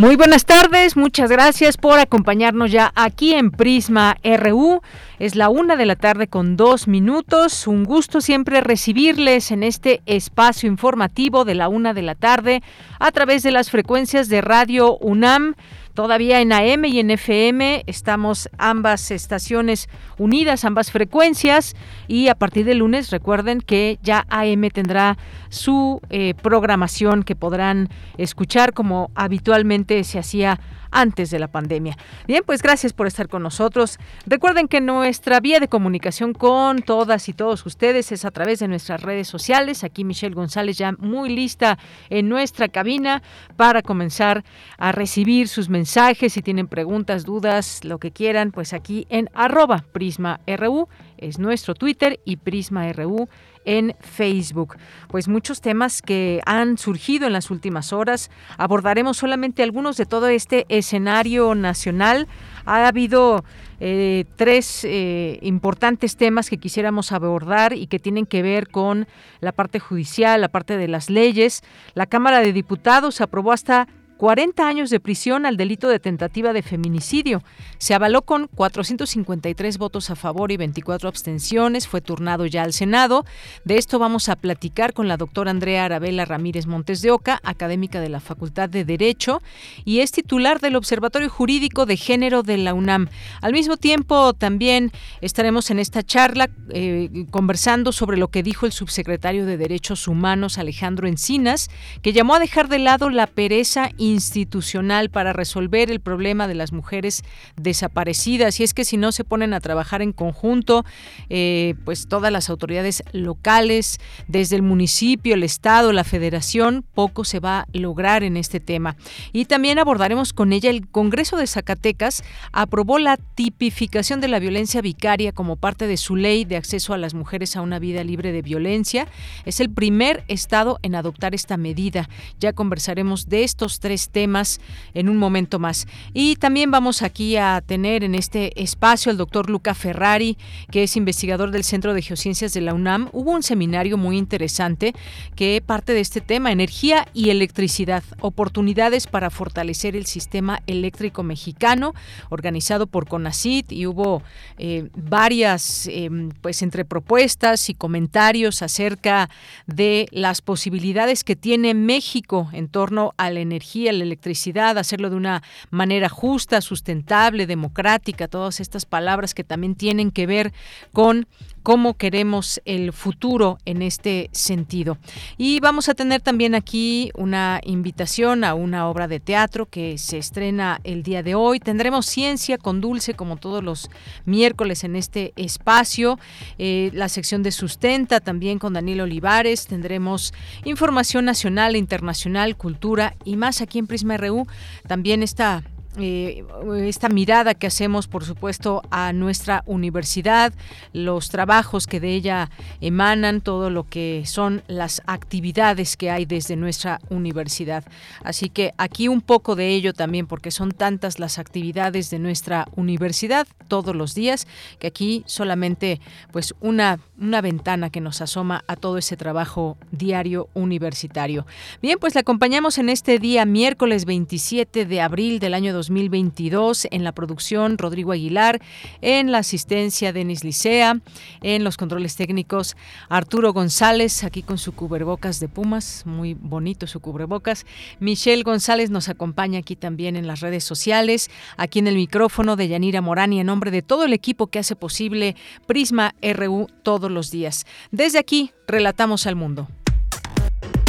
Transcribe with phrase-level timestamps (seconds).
[0.00, 4.80] Muy buenas tardes, muchas gracias por acompañarnos ya aquí en Prisma RU.
[5.18, 7.66] Es la una de la tarde con dos minutos.
[7.66, 12.62] Un gusto siempre recibirles en este espacio informativo de la una de la tarde
[13.00, 15.56] a través de las frecuencias de Radio UNAM
[15.98, 21.74] Todavía en AM y en FM estamos ambas estaciones unidas, ambas frecuencias.
[22.06, 27.88] Y a partir de lunes recuerden que ya AM tendrá su eh, programación que podrán
[28.16, 31.96] escuchar como habitualmente se hacía antes de la pandemia.
[32.26, 33.98] Bien, pues gracias por estar con nosotros.
[34.26, 38.68] Recuerden que nuestra vía de comunicación con todas y todos ustedes es a través de
[38.68, 39.84] nuestras redes sociales.
[39.84, 41.78] Aquí Michelle González ya muy lista
[42.10, 43.22] en nuestra cabina
[43.56, 44.44] para comenzar
[44.78, 46.32] a recibir sus mensajes.
[46.32, 51.74] Si tienen preguntas, dudas, lo que quieran, pues aquí en arroba Prisma RU es nuestro
[51.74, 53.28] Twitter y Prisma RU
[53.68, 54.76] en Facebook.
[55.08, 58.30] Pues muchos temas que han surgido en las últimas horas.
[58.56, 62.28] Abordaremos solamente algunos de todo este escenario nacional.
[62.64, 63.44] Ha habido
[63.78, 69.06] eh, tres eh, importantes temas que quisiéramos abordar y que tienen que ver con
[69.40, 71.62] la parte judicial, la parte de las leyes.
[71.92, 73.86] La Cámara de Diputados aprobó hasta
[74.18, 77.42] 40 años de prisión al delito de tentativa de feminicidio.
[77.78, 81.86] Se avaló con 453 votos a favor y 24 abstenciones.
[81.86, 83.24] Fue turnado ya al Senado.
[83.64, 88.00] De esto vamos a platicar con la doctora Andrea Arabela Ramírez Montes de Oca, académica
[88.00, 89.40] de la Facultad de Derecho
[89.84, 93.08] y es titular del Observatorio Jurídico de Género de la UNAM.
[93.40, 94.90] Al mismo tiempo, también
[95.20, 100.58] estaremos en esta charla eh, conversando sobre lo que dijo el subsecretario de Derechos Humanos,
[100.58, 101.70] Alejandro Encinas,
[102.02, 106.54] que llamó a dejar de lado la pereza y institucional para resolver el problema de
[106.54, 107.22] las mujeres
[107.56, 108.60] desaparecidas.
[108.60, 110.84] Y es que si no se ponen a trabajar en conjunto,
[111.28, 117.40] eh, pues todas las autoridades locales, desde el municipio, el Estado, la Federación, poco se
[117.40, 118.96] va a lograr en este tema.
[119.32, 124.80] Y también abordaremos con ella el Congreso de Zacatecas aprobó la tipificación de la violencia
[124.80, 128.32] vicaria como parte de su ley de acceso a las mujeres a una vida libre
[128.32, 129.08] de violencia.
[129.44, 132.08] Es el primer estado en adoptar esta medida.
[132.38, 134.60] Ya conversaremos de estos tres temas
[134.94, 135.86] en un momento más.
[136.14, 140.38] Y también vamos aquí a tener en este espacio al doctor Luca Ferrari,
[140.70, 143.08] que es investigador del Centro de Geociencias de la UNAM.
[143.12, 144.94] Hubo un seminario muy interesante
[145.34, 151.94] que parte de este tema, energía y electricidad, oportunidades para fortalecer el sistema eléctrico mexicano,
[152.28, 154.22] organizado por CONACIT y hubo
[154.58, 159.30] eh, varias, em, pues entre propuestas y comentarios acerca
[159.66, 165.16] de las posibilidades que tiene México en torno a la energía la electricidad, hacerlo de
[165.16, 170.52] una manera justa, sustentable, democrática, todas estas palabras que también tienen que ver
[170.92, 171.26] con
[171.62, 174.98] cómo queremos el futuro en este sentido.
[175.36, 180.18] Y vamos a tener también aquí una invitación a una obra de teatro que se
[180.18, 181.60] estrena el día de hoy.
[181.60, 183.90] Tendremos ciencia con Dulce como todos los
[184.24, 186.18] miércoles en este espacio.
[186.58, 189.66] Eh, la sección de sustenta también con Daniel Olivares.
[189.66, 190.32] Tendremos
[190.64, 194.46] información nacional internacional, cultura y más aquí en Prisma RU.
[194.86, 195.62] También está
[195.98, 196.44] eh,
[196.84, 200.52] esta mirada que hacemos, por supuesto, a nuestra universidad,
[200.92, 202.50] los trabajos que de ella
[202.80, 207.84] emanan, todo lo que son las actividades que hay desde nuestra universidad.
[208.22, 212.66] Así que aquí un poco de ello también, porque son tantas las actividades de nuestra
[212.76, 214.46] universidad todos los días,
[214.78, 216.00] que aquí solamente
[216.32, 221.46] pues una, una ventana que nos asoma a todo ese trabajo diario universitario.
[221.82, 227.04] Bien, pues le acompañamos en este día miércoles 27 de abril del año 2022 en
[227.04, 228.60] la producción Rodrigo Aguilar,
[229.00, 231.00] en la asistencia Denis Licea,
[231.42, 232.76] en los controles técnicos
[233.08, 237.66] Arturo González, aquí con su cubrebocas de Pumas, muy bonito su cubrebocas.
[238.00, 242.68] Michelle González nos acompaña aquí también en las redes sociales, aquí en el micrófono de
[242.68, 245.36] Yanira Morani, en nombre de todo el equipo que hace posible
[245.66, 247.66] Prisma RU todos los días.
[247.90, 249.68] Desde aquí, relatamos al mundo.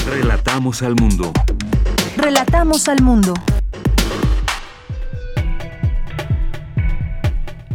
[0.05, 1.31] Relatamos al mundo.
[2.17, 3.33] Relatamos al mundo.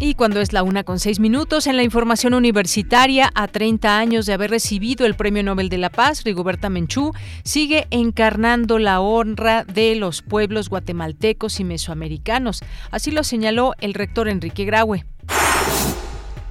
[0.06, 4.26] Y cuando es la una con seis minutos, en la información universitaria, a 30 años
[4.26, 7.12] de haber recibido el Premio Nobel de la Paz, Rigoberta Menchú
[7.42, 12.60] sigue encarnando la honra de los pueblos guatemaltecos y mesoamericanos.
[12.90, 15.06] Así lo señaló el rector Enrique Graue.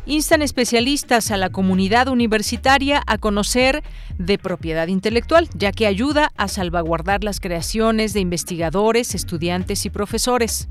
[0.07, 3.83] Instan especialistas a la comunidad universitaria a conocer
[4.17, 10.69] de propiedad intelectual, ya que ayuda a salvaguardar las creaciones de investigadores, estudiantes y profesores.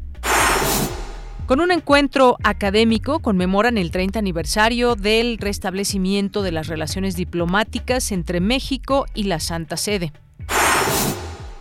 [1.52, 8.40] Con un encuentro académico conmemoran el 30 aniversario del restablecimiento de las relaciones diplomáticas entre
[8.40, 10.14] México y la Santa Sede.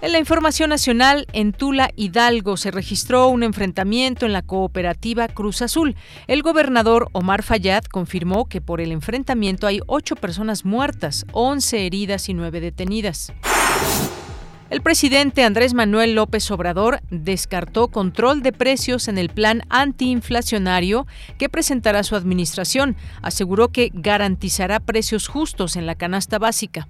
[0.02, 5.62] En la información nacional, en Tula Hidalgo se registró un enfrentamiento en la cooperativa Cruz
[5.62, 5.98] Azul.
[6.28, 12.30] El gobernador Omar Fayad confirmó que por el enfrentamiento hay ocho personas muertas, once heridas
[12.30, 13.34] y nueve detenidas.
[14.72, 21.08] El presidente Andrés Manuel López Obrador descartó control de precios en el plan antiinflacionario
[21.38, 22.96] que presentará su administración.
[23.22, 26.88] Aseguró que garantizará precios justos en la canasta básica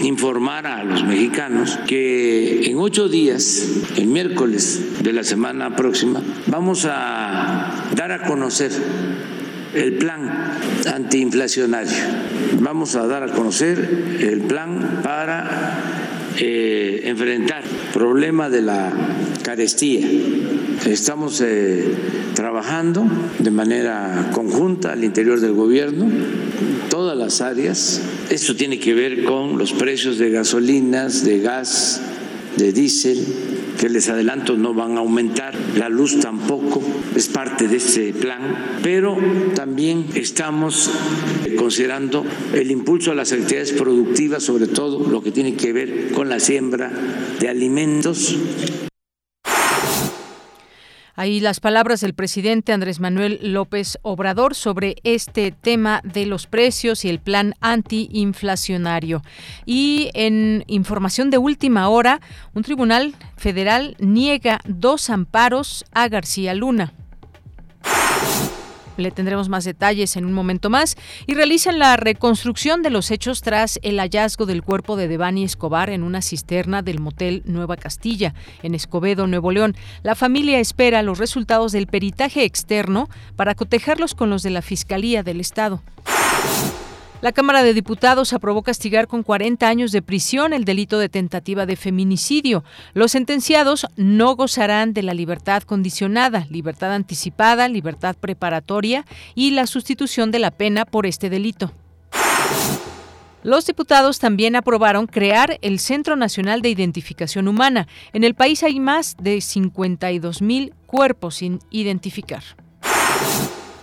[0.00, 3.66] informar a los mexicanos que en ocho días,
[3.96, 8.70] el miércoles de la semana próxima, vamos a dar a conocer
[9.74, 10.56] el plan
[10.92, 11.96] antiinflacionario.
[12.60, 18.92] Vamos a dar a conocer el plan para eh, enfrentar el problema de la
[19.42, 20.06] carestía.
[20.86, 21.84] Estamos eh,
[22.34, 23.06] trabajando
[23.38, 26.08] de manera conjunta al interior del gobierno,
[26.90, 28.00] todas las áreas.
[28.30, 32.00] Esto tiene que ver con los precios de gasolinas, de gas,
[32.56, 33.18] de diésel,
[33.78, 36.82] que les adelanto no van a aumentar, la luz tampoco
[37.14, 39.16] es parte de este plan, pero
[39.54, 40.90] también estamos
[41.56, 46.28] considerando el impulso a las actividades productivas, sobre todo lo que tiene que ver con
[46.28, 46.92] la siembra
[47.40, 48.36] de alimentos
[51.14, 57.04] Ahí las palabras del presidente Andrés Manuel López Obrador sobre este tema de los precios
[57.04, 59.22] y el plan antiinflacionario.
[59.66, 62.20] Y en información de última hora,
[62.54, 66.94] un tribunal federal niega dos amparos a García Luna.
[68.96, 70.96] Le tendremos más detalles en un momento más.
[71.26, 75.90] Y realizan la reconstrucción de los hechos tras el hallazgo del cuerpo de Devani Escobar
[75.90, 79.76] en una cisterna del motel Nueva Castilla, en Escobedo, Nuevo León.
[80.02, 85.22] La familia espera los resultados del peritaje externo para cotejarlos con los de la Fiscalía
[85.22, 85.82] del Estado.
[87.22, 91.66] La Cámara de Diputados aprobó castigar con 40 años de prisión el delito de tentativa
[91.66, 92.64] de feminicidio.
[92.94, 100.32] Los sentenciados no gozarán de la libertad condicionada, libertad anticipada, libertad preparatoria y la sustitución
[100.32, 101.70] de la pena por este delito.
[103.44, 107.86] Los diputados también aprobaron crear el Centro Nacional de Identificación Humana.
[108.12, 112.42] En el país hay más de 52 mil cuerpos sin identificar.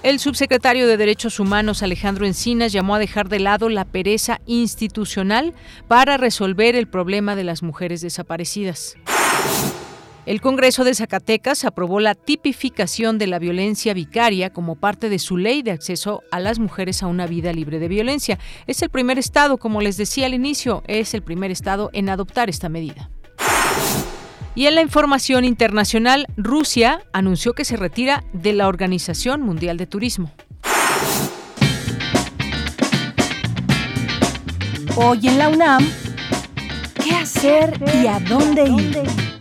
[0.02, 5.54] El subsecretario de Derechos Humanos Alejandro Encinas llamó a dejar de lado la pereza institucional
[5.90, 8.96] para resolver el problema de las mujeres desaparecidas.
[10.26, 15.36] El Congreso de Zacatecas aprobó la tipificación de la violencia vicaria como parte de su
[15.36, 18.40] ley de acceso a las mujeres a una vida libre de violencia.
[18.68, 22.50] Es el primer estado, como les decía al inicio, es el primer estado en adoptar
[22.50, 23.10] esta medida.
[24.56, 29.88] Y en la información internacional, Rusia anunció que se retira de la Organización Mundial de
[29.88, 30.32] Turismo.
[34.96, 35.88] Hoy en la UNAM,
[37.02, 39.39] ¿qué hacer y a dónde ir?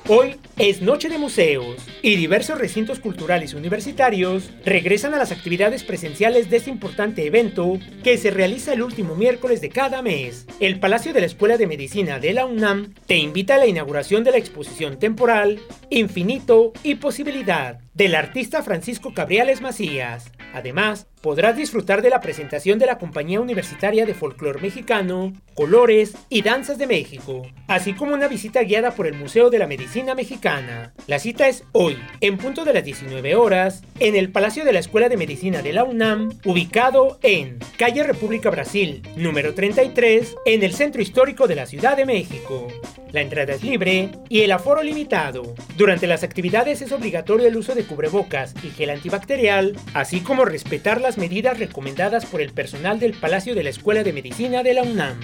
[0.07, 6.47] Hoy es Noche de Museos y diversos recintos culturales universitarios regresan a las actividades presenciales
[6.51, 10.45] de este importante evento que se realiza el último miércoles de cada mes.
[10.59, 14.23] El Palacio de la Escuela de Medicina de la UNAM te invita a la inauguración
[14.23, 15.59] de la exposición temporal
[15.89, 20.29] Infinito y Posibilidad del artista Francisco Cabriales Macías.
[20.53, 26.41] Además, podrás disfrutar de la presentación de la Compañía Universitaria de Folclor Mexicano, Colores y
[26.41, 30.93] Danzas de México, así como una visita guiada por el Museo de la Medicina Mexicana.
[31.07, 34.79] La cita es hoy, en punto de las 19 horas, en el Palacio de la
[34.79, 40.73] Escuela de Medicina de la UNAM, ubicado en Calle República Brasil, número 33, en el
[40.73, 42.67] Centro Histórico de la Ciudad de México.
[43.11, 45.55] La entrada es libre y el aforo limitado.
[45.77, 51.01] Durante las actividades es obligatorio el uso de cubrebocas y gel antibacterial, así como respetar
[51.01, 54.83] las medidas recomendadas por el personal del Palacio de la Escuela de Medicina de la
[54.83, 55.19] UNAM.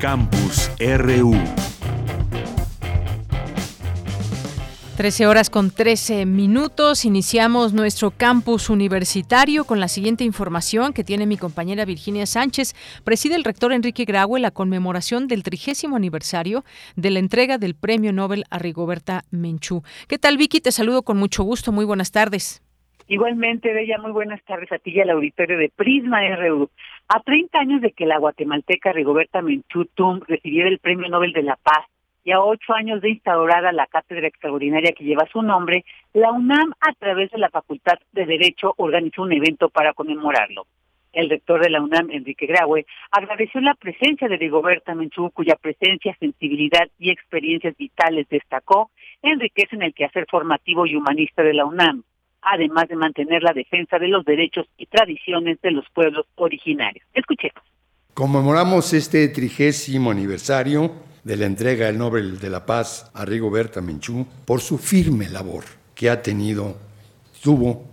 [0.00, 1.34] Campus RU.
[4.96, 7.04] 13 horas con 13 minutos.
[7.04, 12.74] Iniciamos nuestro campus universitario con la siguiente información que tiene mi compañera Virginia Sánchez.
[13.02, 16.62] Preside el rector Enrique Graue la conmemoración del trigésimo aniversario
[16.94, 19.82] de la entrega del Premio Nobel a Rigoberta Menchú.
[20.08, 20.60] ¿Qué tal, Vicky?
[20.60, 21.72] Te saludo con mucho gusto.
[21.72, 22.62] Muy buenas tardes.
[23.08, 26.70] Igualmente, Bella, muy buenas tardes a ti y al auditorio de Prisma RU.
[27.08, 31.42] A 30 años de que la guatemalteca Rigoberta Menchú Tum recibiera el Premio Nobel de
[31.42, 31.84] la Paz
[32.24, 36.72] y a ocho años de instaurada la cátedra extraordinaria que lleva su nombre, la UNAM,
[36.80, 40.66] a través de la Facultad de Derecho, organizó un evento para conmemorarlo.
[41.12, 46.16] El rector de la UNAM, Enrique Graue, agradeció la presencia de Rigoberta Menchú, cuya presencia,
[46.18, 48.90] sensibilidad y experiencias vitales destacó,
[49.22, 52.02] enriquecen el quehacer formativo y humanista de la UNAM,
[52.42, 57.06] además de mantener la defensa de los derechos y tradiciones de los pueblos originarios.
[57.12, 57.62] Escuchemos.
[58.14, 60.90] Conmemoramos este trigésimo aniversario
[61.24, 65.64] de la entrega del Nobel de la Paz a Rigoberta Menchú por su firme labor
[65.94, 66.76] que ha tenido,
[67.42, 67.86] tuvo,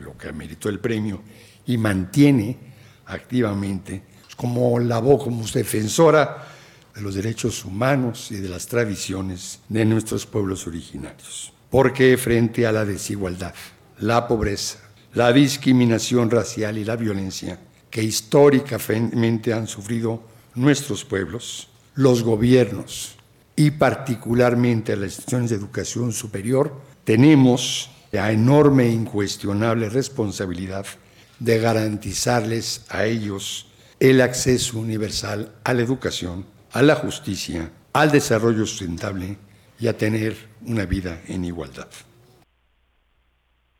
[0.00, 1.20] lo que meritó el premio,
[1.66, 2.56] y mantiene
[3.06, 4.02] activamente
[4.36, 6.46] como la voz, como defensora
[6.94, 11.52] de los derechos humanos y de las tradiciones de nuestros pueblos originarios.
[11.70, 13.54] Porque frente a la desigualdad,
[13.98, 14.78] la pobreza,
[15.14, 17.58] la discriminación racial y la violencia
[17.90, 20.22] que históricamente han sufrido
[20.54, 21.68] nuestros pueblos,
[21.98, 23.18] los gobiernos
[23.56, 30.86] y particularmente las instituciones de educación superior, tenemos la enorme e incuestionable responsabilidad
[31.40, 33.66] de garantizarles a ellos
[33.98, 39.36] el acceso universal a la educación, a la justicia, al desarrollo sustentable
[39.80, 41.88] y a tener una vida en igualdad.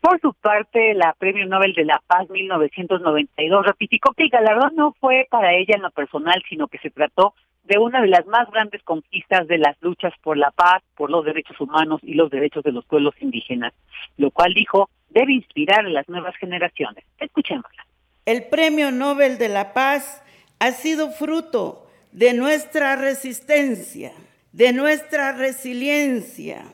[0.01, 4.97] Por su parte, la Premio Nobel de la Paz 1992 ratificó que el galardón no
[4.99, 8.51] fue para ella en lo personal, sino que se trató de una de las más
[8.51, 12.65] grandes conquistas de las luchas por la paz, por los derechos humanos y los derechos
[12.65, 13.75] de los pueblos indígenas,
[14.17, 17.05] lo cual dijo debe inspirar a las nuevas generaciones.
[17.19, 17.87] Escuchémosla.
[18.25, 20.23] El Premio Nobel de la Paz
[20.59, 24.13] ha sido fruto de nuestra resistencia,
[24.53, 26.65] de nuestra resiliencia,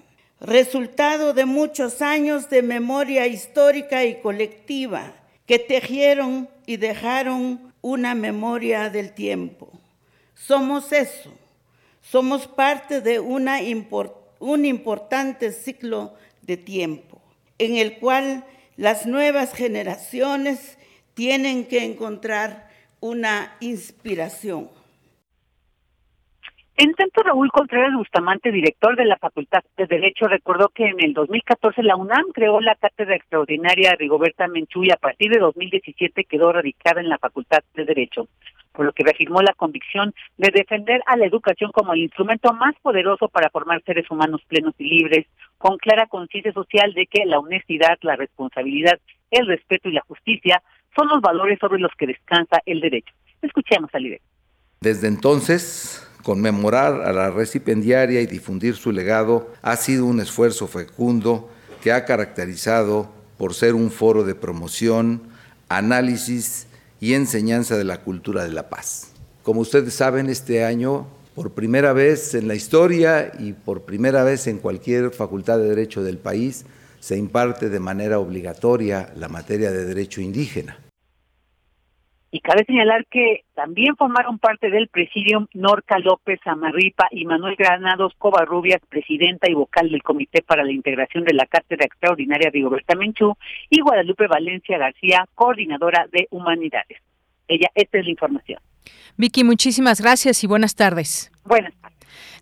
[0.41, 5.13] resultado de muchos años de memoria histórica y colectiva
[5.47, 9.71] que tejieron y dejaron una memoria del tiempo.
[10.35, 11.33] Somos eso,
[12.01, 13.59] somos parte de una
[14.41, 17.23] un importante ciclo de tiempo
[17.59, 18.45] en el cual
[18.77, 20.79] las nuevas generaciones
[21.15, 22.69] tienen que encontrar
[23.01, 24.69] una inspiración.
[26.77, 31.15] En tanto, Raúl Contreras Bustamante, director de la Facultad de Derecho, recordó que en el
[31.15, 36.53] 2014 la UNAM creó la cátedra extraordinaria Rigoberta Menchú y a partir de 2017 quedó
[36.53, 38.27] radicada en la Facultad de Derecho,
[38.75, 42.75] por lo que reafirmó la convicción de defender a la educación como el instrumento más
[42.83, 45.27] poderoso para formar seres humanos plenos y libres,
[45.57, 48.99] con clara conciencia social de que la honestidad, la responsabilidad,
[49.31, 50.63] el respeto y la justicia
[50.97, 53.15] son los valores sobre los que descansa el derecho.
[53.41, 54.21] Escuchemos a Libre.
[54.81, 61.51] Desde entonces, Conmemorar a la recipendiaria y difundir su legado ha sido un esfuerzo fecundo
[61.83, 65.21] que ha caracterizado por ser un foro de promoción,
[65.69, 66.67] análisis
[67.01, 69.09] y enseñanza de la cultura de la paz.
[69.43, 74.47] Como ustedes saben, este año, por primera vez en la historia y por primera vez
[74.47, 76.65] en cualquier facultad de derecho del país,
[77.01, 80.79] se imparte de manera obligatoria la materia de derecho indígena.
[82.35, 88.13] Y cabe señalar que también formaron parte del presidium Norca López Amarripa y Manuel Granados
[88.19, 92.97] Covarrubias, presidenta y vocal del Comité para la Integración de la Cátedra Extraordinaria de Rigoberta
[92.97, 93.37] Menchú,
[93.71, 96.99] y Guadalupe Valencia García, coordinadora de Humanidades.
[97.47, 98.59] Ella, esta es la información.
[99.17, 101.31] Vicky, muchísimas gracias y buenas tardes.
[101.45, 101.94] Buenas tardes.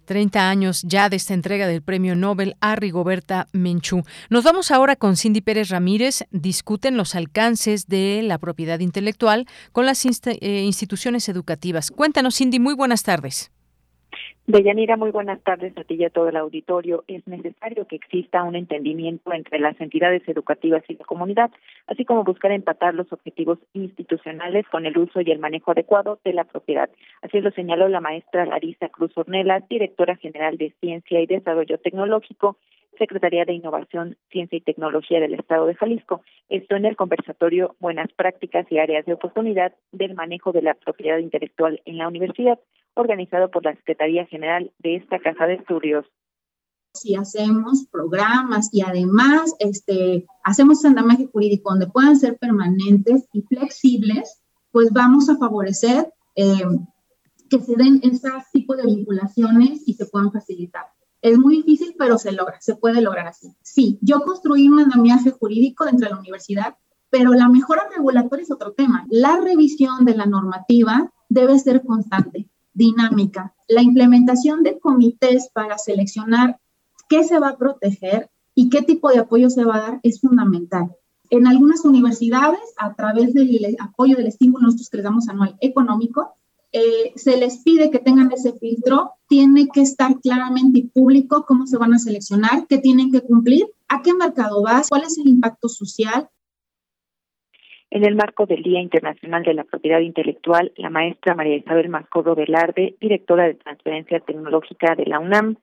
[0.04, 4.02] 30 años ya de esta entrega del Premio Nobel a Rigoberta Menchú.
[4.30, 6.25] Nos vamos ahora con Cindy Pérez Ramírez.
[6.30, 11.90] Discuten los alcances de la propiedad intelectual con las eh, instituciones educativas.
[11.90, 13.50] Cuéntanos, Cindy, muy buenas tardes.
[14.49, 17.04] Deyanira, muy buenas tardes a ti y a todo el auditorio.
[17.06, 21.52] Es necesario que exista un entendimiento entre las entidades educativas y la comunidad,
[21.87, 26.32] así como buscar empatar los objetivos institucionales con el uso y el manejo adecuado de
[26.32, 26.90] la propiedad.
[27.22, 32.56] Así lo señaló la maestra Larisa Cruz Ornelas, directora general de Ciencia y Desarrollo Tecnológico,
[32.99, 36.22] Secretaría de Innovación, Ciencia y Tecnología del Estado de Jalisco.
[36.49, 41.18] Esto en el conversatorio Buenas Prácticas y Áreas de Oportunidad del Manejo de la Propiedad
[41.18, 42.58] Intelectual en la Universidad
[42.94, 46.06] organizado por la Secretaría General de esta Casa de Estudios.
[46.94, 54.42] Si hacemos programas y además este, hacemos andamiaje jurídico donde puedan ser permanentes y flexibles,
[54.70, 56.64] pues vamos a favorecer eh,
[57.49, 60.87] que se den ese tipo de vinculaciones y se puedan facilitar.
[61.22, 63.54] Es muy difícil, pero se logra, se puede lograr así.
[63.62, 66.76] Sí, yo construí un andamiaje jurídico dentro de la universidad,
[67.08, 69.06] pero la mejora regulatoria es otro tema.
[69.08, 73.54] La revisión de la normativa debe ser constante dinámica.
[73.68, 76.60] La implementación de comités para seleccionar
[77.08, 80.20] qué se va a proteger y qué tipo de apoyo se va a dar es
[80.20, 80.94] fundamental.
[81.30, 86.34] En algunas universidades, a través del apoyo del estímulo nosotros que les damos anual económico,
[86.72, 91.66] eh, se les pide que tengan ese filtro, tiene que estar claramente y público cómo
[91.66, 95.28] se van a seleccionar, qué tienen que cumplir, a qué mercado vas, cuál es el
[95.28, 96.30] impacto social,
[97.94, 102.34] en el marco del Día Internacional de la Propiedad Intelectual, la maestra María Isabel Mascodo
[102.34, 105.56] Velarde, directora de Transferencia Tecnológica de la UNAM,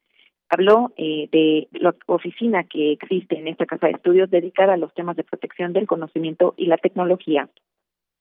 [0.47, 4.93] habló eh, de la oficina que existe en esta casa de estudios dedicada a los
[4.93, 7.49] temas de protección del conocimiento y la tecnología.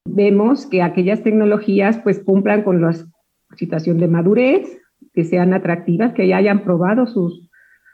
[0.07, 2.95] Vemos que aquellas tecnologías pues cumplan con la
[3.57, 4.81] situación de madurez,
[5.13, 7.51] que sean atractivas, que ya hayan probado sus,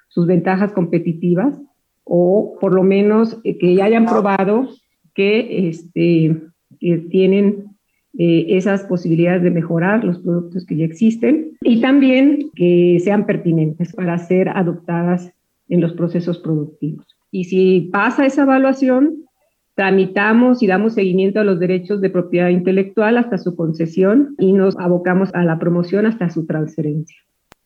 [0.07, 1.61] sus ventajas competitivas
[2.05, 4.68] o por lo menos eh, que ya hayan probado
[5.14, 6.37] que, este,
[7.11, 7.64] tienen
[8.18, 13.92] eh, esas posibilidades de mejorar los productos que ya existen y también que sean pertinentes
[13.92, 15.33] para ser adoptadas
[15.68, 17.07] en los procesos productivos.
[17.31, 19.24] Y si pasa esa evaluación,
[19.74, 24.77] tramitamos y damos seguimiento a los derechos de propiedad intelectual hasta su concesión y nos
[24.79, 27.16] abocamos a la promoción hasta su transferencia.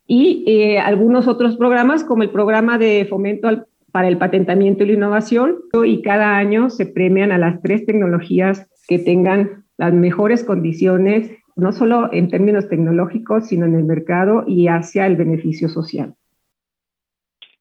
[0.06, 4.88] Y eh, algunos otros programas, como el programa de fomento al para el patentamiento y
[4.88, 10.44] la innovación y cada año se premian a las tres tecnologías que tengan las mejores
[10.44, 16.14] condiciones, no solo en términos tecnológicos, sino en el mercado y hacia el beneficio social.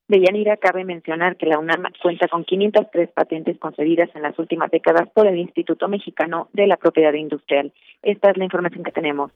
[0.08, 4.72] De Yanira, cabe mencionar que la UNAM cuenta con 503 patentes concedidas en las últimas
[4.72, 7.74] décadas por el Instituto Mexicano de la Propiedad Industrial.
[8.02, 9.34] Esta es la información que tenemos.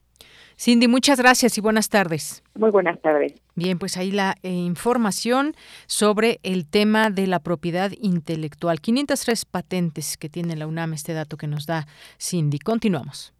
[0.61, 2.43] Cindy, muchas gracias y buenas tardes.
[2.53, 3.33] Muy buenas tardes.
[3.55, 5.55] Bien, pues ahí la eh, información
[5.87, 8.79] sobre el tema de la propiedad intelectual.
[8.79, 11.87] 503 patentes que tiene la UNAM, este dato que nos da
[12.19, 12.59] Cindy.
[12.59, 13.33] Continuamos.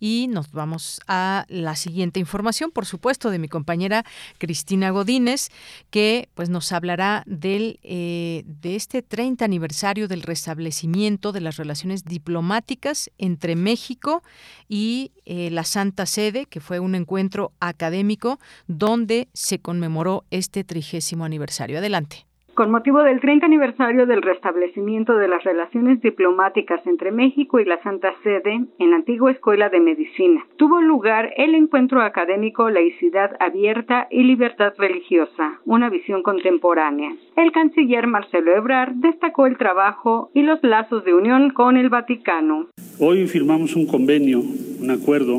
[0.00, 4.04] Y nos vamos a la siguiente información, por supuesto, de mi compañera
[4.38, 5.48] Cristina Godínez,
[5.90, 12.04] que pues nos hablará del, eh, de este 30 aniversario del restablecimiento de las relaciones
[12.04, 14.22] diplomáticas entre México
[14.68, 21.24] y eh, la Santa Sede, que fue un encuentro académico donde se conmemoró este trigésimo
[21.24, 21.78] aniversario.
[21.78, 22.27] Adelante.
[22.58, 27.80] Con motivo del 30 aniversario del restablecimiento de las relaciones diplomáticas entre México y la
[27.84, 34.08] Santa Sede en la antigua Escuela de Medicina, tuvo lugar el encuentro académico Laicidad Abierta
[34.10, 37.14] y Libertad Religiosa, una visión contemporánea.
[37.36, 42.66] El canciller Marcelo Ebrard destacó el trabajo y los lazos de unión con el Vaticano.
[42.98, 45.38] Hoy firmamos un convenio, un acuerdo,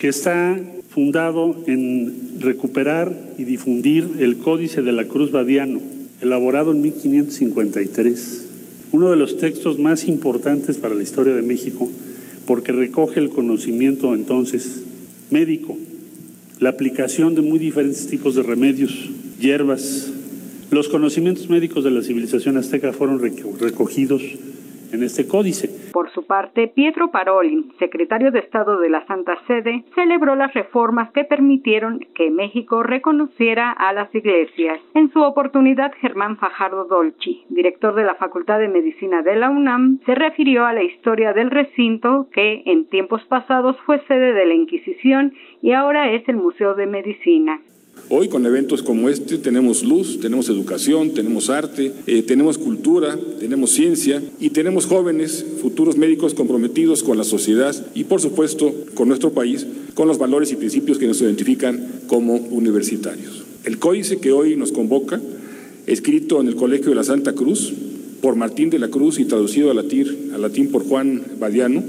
[0.00, 0.56] que está
[0.88, 8.46] fundado en recuperar y difundir el Códice de la Cruz Badiano elaborado en 1553,
[8.92, 11.90] uno de los textos más importantes para la historia de México,
[12.46, 14.82] porque recoge el conocimiento entonces
[15.30, 15.78] médico,
[16.58, 18.92] la aplicación de muy diferentes tipos de remedios,
[19.40, 20.10] hierbas.
[20.70, 24.22] Los conocimientos médicos de la civilización azteca fueron recogidos
[24.92, 25.90] en este códice.
[25.92, 31.10] Por su parte, Pietro Parolin, secretario de Estado de la Santa Sede, celebró las reformas
[31.12, 34.80] que permitieron que México reconociera a las iglesias.
[34.94, 40.00] En su oportunidad, Germán Fajardo Dolci, director de la Facultad de Medicina de la UNAM,
[40.06, 44.54] se refirió a la historia del recinto que en tiempos pasados fue sede de la
[44.54, 47.60] Inquisición y ahora es el Museo de Medicina.
[48.12, 53.70] Hoy con eventos como este tenemos luz, tenemos educación, tenemos arte, eh, tenemos cultura, tenemos
[53.70, 59.30] ciencia y tenemos jóvenes, futuros médicos comprometidos con la sociedad y por supuesto con nuestro
[59.30, 63.44] país, con los valores y principios que nos identifican como universitarios.
[63.62, 65.20] El códice que hoy nos convoca,
[65.86, 67.72] escrito en el Colegio de la Santa Cruz
[68.20, 71.84] por Martín de la Cruz y traducido al latín, al latín por Juan Badiano,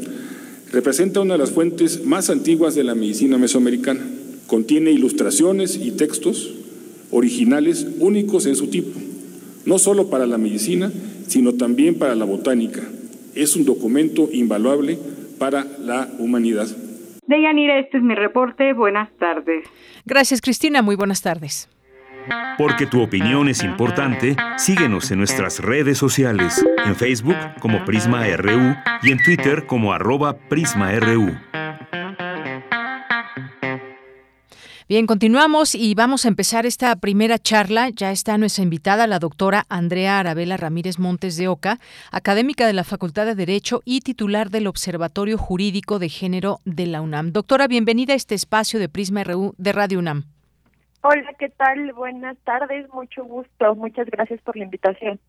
[0.72, 4.21] representa una de las fuentes más antiguas de la medicina mesoamericana
[4.52, 6.54] Contiene ilustraciones y textos
[7.10, 9.00] originales únicos en su tipo,
[9.66, 10.92] no solo para la medicina,
[11.26, 12.82] sino también para la botánica.
[13.34, 15.00] Es un documento invaluable
[15.40, 16.68] para la humanidad.
[17.28, 18.74] Deyanira, este es mi reporte.
[18.74, 19.64] Buenas tardes.
[20.04, 20.82] Gracias, Cristina.
[20.82, 21.70] Muy buenas tardes.
[22.58, 28.76] Porque tu opinión es importante, síguenos en nuestras redes sociales, en Facebook como Prisma RU
[29.02, 31.32] y en Twitter como arroba PrismaRU.
[34.92, 37.88] Bien, continuamos y vamos a empezar esta primera charla.
[37.92, 41.80] Ya está nuestra invitada, la doctora Andrea Arabela Ramírez Montes de Oca,
[42.12, 47.00] académica de la Facultad de Derecho y titular del Observatorio Jurídico de Género de la
[47.00, 47.32] UNAM.
[47.32, 50.26] Doctora, bienvenida a este espacio de Prisma RU de Radio UNAM.
[51.04, 51.94] Hola, ¿qué tal?
[51.94, 53.76] Buenas tardes, mucho gusto.
[53.76, 55.22] Muchas gracias por la invitación.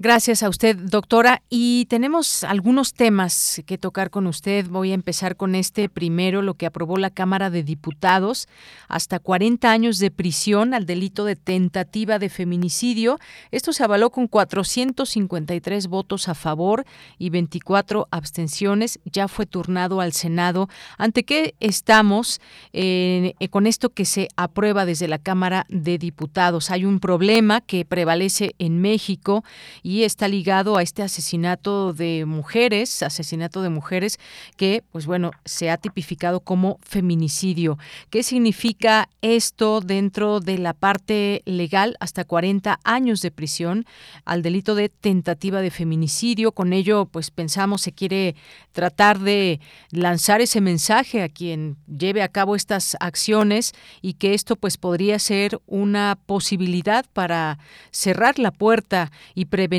[0.00, 1.42] Gracias a usted, doctora.
[1.48, 4.66] Y tenemos algunos temas que tocar con usted.
[4.66, 8.48] Voy a empezar con este primero, lo que aprobó la Cámara de Diputados,
[8.88, 13.20] hasta 40 años de prisión al delito de tentativa de feminicidio.
[13.52, 16.84] Esto se avaló con 453 votos a favor
[17.16, 18.98] y 24 abstenciones.
[19.04, 20.68] Ya fue turnado al Senado.
[20.98, 22.40] ¿Ante qué estamos
[22.72, 26.72] eh, con esto que se aprueba desde la Cámara de Diputados?
[26.72, 29.44] Hay un problema que prevalece en México
[29.84, 34.18] y está ligado a este asesinato de mujeres, asesinato de mujeres
[34.56, 37.78] que, pues bueno, se ha tipificado como feminicidio.
[38.08, 41.98] ¿Qué significa esto dentro de la parte legal?
[42.00, 43.84] Hasta 40 años de prisión
[44.24, 46.52] al delito de tentativa de feminicidio.
[46.52, 48.36] Con ello, pues pensamos se quiere
[48.72, 54.56] tratar de lanzar ese mensaje a quien lleve a cabo estas acciones y que esto
[54.56, 57.58] pues podría ser una posibilidad para
[57.90, 59.73] cerrar la puerta y prevenir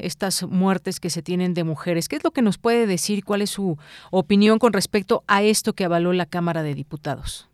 [0.00, 2.08] estas muertes que se tienen de mujeres.
[2.08, 3.24] ¿Qué es lo que nos puede decir?
[3.24, 3.78] ¿Cuál es su
[4.10, 7.48] opinión con respecto a esto que avaló la Cámara de Diputados?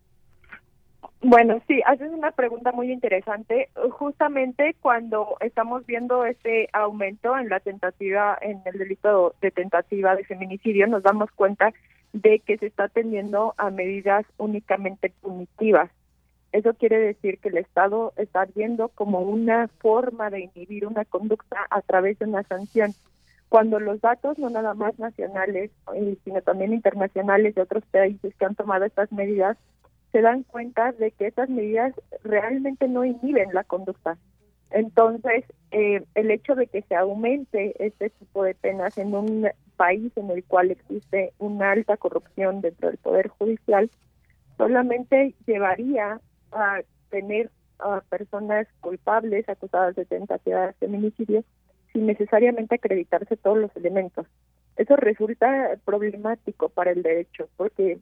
[1.25, 3.69] Bueno, sí, haces una pregunta muy interesante.
[3.91, 10.25] Justamente cuando estamos viendo este aumento en la tentativa, en el delito de tentativa de
[10.25, 11.71] feminicidio, nos damos cuenta
[12.11, 15.89] de que se está atendiendo a medidas únicamente punitivas.
[16.53, 21.57] Eso quiere decir que el Estado está viendo como una forma de inhibir una conducta
[21.71, 22.93] a través de una sanción.
[23.49, 28.45] Cuando los datos, no nada más nacionales, eh, sino también internacionales de otros países que
[28.45, 29.57] han tomado estas medidas,
[30.11, 34.19] se dan cuenta de que estas medidas realmente no inhiben la conducta.
[34.69, 40.11] Entonces, eh, el hecho de que se aumente este tipo de penas en un país
[40.17, 43.89] en el cual existe una alta corrupción dentro del Poder Judicial,
[44.55, 46.21] solamente llevaría
[46.55, 51.43] a tener a personas culpables acusadas de tentativa de feminicidio
[51.91, 54.25] sin necesariamente acreditarse todos los elementos.
[54.77, 57.99] Eso resulta problemático para el derecho porque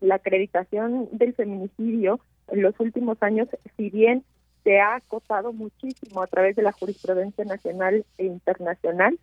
[0.00, 4.24] la acreditación del feminicidio en los últimos años, si bien
[4.64, 9.18] se ha acotado muchísimo a través de la jurisprudencia nacional e internacional,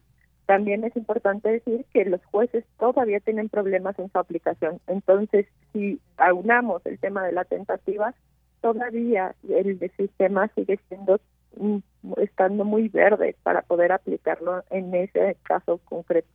[0.45, 4.79] también es importante decir que los jueces todavía tienen problemas en su aplicación.
[4.87, 8.15] Entonces, si aunamos el tema de la tentativa,
[8.61, 11.19] todavía el sistema sigue siendo
[11.57, 11.77] mm,
[12.17, 16.27] estando muy verde para poder aplicarlo en ese caso concreto.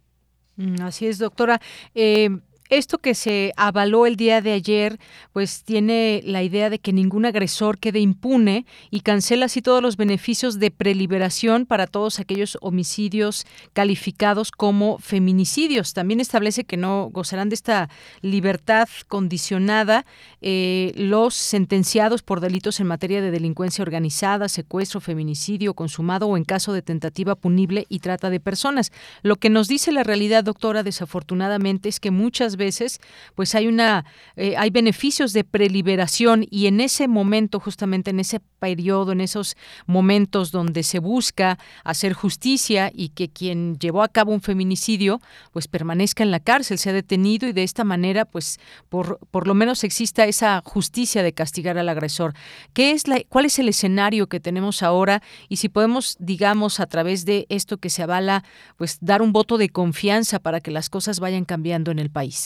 [0.56, 1.60] Mm, así es, doctora.
[1.94, 2.28] Eh,
[2.70, 4.98] esto que se avaló el día de ayer,
[5.32, 9.96] pues tiene la idea de que ningún agresor quede impune y cancela así todos los
[9.96, 15.92] beneficios de preliberación para todos aquellos homicidios calificados como feminicidios.
[15.92, 17.90] También establece que no gozarán de esta
[18.22, 20.06] libertad condicionada
[20.40, 26.44] eh, los sentenciados por delitos en materia de delincuencia organizada, secuestro, feminicidio consumado o en
[26.44, 28.92] caso de tentativa punible y trata de personas.
[29.22, 33.00] Lo que nos dice la realidad, doctora, desafortunadamente, es que muchas veces
[33.34, 34.04] pues hay una
[34.36, 39.56] eh, hay beneficios de preliberación y en ese momento justamente en ese periodo en esos
[39.86, 45.20] momentos donde se busca hacer justicia y que quien llevó a cabo un feminicidio
[45.52, 49.54] pues permanezca en la cárcel sea detenido y de esta manera pues por por lo
[49.54, 52.34] menos exista esa justicia de castigar al agresor
[52.72, 56.86] qué es la cuál es el escenario que tenemos ahora y si podemos digamos a
[56.86, 58.44] través de esto que se avala
[58.76, 62.43] pues dar un voto de confianza para que las cosas vayan cambiando en el país.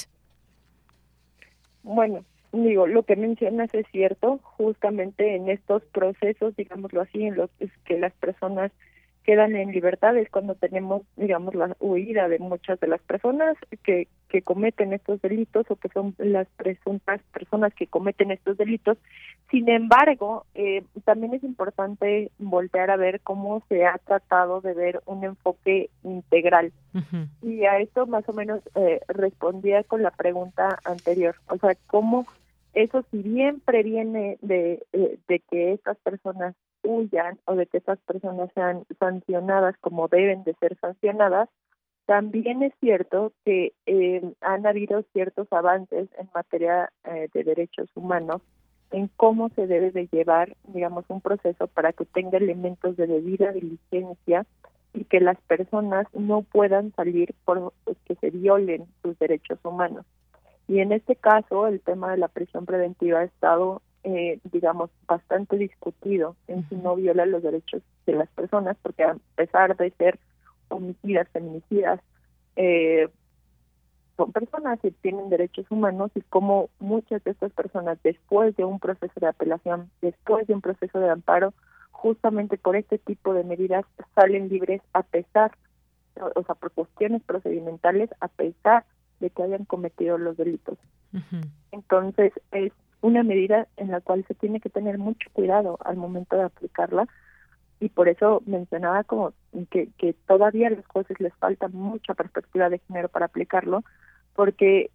[1.88, 2.22] Bueno,
[2.52, 7.48] digo, lo que mencionas es cierto, justamente en estos procesos, digámoslo así, en los
[7.86, 8.72] que las personas
[9.28, 14.08] quedan en libertad es cuando tenemos, digamos, la huida de muchas de las personas que,
[14.30, 18.96] que cometen estos delitos o que son las presuntas personas que cometen estos delitos.
[19.50, 25.02] Sin embargo, eh, también es importante voltear a ver cómo se ha tratado de ver
[25.04, 26.72] un enfoque integral.
[27.42, 32.26] Y a esto más o menos eh, respondía con la pregunta anterior, o sea, cómo
[32.72, 37.98] eso si bien previene de, eh, de que estas personas huyan o de que esas
[38.00, 41.48] personas sean sancionadas como deben de ser sancionadas,
[42.06, 48.40] también es cierto que eh, han habido ciertos avances en materia eh, de derechos humanos
[48.90, 53.52] en cómo se debe de llevar, digamos, un proceso para que tenga elementos de debida
[53.52, 54.46] diligencia
[54.94, 57.74] y que las personas no puedan salir por
[58.06, 60.06] que se violen sus derechos humanos.
[60.66, 65.56] Y en este caso, el tema de la prisión preventiva ha estado eh, digamos, bastante
[65.56, 70.18] discutido en si no viola los derechos de las personas, porque a pesar de ser
[70.68, 72.00] homicidas, feminicidas,
[72.56, 73.08] eh,
[74.16, 78.80] son personas que tienen derechos humanos y como muchas de estas personas, después de un
[78.80, 81.54] proceso de apelación, después de un proceso de amparo,
[81.92, 83.84] justamente por este tipo de medidas
[84.14, 85.52] salen libres a pesar,
[86.34, 88.84] o sea, por cuestiones procedimentales, a pesar
[89.20, 90.78] de que hayan cometido los delitos.
[91.72, 96.36] Entonces, es una medida en la cual se tiene que tener mucho cuidado al momento
[96.36, 97.06] de aplicarla
[97.80, 99.32] y por eso mencionaba como
[99.70, 103.84] que, que todavía a los jueces les falta mucha perspectiva de género para aplicarlo
[104.34, 104.90] porque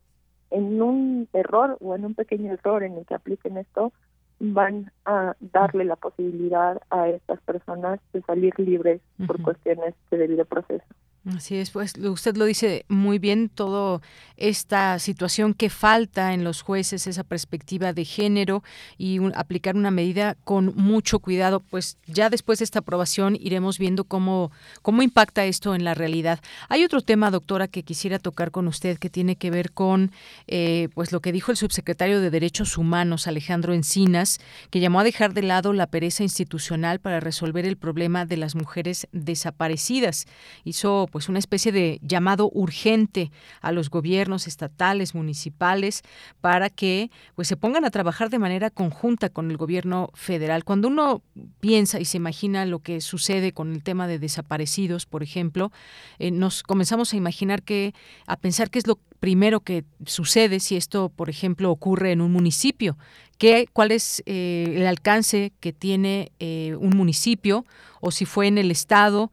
[0.52, 3.94] en un error o en un pequeño error en el que apliquen esto
[4.40, 10.46] van a darle la posibilidad a estas personas de salir libres por cuestiones de debido
[10.46, 10.84] proceso.
[11.26, 14.02] Así es, pues usted lo dice muy bien, toda
[14.36, 18.62] esta situación que falta en los jueces, esa perspectiva de género
[18.98, 24.04] y aplicar una medida con mucho cuidado, pues ya después de esta aprobación iremos viendo
[24.04, 26.42] cómo, cómo impacta esto en la realidad.
[26.68, 30.12] Hay otro tema, doctora, que quisiera tocar con usted que tiene que ver con
[30.48, 35.06] eh, pues lo que dijo el subsecretario de Derechos Humanos, Alejandro Encinas, que llamó a
[35.06, 40.26] dejar de lado la pereza institucional para resolver el problema de las mujeres desaparecidas.
[40.66, 46.02] Hizo pues una especie de llamado urgente a los gobiernos estatales, municipales,
[46.42, 50.64] para que pues se pongan a trabajar de manera conjunta con el gobierno federal.
[50.64, 51.22] Cuando uno
[51.60, 55.72] piensa y se imagina lo que sucede con el tema de desaparecidos, por ejemplo,
[56.18, 57.94] eh, nos comenzamos a imaginar que,
[58.26, 62.32] a pensar qué es lo primero que sucede si esto, por ejemplo, ocurre en un
[62.32, 62.98] municipio.
[63.38, 67.68] ¿Qué, ¿Cuál es eh, el alcance que tiene eh, un municipio?
[68.02, 69.32] O si fue en el Estado,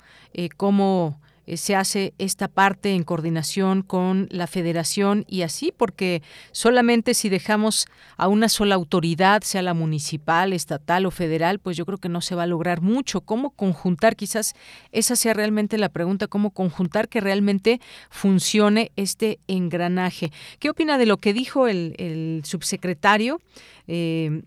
[0.56, 1.20] cómo
[1.56, 7.86] se hace esta parte en coordinación con la federación y así, porque solamente si dejamos
[8.16, 12.20] a una sola autoridad, sea la municipal, estatal o federal, pues yo creo que no
[12.20, 13.20] se va a lograr mucho.
[13.20, 14.16] ¿Cómo conjuntar?
[14.16, 14.54] Quizás
[14.92, 20.32] esa sea realmente la pregunta, ¿cómo conjuntar que realmente funcione este engranaje?
[20.58, 23.40] ¿Qué opina de lo que dijo el, subsecretario?
[23.86, 24.42] Eh,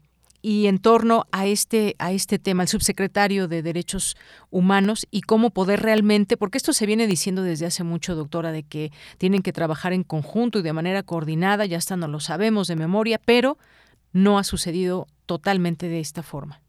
[0.45, 4.15] y en torno a este a este tema, el subsecretario de Derechos
[4.51, 8.63] Humanos y cómo poder realmente, porque esto se viene diciendo desde hace mucho, doctora, de
[8.63, 12.67] que tienen que trabajar en conjunto y de manera coordinada, ya hasta no lo sabemos
[12.67, 13.57] de memoria, pero
[14.11, 16.59] no ha sucedido totalmente de esta forma.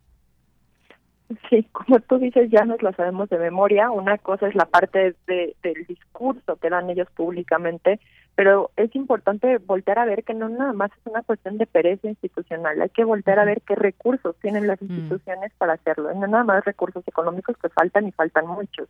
[1.51, 3.91] Sí, como tú dices, ya nos lo sabemos de memoria.
[3.91, 7.99] Una cosa es la parte de, del discurso que dan ellos públicamente
[8.35, 12.09] pero es importante voltear a ver que no nada más es una cuestión de pereza
[12.09, 14.87] institucional, hay que voltear a ver qué recursos tienen las mm.
[14.87, 18.89] instituciones para hacerlo, no nada más recursos económicos que faltan y faltan muchos,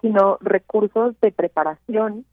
[0.00, 2.24] sino recursos de preparación,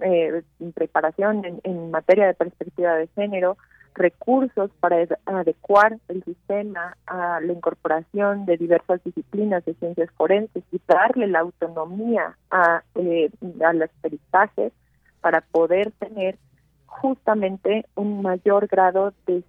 [0.00, 0.42] eh,
[0.74, 3.58] preparación en, en materia de perspectiva de género,
[3.98, 10.80] recursos para adecuar el sistema a la incorporación de diversas disciplinas de ciencias forenses y
[10.86, 13.30] darle la autonomía a, eh,
[13.64, 14.72] a los peritajes
[15.20, 16.38] para poder tener
[16.86, 19.42] justamente un mayor grado de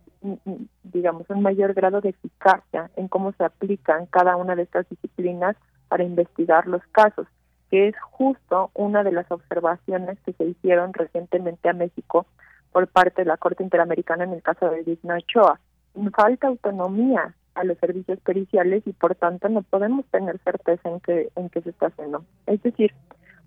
[0.83, 5.55] digamos un mayor grado de eficacia en cómo se aplican cada una de estas disciplinas
[5.87, 7.25] para investigar los casos
[7.69, 12.25] que es justo una de las observaciones que se hicieron recientemente a México
[12.71, 15.59] por parte de la Corte Interamericana en el caso de Digna Ochoa.
[16.15, 21.29] Falta autonomía a los servicios periciales y por tanto no podemos tener certeza en que
[21.35, 22.23] en qué se está haciendo.
[22.45, 22.93] Es decir,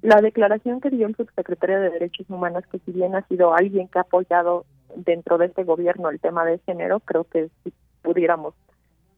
[0.03, 3.88] la declaración que dio el subsecretario de Derechos Humanos, que si bien ha sido alguien
[3.88, 8.55] que ha apoyado dentro de este gobierno el tema de género, creo que si pudiéramos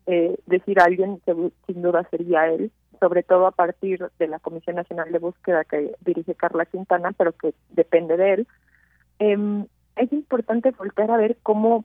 [0.06, 1.20] eh, decir a alguien,
[1.66, 2.70] sin duda sería él,
[3.00, 7.32] sobre todo a partir de la Comisión Nacional de Búsqueda que dirige Carla Quintana, pero
[7.32, 8.46] que depende de él.
[9.18, 9.64] Eh,
[9.96, 11.84] es importante volver a ver cómo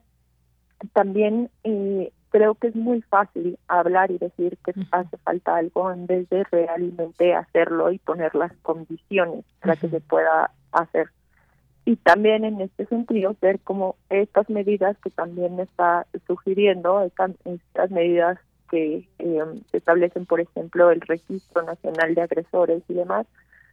[0.92, 6.06] también eh, creo que es muy fácil hablar y decir que hace falta algo en
[6.06, 11.08] vez de realmente hacerlo y poner las condiciones para que se pueda hacer.
[11.84, 17.90] Y también en este sentido ver cómo estas medidas que también está sugiriendo, estas, estas
[17.90, 18.38] medidas
[18.70, 23.26] que eh, se establecen, por ejemplo, el Registro Nacional de Agresores y demás,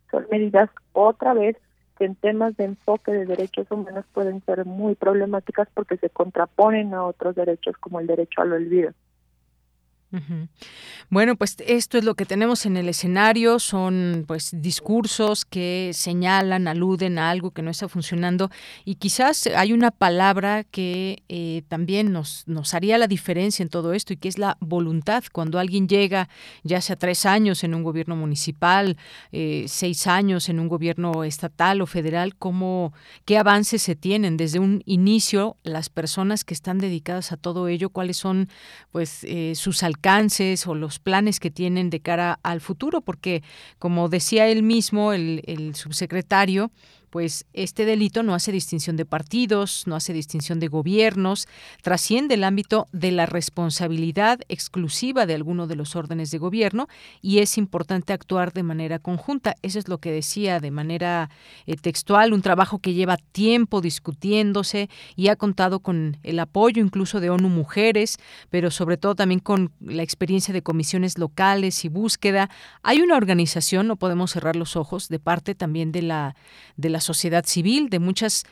[0.09, 1.57] son medidas otra vez
[1.97, 6.93] que en temas de enfoque de derechos humanos pueden ser muy problemáticas porque se contraponen
[6.93, 8.91] a otros derechos como el derecho al olvido.
[11.09, 16.69] Bueno, pues esto es lo que tenemos en el escenario, son pues discursos que señalan,
[16.69, 18.49] aluden a algo que no está funcionando
[18.85, 23.91] y quizás hay una palabra que eh, también nos, nos haría la diferencia en todo
[23.91, 25.25] esto y que es la voluntad.
[25.31, 26.29] Cuando alguien llega
[26.63, 28.95] ya sea tres años en un gobierno municipal,
[29.33, 32.93] eh, seis años en un gobierno estatal o federal, ¿cómo,
[33.25, 37.89] ¿qué avances se tienen desde un inicio las personas que están dedicadas a todo ello?
[37.89, 38.47] ¿Cuáles son
[38.91, 39.96] pues eh, sus alcances?
[39.97, 43.41] Alcances o los planes que tienen de cara al futuro, porque
[43.79, 46.71] como decía él mismo, el, el subsecretario,
[47.09, 51.47] pues este delito no hace distinción de partidos, no hace distinción de gobiernos,
[51.81, 56.87] trasciende el ámbito de la responsabilidad exclusiva de alguno de los órdenes de gobierno
[57.21, 59.55] y es importante actuar de manera conjunta.
[59.61, 61.29] Eso es lo que decía de manera
[61.65, 67.19] eh, textual, un trabajo que lleva tiempo discutiéndose y ha contado con el apoyo incluso
[67.19, 68.17] de ONU Mujeres,
[68.49, 72.49] pero sobre todo también con la experiencia de comisiones locales y búsqueda.
[72.83, 76.35] Hay una organización, no podemos cerrar los ojos, de parte también de la
[76.75, 78.43] de la sociedad civil, de muchas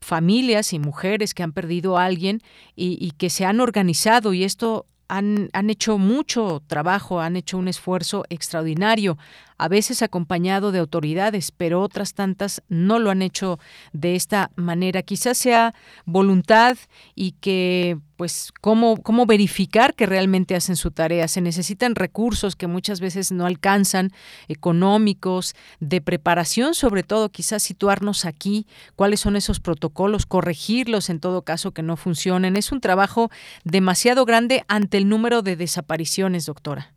[0.00, 2.42] familias y mujeres que han perdido a alguien
[2.76, 7.68] y, que se han organizado y esto han, han, hecho mucho trabajo, han hecho un
[7.68, 9.18] esfuerzo extraordinario
[9.58, 13.58] a veces acompañado de autoridades, pero otras tantas no lo han hecho
[13.92, 15.02] de esta manera.
[15.02, 16.76] Quizás sea voluntad
[17.14, 21.26] y que pues cómo, cómo verificar que realmente hacen su tarea.
[21.28, 24.12] Se necesitan recursos que muchas veces no alcanzan,
[24.48, 31.42] económicos, de preparación sobre todo, quizás situarnos aquí, cuáles son esos protocolos, corregirlos en todo
[31.42, 32.56] caso que no funcionen.
[32.56, 33.30] Es un trabajo
[33.64, 36.93] demasiado grande ante el número de desapariciones, doctora.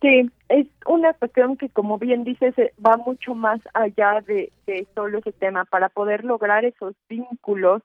[0.00, 4.50] Sí, es una cuestión que, como bien dices, va mucho más allá de,
[4.94, 5.66] solo ese tema.
[5.66, 7.82] Para poder lograr esos vínculos,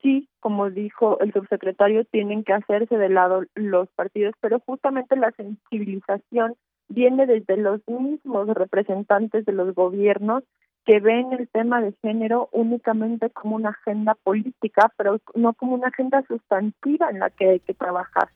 [0.00, 5.32] sí, como dijo el subsecretario, tienen que hacerse de lado los partidos, pero justamente la
[5.32, 6.56] sensibilización
[6.88, 10.44] viene desde los mismos representantes de los gobiernos
[10.86, 15.88] que ven el tema de género únicamente como una agenda política, pero no como una
[15.88, 18.30] agenda sustantiva en la que hay que trabajar.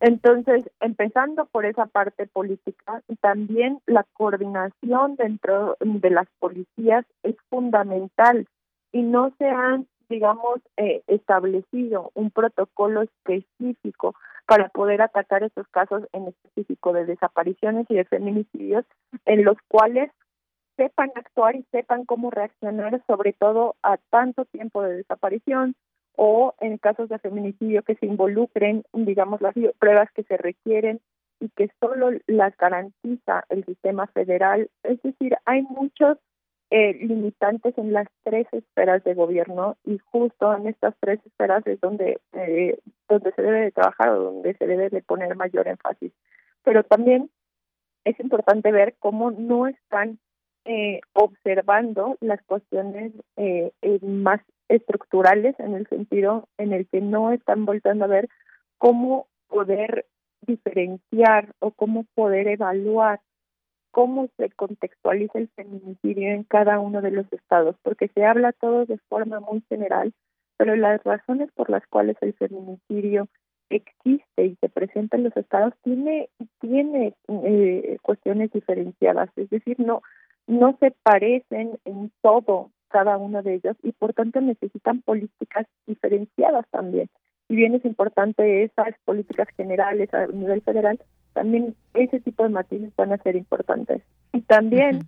[0.00, 8.46] Entonces, empezando por esa parte política, también la coordinación dentro de las policías es fundamental
[8.92, 14.14] y no se han, digamos, eh, establecido un protocolo específico
[14.46, 18.84] para poder atacar estos casos en específico de desapariciones y de feminicidios
[19.24, 20.10] en los cuales
[20.76, 25.74] sepan actuar y sepan cómo reaccionar sobre todo a tanto tiempo de desaparición,
[26.16, 31.00] o en casos de feminicidio que se involucren, digamos, las pruebas que se requieren
[31.40, 34.70] y que solo las garantiza el sistema federal.
[34.82, 36.18] Es decir, hay muchos
[36.70, 41.80] eh, limitantes en las tres esferas de gobierno y justo en estas tres esferas es
[41.80, 46.12] donde eh, donde se debe de trabajar o donde se debe de poner mayor énfasis.
[46.64, 47.30] Pero también
[48.04, 50.18] es importante ver cómo no están
[50.64, 53.70] eh, observando las cuestiones eh,
[54.02, 58.28] más estructurales en el sentido en el que no están volviendo a ver
[58.78, 60.06] cómo poder
[60.42, 63.20] diferenciar o cómo poder evaluar
[63.96, 68.84] cómo se contextualiza el feminicidio en cada uno de los estados, porque se habla todo
[68.84, 70.12] de forma muy general,
[70.58, 73.26] pero las razones por las cuales el feminicidio
[73.70, 76.28] existe y se presenta en los estados tiene
[76.60, 80.02] tiene eh, cuestiones diferenciadas, es decir, no
[80.46, 86.66] no se parecen en todo cada uno de ellos y por tanto necesitan políticas diferenciadas
[86.70, 87.08] también.
[87.48, 90.98] Si bien es importante esas políticas generales a nivel federal,
[91.32, 94.02] también ese tipo de matices van a ser importantes.
[94.32, 95.00] Y también,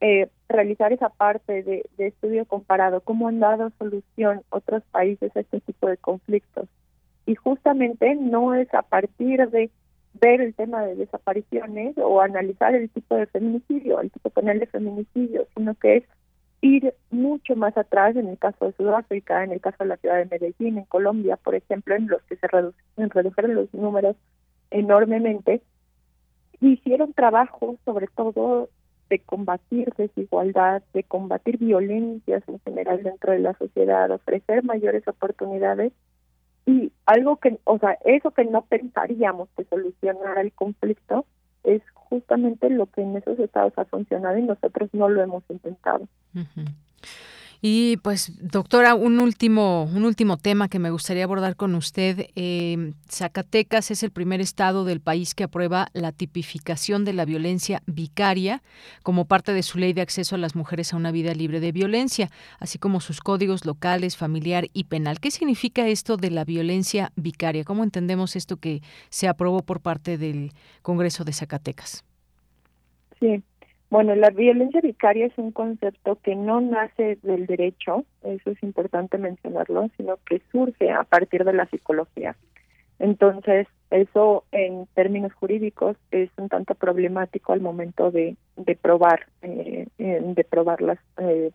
[0.00, 5.40] eh, realizar esa parte de, de estudio comparado, cómo han dado solución otros países a
[5.40, 6.68] este tipo de conflictos.
[7.26, 9.70] Y justamente no es a partir de
[10.14, 14.66] ver el tema de desapariciones o analizar el tipo de feminicidio, el tipo penal de
[14.66, 16.04] feminicidio, sino que es
[16.62, 20.16] ir mucho más atrás en el caso de Sudáfrica, en el caso de la ciudad
[20.16, 22.46] de Medellín, en Colombia, por ejemplo, en los que se
[22.96, 24.16] redujeron los números
[24.70, 25.62] enormemente,
[26.60, 28.68] hicieron trabajo sobre todo
[29.08, 35.92] de combatir desigualdad, de combatir violencias en general dentro de la sociedad, ofrecer mayores oportunidades
[36.66, 41.26] y algo que, o sea, eso que no pensaríamos que solucionara el conflicto
[41.64, 46.08] es justamente lo que en esos estados ha funcionado y nosotros no lo hemos intentado.
[47.62, 52.28] Y pues, doctora, un último, un último tema que me gustaría abordar con usted.
[52.34, 57.82] Eh, Zacatecas es el primer estado del país que aprueba la tipificación de la violencia
[57.84, 58.62] vicaria
[59.02, 61.72] como parte de su ley de acceso a las mujeres a una vida libre de
[61.72, 62.30] violencia,
[62.60, 65.20] así como sus códigos locales, familiar y penal.
[65.20, 67.64] ¿Qué significa esto de la violencia vicaria?
[67.64, 68.80] ¿Cómo entendemos esto que
[69.10, 72.04] se aprobó por parte del Congreso de Zacatecas?
[73.18, 73.42] Sí,
[73.90, 79.18] bueno, la violencia vicaria es un concepto que no nace del derecho, eso es importante
[79.18, 82.36] mencionarlo, sino que surge a partir de la psicología.
[83.00, 89.88] Entonces, eso en términos jurídicos es un tanto problemático al momento de, de probar, eh,
[89.98, 91.50] de probar las, eh,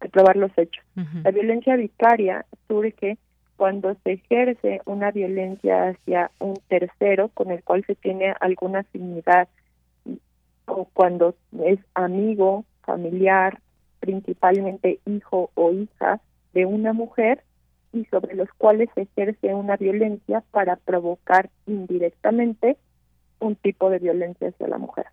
[0.00, 0.82] de probar los hechos.
[1.24, 3.18] La violencia vicaria surge
[3.56, 9.48] cuando se ejerce una violencia hacia un tercero con el cual se tiene alguna afinidad
[10.66, 11.34] o cuando
[11.64, 13.60] es amigo, familiar,
[14.00, 16.20] principalmente hijo o hija
[16.52, 17.42] de una mujer
[17.92, 22.76] y sobre los cuales ejerce una violencia para provocar indirectamente
[23.40, 25.06] un tipo de violencia hacia la mujer.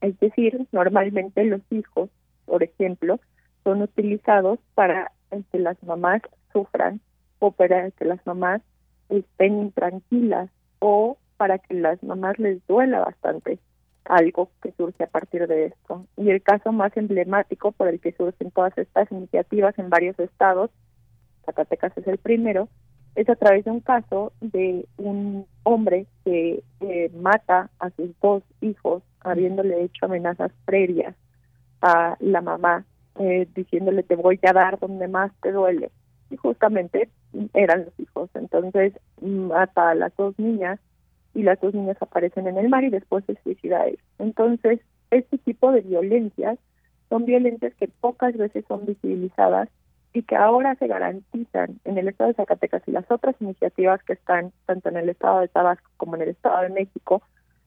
[0.00, 2.10] Es decir, normalmente los hijos,
[2.46, 3.18] por ejemplo,
[3.64, 5.12] son utilizados para
[5.50, 7.00] que las mamás sufran
[7.38, 8.62] o para que las mamás
[9.08, 13.58] estén intranquilas o para que las mamás les duela bastante
[14.08, 16.06] algo que surge a partir de esto.
[16.16, 20.70] Y el caso más emblemático por el que surgen todas estas iniciativas en varios estados,
[21.44, 22.68] Zacatecas es el primero,
[23.14, 26.62] es a través de un caso de un hombre que
[27.14, 31.14] mata a sus dos hijos habiéndole hecho amenazas previas
[31.82, 32.84] a la mamá,
[33.18, 35.90] eh, diciéndole te voy a dar donde más te duele.
[36.30, 37.08] Y justamente
[37.54, 38.30] eran los hijos.
[38.34, 40.78] Entonces mata a las dos niñas
[41.38, 43.96] y las dos niñas aparecen en el mar y después se suicida él.
[44.18, 44.80] Entonces,
[45.12, 46.58] este tipo de violencias
[47.08, 49.68] son violencias que pocas veces son visibilizadas
[50.12, 54.14] y que ahora se garantizan en el estado de Zacatecas y las otras iniciativas que
[54.14, 57.22] están tanto en el estado de Tabasco como en el estado de México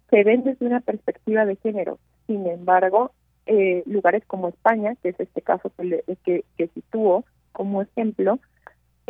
[0.09, 1.97] se ven desde una perspectiva de género.
[2.28, 3.13] Sin embargo,
[3.45, 8.38] eh, lugares como España, que es este caso que, que, que sitúo como ejemplo,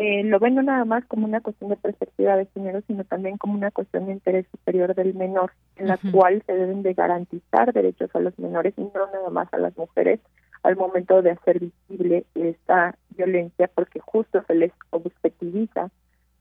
[0.04, 3.38] eh, lo ven no nada más como una cuestión de perspectiva de género, sino también
[3.38, 7.72] como una cuestión de interés superior del menor, en la cual se deben de garantizar
[7.72, 10.20] derechos a los menores y no nada más a las mujeres
[10.64, 15.92] al momento de hacer visible esta violencia, porque justo se les objetiviza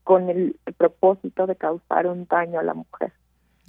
[0.03, 3.11] con el propósito de causar un daño a la mujer.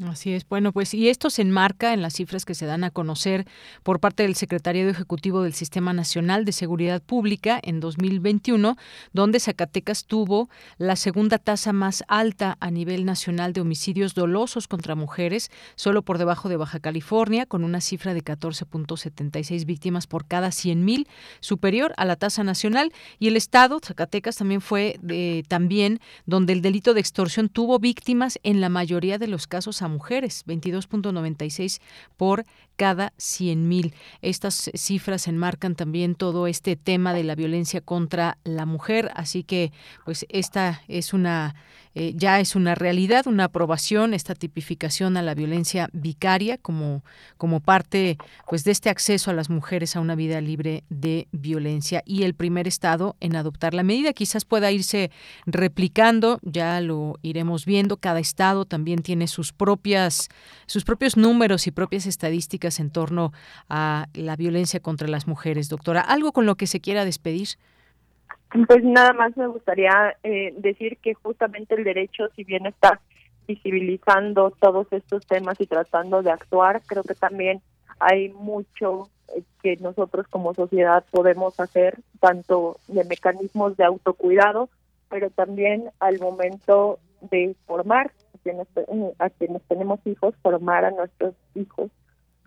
[0.08, 0.48] Así es.
[0.48, 3.46] Bueno, pues y esto se enmarca en las cifras que se dan a conocer
[3.82, 8.76] por parte del Secretariado Ejecutivo del Sistema Nacional de Seguridad Pública en 2021,
[9.12, 10.48] donde Zacatecas tuvo
[10.78, 16.18] la segunda tasa más alta a nivel nacional de homicidios dolosos contra mujeres, solo por
[16.18, 21.06] debajo de Baja California, con una cifra de 14.76 víctimas por cada 100.000,
[21.40, 22.92] superior a la tasa nacional.
[23.18, 28.38] Y el Estado, Zacatecas, también fue de, también donde el delito de extorsión tuvo víctimas
[28.42, 31.80] en la mayoría de los casos a mujeres, 22.96
[32.16, 32.44] por
[32.82, 33.92] cada 100.000.
[34.22, 39.70] Estas cifras enmarcan también todo este tema de la violencia contra la mujer, así que
[40.04, 41.54] pues esta es una
[41.94, 47.04] eh, ya es una realidad, una aprobación, esta tipificación a la violencia vicaria como,
[47.36, 48.16] como parte
[48.48, 52.34] pues, de este acceso a las mujeres a una vida libre de violencia y el
[52.34, 54.14] primer estado en adoptar la medida.
[54.14, 55.10] Quizás pueda irse
[55.44, 60.30] replicando, ya lo iremos viendo, cada estado también tiene sus propias,
[60.66, 63.32] sus propios números y propias estadísticas en torno
[63.68, 65.68] a la violencia contra las mujeres.
[65.68, 67.48] Doctora, ¿algo con lo que se quiera despedir?
[68.66, 73.00] Pues nada más me gustaría eh, decir que justamente el derecho, si bien está
[73.48, 77.62] visibilizando todos estos temas y tratando de actuar, creo que también
[77.98, 84.68] hay mucho eh, que nosotros como sociedad podemos hacer, tanto de mecanismos de autocuidado,
[85.08, 86.98] pero también al momento
[87.30, 88.68] de formar a quienes,
[89.18, 91.90] a quienes tenemos hijos, formar a nuestros hijos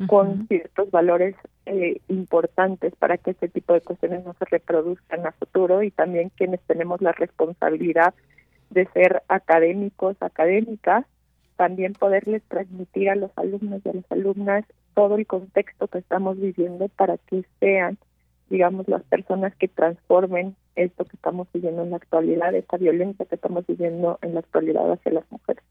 [0.08, 1.36] con ciertos valores
[1.66, 6.32] eh, importantes para que este tipo de cuestiones no se reproduzcan a futuro y también
[6.36, 8.14] quienes tenemos la responsabilidad
[8.70, 11.06] de ser académicos, académicas,
[11.56, 16.38] también poderles transmitir a los alumnos y a las alumnas todo el contexto que estamos
[16.39, 17.98] viviendo para que sean,
[18.50, 23.36] digamos, las personas que transformen esto que estamos viviendo en la actualidad, esta violencia que
[23.36, 25.64] estamos viviendo en la actualidad hacia las mujeres.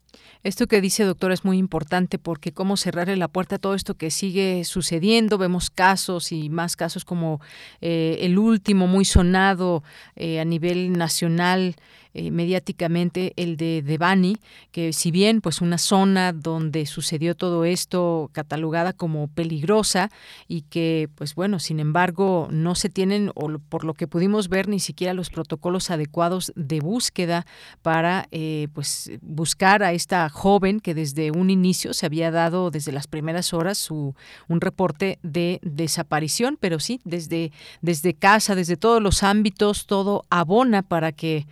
[0.43, 3.95] Esto que dice doctora es muy importante porque cómo cerrarle la puerta a todo esto
[3.95, 5.39] que sigue sucediendo.
[5.39, 7.41] Vemos casos y más casos como
[7.81, 9.83] eh, el último muy sonado
[10.17, 11.77] eh, a nivel nacional
[12.17, 14.37] eh, mediáticamente el de Devani,
[14.71, 20.11] que si bien pues una zona donde sucedió todo esto catalogada como peligrosa
[20.47, 24.69] y que pues bueno, sin embargo no se tienen o por lo que pudimos ver
[24.69, 27.47] ni siquiera los protocolos adecuados de búsqueda
[27.83, 32.93] para eh, pues buscar a esta joven que desde un inicio se había dado desde
[32.93, 34.15] las primeras horas su
[34.47, 37.51] un reporte de desaparición, pero sí desde
[37.83, 41.47] desde casa, desde todos los ámbitos todo abona para que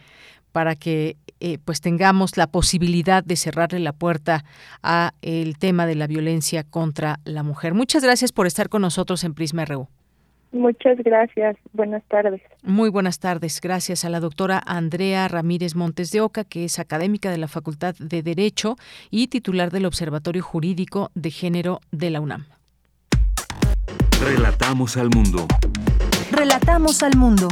[0.53, 4.45] para que eh, pues tengamos la posibilidad de cerrarle la puerta
[4.83, 7.75] a el tema de la violencia contra la mujer.
[7.75, 9.89] Muchas gracias por estar con nosotros en Prisma RU.
[10.53, 11.57] Muchas gracias.
[11.73, 12.43] Buenas tardes.
[12.63, 13.61] Muy buenas tardes.
[13.61, 17.95] Gracias a la doctora Andrea Ramírez Montes de Oca, que es académica de la Facultad
[17.99, 18.77] de Derecho
[19.11, 22.45] y titular del Observatorio Jurídico de Género de la UNAM.
[24.23, 25.47] Relatamos al mundo.
[26.31, 27.49] Relatamos al mundo.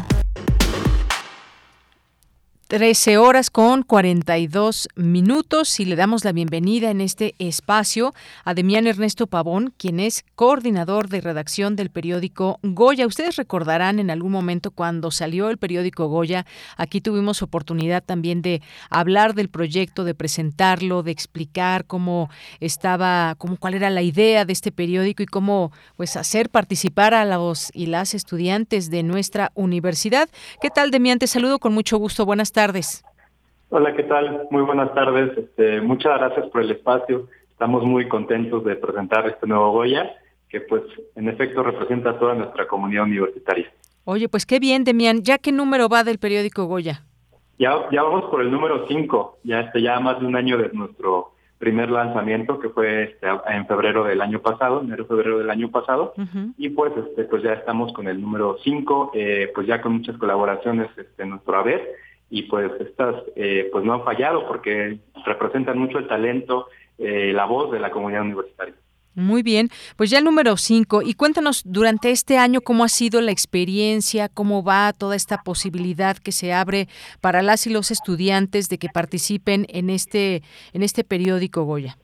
[2.70, 8.14] 13 horas con 42 minutos y le damos la bienvenida en este espacio
[8.44, 13.08] a Demián Ernesto Pavón, quien es coordinador de redacción del periódico Goya.
[13.08, 16.46] Ustedes recordarán en algún momento cuando salió el periódico Goya,
[16.76, 23.56] aquí tuvimos oportunidad también de hablar del proyecto, de presentarlo, de explicar cómo estaba, cómo
[23.56, 27.86] cuál era la idea de este periódico y cómo pues hacer participar a los y
[27.86, 30.28] las estudiantes de nuestra universidad.
[30.62, 31.18] ¿Qué tal, Demián?
[31.18, 32.24] Te saludo con mucho gusto.
[32.24, 33.02] Buenas tardes tardes.
[33.70, 34.46] Hola, ¿qué tal?
[34.50, 35.30] Muy buenas tardes.
[35.38, 37.26] Este, muchas gracias por el espacio.
[37.50, 40.12] Estamos muy contentos de presentar este nuevo Goya,
[40.50, 40.82] que pues
[41.16, 43.72] en efecto representa a toda nuestra comunidad universitaria.
[44.04, 45.22] Oye, pues qué bien, Demián.
[45.22, 47.06] ¿Ya qué número va del periódico Goya?
[47.58, 50.68] Ya, ya vamos por el número 5, ya este, ya más de un año de
[50.74, 55.70] nuestro primer lanzamiento que fue este, en febrero del año pasado, enero febrero del año
[55.70, 56.12] pasado,
[56.58, 60.18] y pues este pues ya estamos con el número 5, eh, pues ya con muchas
[60.18, 65.78] colaboraciones este, en nuestro haber y pues estas eh, pues no han fallado porque representan
[65.78, 68.74] mucho el talento, eh, la voz de la comunidad universitaria.
[69.16, 71.02] Muy bien, pues ya el número 5.
[71.02, 76.16] Y cuéntanos durante este año cómo ha sido la experiencia, cómo va toda esta posibilidad
[76.16, 76.86] que se abre
[77.20, 81.96] para las y los estudiantes de que participen en este en este periódico Goya.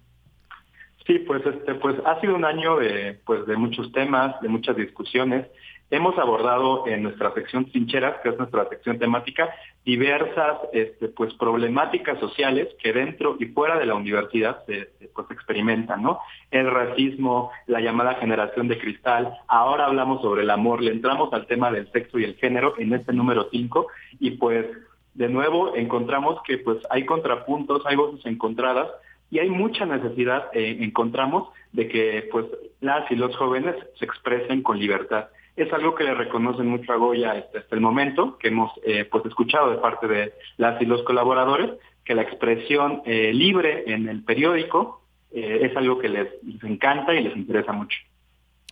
[1.06, 4.76] Sí, pues este pues ha sido un año de pues de muchos temas, de muchas
[4.76, 5.46] discusiones.
[5.88, 9.48] Hemos abordado en nuestra sección trincheras, que es nuestra sección temática,
[9.84, 16.02] diversas este, pues, problemáticas sociales que dentro y fuera de la universidad se, pues, experimentan,
[16.02, 16.18] ¿no?
[16.50, 21.46] El racismo, la llamada generación de cristal, ahora hablamos sobre el amor, le entramos al
[21.46, 23.86] tema del sexo y el género en este número 5
[24.18, 24.66] y pues
[25.14, 28.88] de nuevo encontramos que pues hay contrapuntos, hay voces encontradas
[29.30, 32.46] y hay mucha necesidad, eh, encontramos, de que pues
[32.80, 36.96] las y los jóvenes se expresen con libertad es algo que le reconocen mucho a
[36.96, 41.02] Goya hasta, el momento, que hemos eh, pues escuchado de parte de las y los
[41.02, 41.72] colaboradores,
[42.04, 45.02] que la expresión eh, libre en el periódico
[45.32, 46.28] eh, es algo que les
[46.62, 47.98] encanta y les interesa mucho.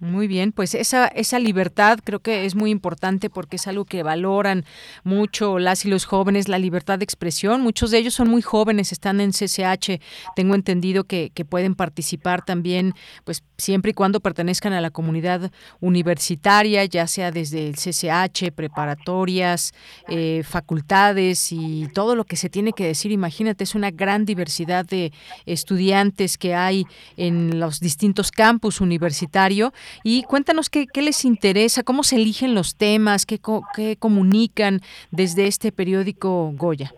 [0.01, 4.03] Muy bien, pues esa, esa libertad creo que es muy importante porque es algo que
[4.03, 4.65] valoran
[5.05, 7.61] mucho las y los jóvenes, la libertad de expresión.
[7.61, 10.03] Muchos de ellos son muy jóvenes, están en CCH.
[10.35, 15.53] Tengo entendido que, que pueden participar también, pues siempre y cuando pertenezcan a la comunidad
[15.81, 19.75] universitaria, ya sea desde el CCH, preparatorias,
[20.09, 23.13] eh, facultades y todo lo que se tiene que decir.
[23.13, 25.13] Imagínate, es una gran diversidad de
[25.47, 26.85] estudiantes que hay
[27.17, 29.73] en los distintos campus universitarios
[30.03, 33.39] y cuéntanos qué, qué les interesa, cómo se eligen los temas, qué,
[33.75, 34.81] qué comunican
[35.11, 36.93] desde este periódico Goya.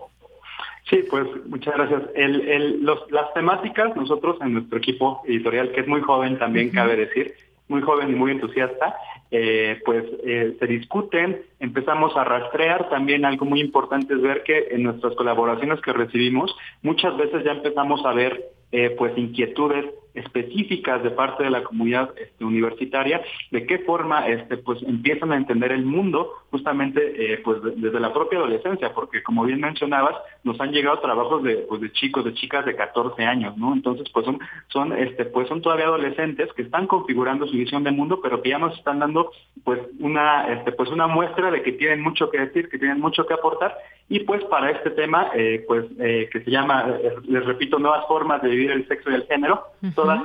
[0.88, 2.02] Sí, pues muchas gracias.
[2.14, 6.70] El, el, los, las temáticas, nosotros en nuestro equipo editorial, que es muy joven también,
[6.70, 7.34] cabe decir,
[7.68, 8.94] muy joven y muy entusiasta,
[9.32, 12.88] eh, pues eh, se discuten, empezamos a rastrear.
[12.88, 17.52] También algo muy importante es ver que en nuestras colaboraciones que recibimos, muchas veces ya
[17.52, 19.86] empezamos a ver eh, pues inquietudes
[20.16, 25.36] específicas de parte de la comunidad este, universitaria, de qué forma este, pues, empiezan a
[25.36, 30.58] entender el mundo justamente eh, pues, desde la propia adolescencia, porque como bien mencionabas, nos
[30.60, 33.74] han llegado trabajos de, pues, de chicos, de chicas de 14 años, ¿no?
[33.74, 37.90] Entonces, pues son, son, este, pues son todavía adolescentes que están configurando su visión de
[37.90, 39.30] mundo, pero que ya nos están dando
[39.64, 43.26] pues una, este, pues una muestra de que tienen mucho que decir, que tienen mucho
[43.26, 43.76] que aportar,
[44.08, 48.40] y pues para este tema, eh, pues eh, que se llama, les repito, nuevas formas
[48.40, 49.64] de vivir el sexo y el género,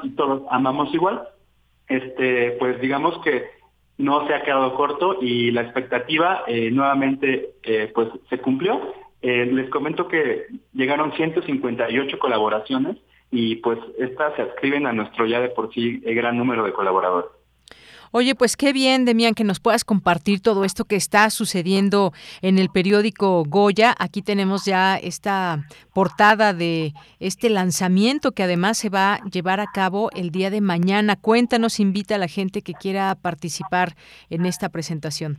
[0.04, 1.24] y todos amamos igual,
[1.88, 3.46] este, pues digamos que
[3.98, 8.94] no se ha quedado corto y la expectativa eh, nuevamente eh, pues se cumplió.
[9.22, 12.98] Eh, les comento que llegaron 158 colaboraciones
[13.30, 17.30] y pues estas se adscriben a nuestro ya de por sí gran número de colaboradores.
[18.14, 22.60] Oye, pues qué bien, Demian, que nos puedas compartir todo esto que está sucediendo en
[22.60, 23.96] el periódico Goya.
[23.98, 26.92] Aquí tenemos ya esta portada de
[27.22, 31.16] este lanzamiento que además se va a llevar a cabo el día de mañana.
[31.16, 33.96] Cuéntanos, invita a la gente que quiera participar
[34.30, 35.38] en esta presentación.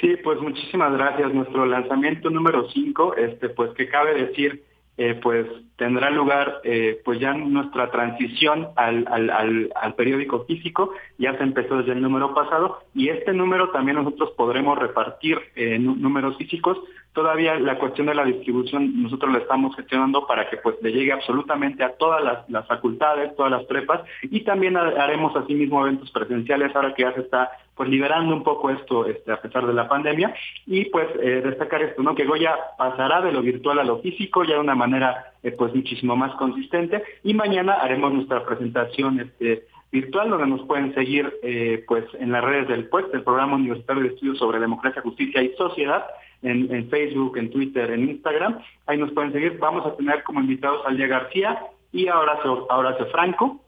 [0.00, 1.32] Sí, pues muchísimas gracias.
[1.34, 4.64] Nuestro lanzamiento número 5, este, pues que cabe decir
[4.96, 11.36] eh, pues tendrá lugar eh, pues ya nuestra transición al, al, al, periódico físico, ya
[11.36, 16.36] se empezó desde el número pasado y este número también nosotros podremos repartir en números
[16.36, 16.78] físicos.
[17.12, 21.12] Todavía la cuestión de la distribución nosotros la estamos gestionando para que pues le llegue
[21.12, 26.74] absolutamente a todas las, las facultades, todas las prepas y también haremos asimismo eventos presenciales
[26.74, 29.88] ahora que ya se está pues liberando un poco esto este, a pesar de la
[29.88, 30.34] pandemia
[30.66, 32.14] y pues eh, destacar esto, ¿no?
[32.14, 35.74] Que Goya pasará de lo virtual a lo físico ya de una manera eh, pues
[35.74, 41.84] muchísimo más consistente y mañana haremos nuestra presentación este, virtual donde nos pueden seguir eh,
[41.86, 45.54] pues en las redes del PUES, del Programa Universitario de Estudios sobre Democracia, Justicia y
[45.56, 46.04] Sociedad,
[46.42, 49.56] en, Facebook, en Twitter, en Instagram, ahí nos pueden seguir.
[49.58, 51.58] Vamos a tener como invitados a Lía García
[51.90, 53.63] y a Horacio Franco,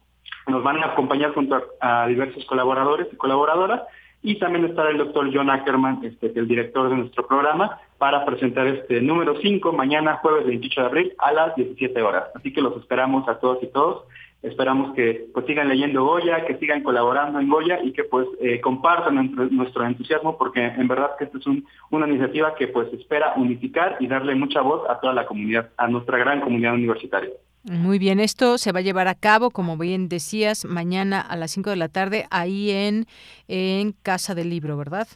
[0.46, 3.82] nos van a acompañar junto a, diversos colaboradores y colaboradoras
[4.22, 8.66] y también estará el doctor John Ackerman, este, el director de nuestro programa, para presentar
[8.66, 12.24] este número 5 mañana, jueves 28 de abril, a las 17 horas.
[12.34, 14.04] Así que los esperamos a todos y todos.
[14.42, 18.60] Esperamos que pues, sigan leyendo Goya, que sigan colaborando en Goya y que pues eh,
[18.60, 21.46] compartan nuestro, entusiasmo porque en verdad que esta es
[21.90, 25.88] una iniciativa que pues espera unificar y darle mucha voz a toda la comunidad, a
[25.88, 27.30] nuestra gran comunidad universitaria.
[27.68, 31.50] Muy bien, esto se va a llevar a cabo, como bien decías, mañana a las
[31.50, 33.06] 5 de la tarde, ahí en,
[33.48, 35.08] en Casa del Libro, ¿verdad?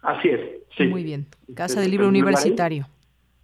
[0.00, 0.40] Así es,
[0.76, 0.84] sí.
[0.84, 2.88] Muy bien, Casa del Libro Universitario.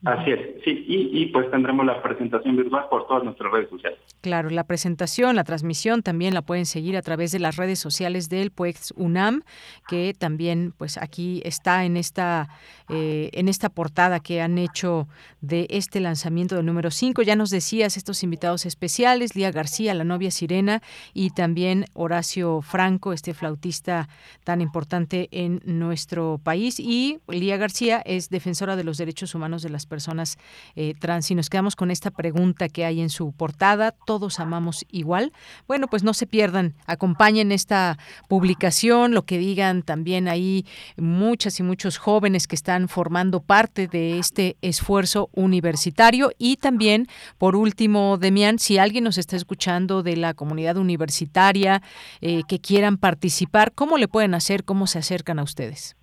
[0.04, 3.98] Así es, sí, y, pues tendremos la presentación virtual por todas nuestras redes sociales.
[4.20, 8.28] Claro, la presentación, la transmisión también la pueden seguir a través de las redes sociales
[8.28, 9.44] del PUEX UNAM,
[9.88, 12.50] que también pues aquí está en esta,
[12.90, 15.08] eh, en esta portada que han hecho
[15.40, 17.22] de este lanzamiento del número 5.
[17.22, 20.82] Ya nos decías estos invitados especiales, Lía García, la novia Sirena,
[21.14, 24.10] y también Horacio Franco, este flautista
[24.44, 26.78] tan importante en nuestro país.
[26.78, 30.38] Y Lía García es defensora de los derechos humanos de las personas personas
[30.74, 31.30] eh, trans.
[31.30, 35.32] Y nos quedamos con esta pregunta que hay en su portada, ¿todos amamos igual?
[35.68, 37.96] Bueno, pues no se pierdan, acompañen esta
[38.28, 40.66] publicación, lo que digan también ahí
[40.96, 46.32] muchas y muchos jóvenes que están formando parte de este esfuerzo universitario.
[46.38, 47.06] Y también,
[47.38, 51.82] por último, Demian, si alguien nos está escuchando de la comunidad universitaria
[52.20, 54.64] eh, que quieran participar, ¿cómo le pueden hacer?
[54.64, 55.94] ¿Cómo se acercan a ustedes?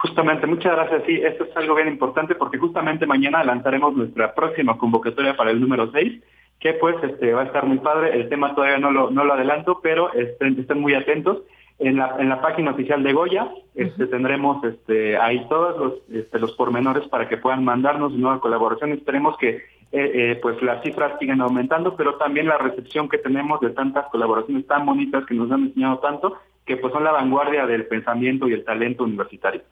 [0.00, 1.02] Justamente, muchas gracias.
[1.06, 5.60] Sí, esto es algo bien importante porque justamente mañana lanzaremos nuestra próxima convocatoria para el
[5.60, 6.22] número 6,
[6.60, 8.14] que pues este, va a estar muy padre.
[8.14, 11.38] El tema todavía no lo, no lo adelanto, pero estén, estén muy atentos.
[11.80, 16.38] En la, en la página oficial de Goya este, tendremos este, ahí todos los, este,
[16.38, 18.92] los pormenores para que puedan mandarnos nueva colaboración.
[18.92, 23.60] Esperemos que eh, eh, pues las cifras sigan aumentando, pero también la recepción que tenemos
[23.60, 27.66] de tantas colaboraciones tan bonitas que nos han enseñado tanto, que pues son la vanguardia
[27.66, 29.62] del pensamiento y el talento universitario.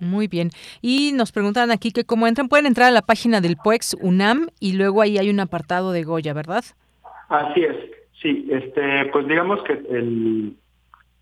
[0.00, 0.50] Muy bien.
[0.82, 4.48] Y nos preguntan aquí que cómo entran, pueden entrar a la página del PUEX UNAM
[4.60, 6.64] y luego ahí hay un apartado de Goya, ¿verdad?
[7.28, 7.76] Así es,
[8.20, 8.48] sí.
[8.50, 10.56] Este, pues digamos que el,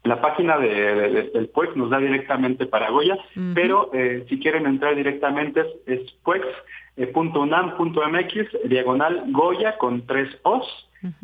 [0.04, 3.16] la página de, del PUEX nos da directamente para Goya,
[3.54, 10.66] pero eh, si quieren entrar directamente es, es puex.unam.mx, diagonal Goya con tres O's,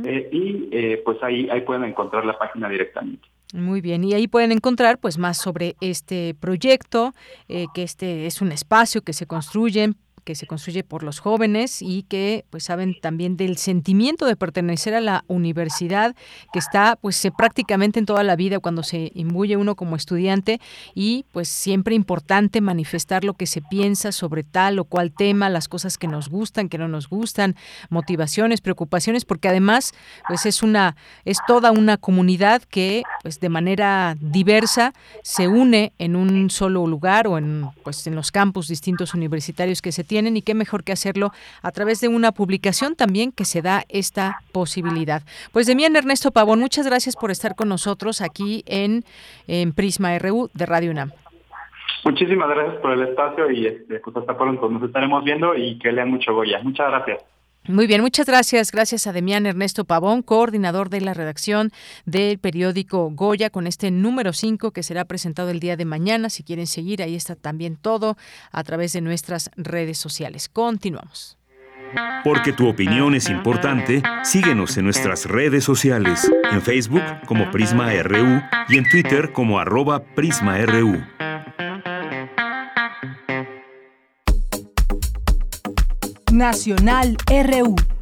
[0.05, 3.27] eh, y eh, pues ahí, ahí pueden encontrar la página directamente.
[3.55, 7.15] Muy bien, y ahí pueden encontrar pues más sobre este proyecto,
[7.49, 9.95] eh, que este es un espacio que se construye
[10.29, 14.93] que se construye por los jóvenes y que pues saben también del sentimiento de pertenecer
[14.93, 16.15] a la universidad
[16.53, 20.61] que está pues prácticamente en toda la vida cuando se imbuye uno como estudiante
[20.95, 25.67] y pues siempre importante manifestar lo que se piensa sobre tal o cual tema, las
[25.67, 27.57] cosas que nos gustan, que no nos gustan,
[27.89, 29.95] motivaciones, preocupaciones, porque además
[30.27, 36.17] pues es una es toda una comunidad que pues de manera diversa se une en
[36.17, 40.43] un solo lugar o en pues en los campus distintos universitarios que se tienen y
[40.43, 41.31] qué mejor que hacerlo
[41.63, 45.23] a través de una publicación también que se da esta posibilidad.
[45.53, 49.05] Pues de mí Ernesto Pavón, muchas gracias por estar con nosotros aquí en,
[49.47, 51.13] en Prisma RU de Radio UNAM.
[52.05, 55.93] Muchísimas gracias por el espacio y este, pues hasta pronto nos estaremos viendo y que
[55.93, 56.61] lean mucho Goya.
[56.63, 57.25] Muchas gracias.
[57.67, 58.73] Muy bien, muchas gracias.
[58.73, 61.71] Gracias a Demián Ernesto Pavón, coordinador de la redacción
[62.07, 66.31] del periódico Goya, con este número 5 que será presentado el día de mañana.
[66.31, 68.17] Si quieren seguir, ahí está también todo
[68.53, 70.49] a través de nuestras redes sociales.
[70.49, 71.37] Continuamos.
[72.25, 78.43] Porque tu opinión es importante, síguenos en nuestras redes sociales, en Facebook como Prisma RU
[78.69, 81.03] y en Twitter como arroba PrismaRU.
[86.39, 87.98] Nacional RU.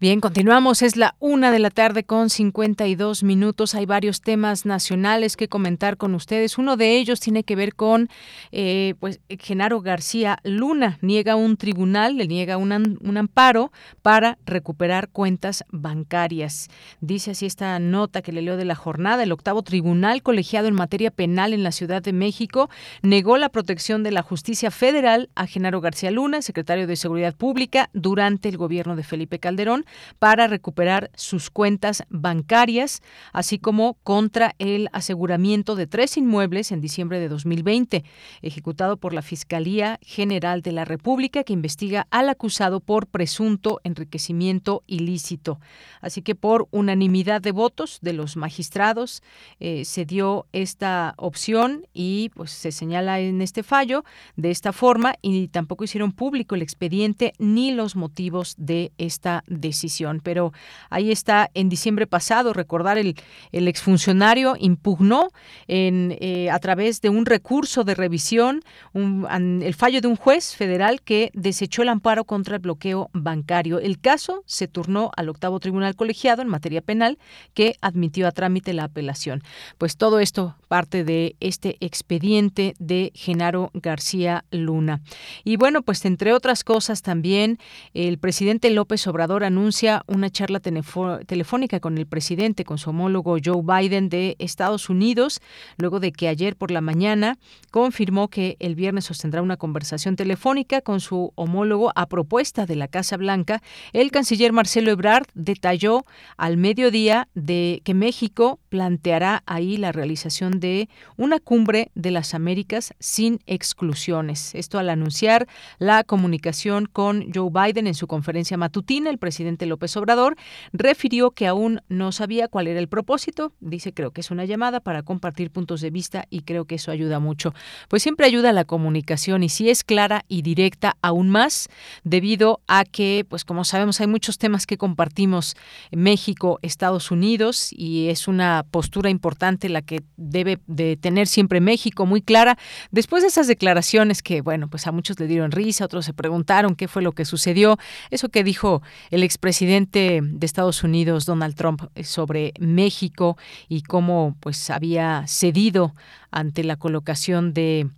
[0.00, 0.82] Bien, continuamos.
[0.82, 3.74] Es la una de la tarde con 52 minutos.
[3.74, 6.56] Hay varios temas nacionales que comentar con ustedes.
[6.56, 8.08] Uno de ellos tiene que ver con,
[8.52, 10.98] eh, pues, Genaro García Luna.
[11.02, 16.68] Niega un tribunal, le niega un, un amparo para recuperar cuentas bancarias.
[17.00, 19.24] Dice así esta nota que le leo de la jornada.
[19.24, 22.70] El octavo tribunal colegiado en materia penal en la Ciudad de México
[23.02, 27.90] negó la protección de la justicia federal a Genaro García Luna, secretario de Seguridad Pública,
[27.94, 29.86] durante el gobierno de Felipe Calderón
[30.18, 37.20] para recuperar sus cuentas bancarias, así como contra el aseguramiento de tres inmuebles en diciembre
[37.20, 38.04] de 2020,
[38.42, 44.82] ejecutado por la Fiscalía General de la República, que investiga al acusado por presunto enriquecimiento
[44.86, 45.60] ilícito.
[46.00, 49.22] Así que por unanimidad de votos de los magistrados
[49.60, 54.04] eh, se dio esta opción y pues se señala en este fallo
[54.36, 59.77] de esta forma y tampoco hicieron público el expediente ni los motivos de esta decisión
[60.22, 60.52] Pero
[60.90, 63.14] ahí está, en diciembre pasado, recordar, el,
[63.52, 65.28] el exfuncionario impugnó
[65.66, 68.62] en, eh, a través de un recurso de revisión
[68.94, 73.78] el fallo de un juez federal que desechó el amparo contra el bloqueo bancario.
[73.78, 77.18] El caso se turnó al octavo tribunal colegiado en materia penal
[77.54, 79.42] que admitió a trámite la apelación.
[79.78, 85.00] Pues todo esto parte de este expediente de Genaro García Luna.
[85.44, 87.58] Y bueno, pues entre otras cosas también
[87.94, 89.67] el presidente López Obrador anuncia
[90.06, 95.40] una charla telefónica con el presidente, con su homólogo Joe Biden de Estados Unidos,
[95.76, 97.38] luego de que ayer por la mañana
[97.70, 102.88] confirmó que el viernes sostendrá una conversación telefónica con su homólogo a propuesta de la
[102.88, 103.62] Casa Blanca.
[103.92, 106.04] El canciller Marcelo Ebrard detalló
[106.36, 112.94] al mediodía de que México planteará ahí la realización de una cumbre de las Américas
[112.98, 114.54] sin exclusiones.
[114.54, 115.46] Esto al anunciar
[115.78, 120.36] la comunicación con Joe Biden en su conferencia matutina, el presidente López Obrador
[120.72, 123.52] refirió que aún no sabía cuál era el propósito.
[123.60, 126.90] Dice, creo que es una llamada para compartir puntos de vista y creo que eso
[126.90, 127.54] ayuda mucho.
[127.88, 131.68] Pues siempre ayuda la comunicación y si es clara y directa aún más,
[132.04, 135.56] debido a que, pues como sabemos, hay muchos temas que compartimos
[135.90, 142.06] México, Estados Unidos y es una postura importante la que debe de tener siempre México
[142.06, 142.58] muy clara.
[142.90, 146.74] Después de esas declaraciones que, bueno, pues a muchos le dieron risa, otros se preguntaron
[146.74, 147.78] qué fue lo que sucedió,
[148.10, 153.80] eso que dijo el ex presidente de Estados Unidos, Donald Trump, eh, sobre México y
[153.80, 155.94] cómo pues había cedido
[156.30, 157.88] ante la colocación de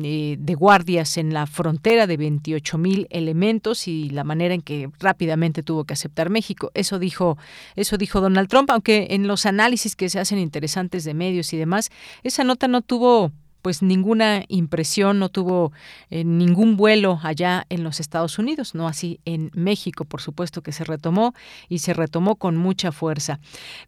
[0.00, 5.64] eh, guardias en la frontera de 28 mil elementos y la manera en que rápidamente
[5.64, 6.70] tuvo que aceptar México.
[6.74, 7.36] Eso dijo,
[7.74, 11.56] eso dijo Donald Trump, aunque en los análisis que se hacen interesantes de medios y
[11.56, 11.90] demás,
[12.22, 13.32] esa nota no tuvo
[13.62, 15.72] pues ninguna impresión, no tuvo
[16.10, 20.72] eh, ningún vuelo allá en los Estados Unidos, no así en México, por supuesto que
[20.72, 21.34] se retomó
[21.68, 23.40] y se retomó con mucha fuerza.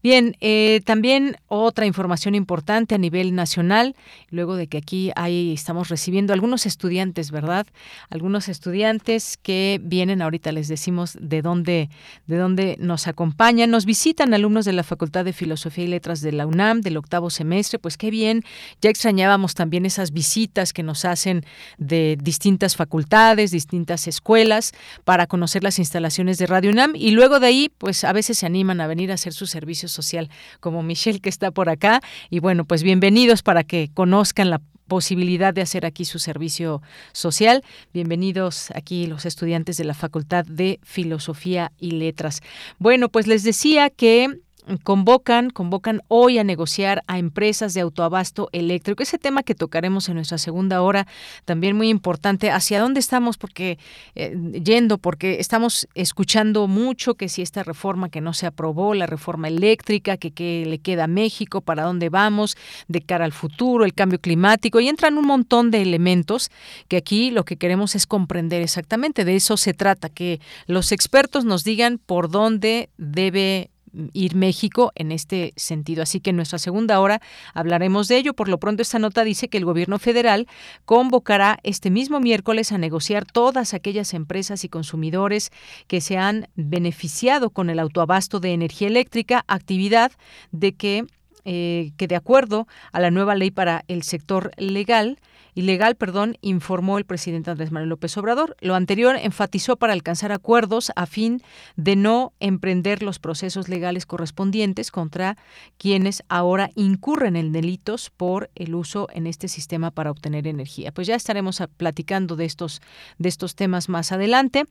[0.02, 3.96] Bien, eh, también otra información importante a nivel nacional,
[4.30, 7.66] luego de que aquí hay, estamos recibiendo algunos estudiantes, ¿verdad?
[8.10, 11.88] Algunos estudiantes que vienen, ahorita les decimos de dónde,
[12.26, 16.32] de dónde nos acompañan, nos visitan alumnos de la Facultad de Filosofía y Letras de
[16.32, 18.42] la UNAM del octavo semestre, pues qué bien,
[18.80, 21.44] ya extrañábamos también esas visitas que nos hacen
[21.78, 24.72] de distintas facultades, distintas escuelas,
[25.04, 28.46] para conocer las instalaciones de Radio UNAM y luego de ahí, pues a veces se
[28.46, 32.00] animan a venir a hacer su servicio social, como Michelle que está por acá.
[32.30, 36.82] Y bueno, pues bienvenidos para que conozcan la posibilidad de hacer aquí su servicio
[37.12, 37.64] social.
[37.94, 42.42] Bienvenidos aquí los estudiantes de la Facultad de Filosofía y Letras.
[42.78, 44.40] Bueno, pues les decía que
[44.82, 49.02] convocan, convocan hoy a negociar a empresas de autoabasto eléctrico.
[49.02, 51.06] Ese tema que tocaremos en nuestra segunda hora,
[51.44, 52.50] también muy importante.
[52.50, 53.38] ¿Hacia dónde estamos?
[53.38, 53.78] Porque
[54.14, 59.06] eh, yendo, porque estamos escuchando mucho que si esta reforma que no se aprobó, la
[59.06, 62.56] reforma eléctrica, que, que le queda a México, para dónde vamos,
[62.88, 66.50] de cara al futuro, el cambio climático, y entran un montón de elementos
[66.88, 69.24] que aquí lo que queremos es comprender exactamente.
[69.24, 73.71] De eso se trata, que los expertos nos digan por dónde debe
[74.12, 76.02] ir México en este sentido.
[76.02, 77.20] Así que en nuestra segunda hora
[77.54, 78.34] hablaremos de ello.
[78.34, 80.46] Por lo pronto, esta nota dice que el gobierno federal
[80.84, 85.50] convocará este mismo miércoles a negociar todas aquellas empresas y consumidores
[85.86, 90.12] que se han beneficiado con el autoabasto de energía eléctrica, actividad
[90.50, 91.04] de que,
[91.44, 95.18] eh, que de acuerdo a la nueva ley para el sector legal,
[95.54, 98.56] ilegal, perdón, informó el presidente Andrés Manuel López Obrador.
[98.60, 101.42] Lo anterior enfatizó para alcanzar acuerdos a fin
[101.76, 105.36] de no emprender los procesos legales correspondientes contra
[105.78, 110.92] quienes ahora incurren en delitos por el uso en este sistema para obtener energía.
[110.92, 112.80] Pues ya estaremos platicando de estos
[113.18, 114.64] de estos temas más adelante.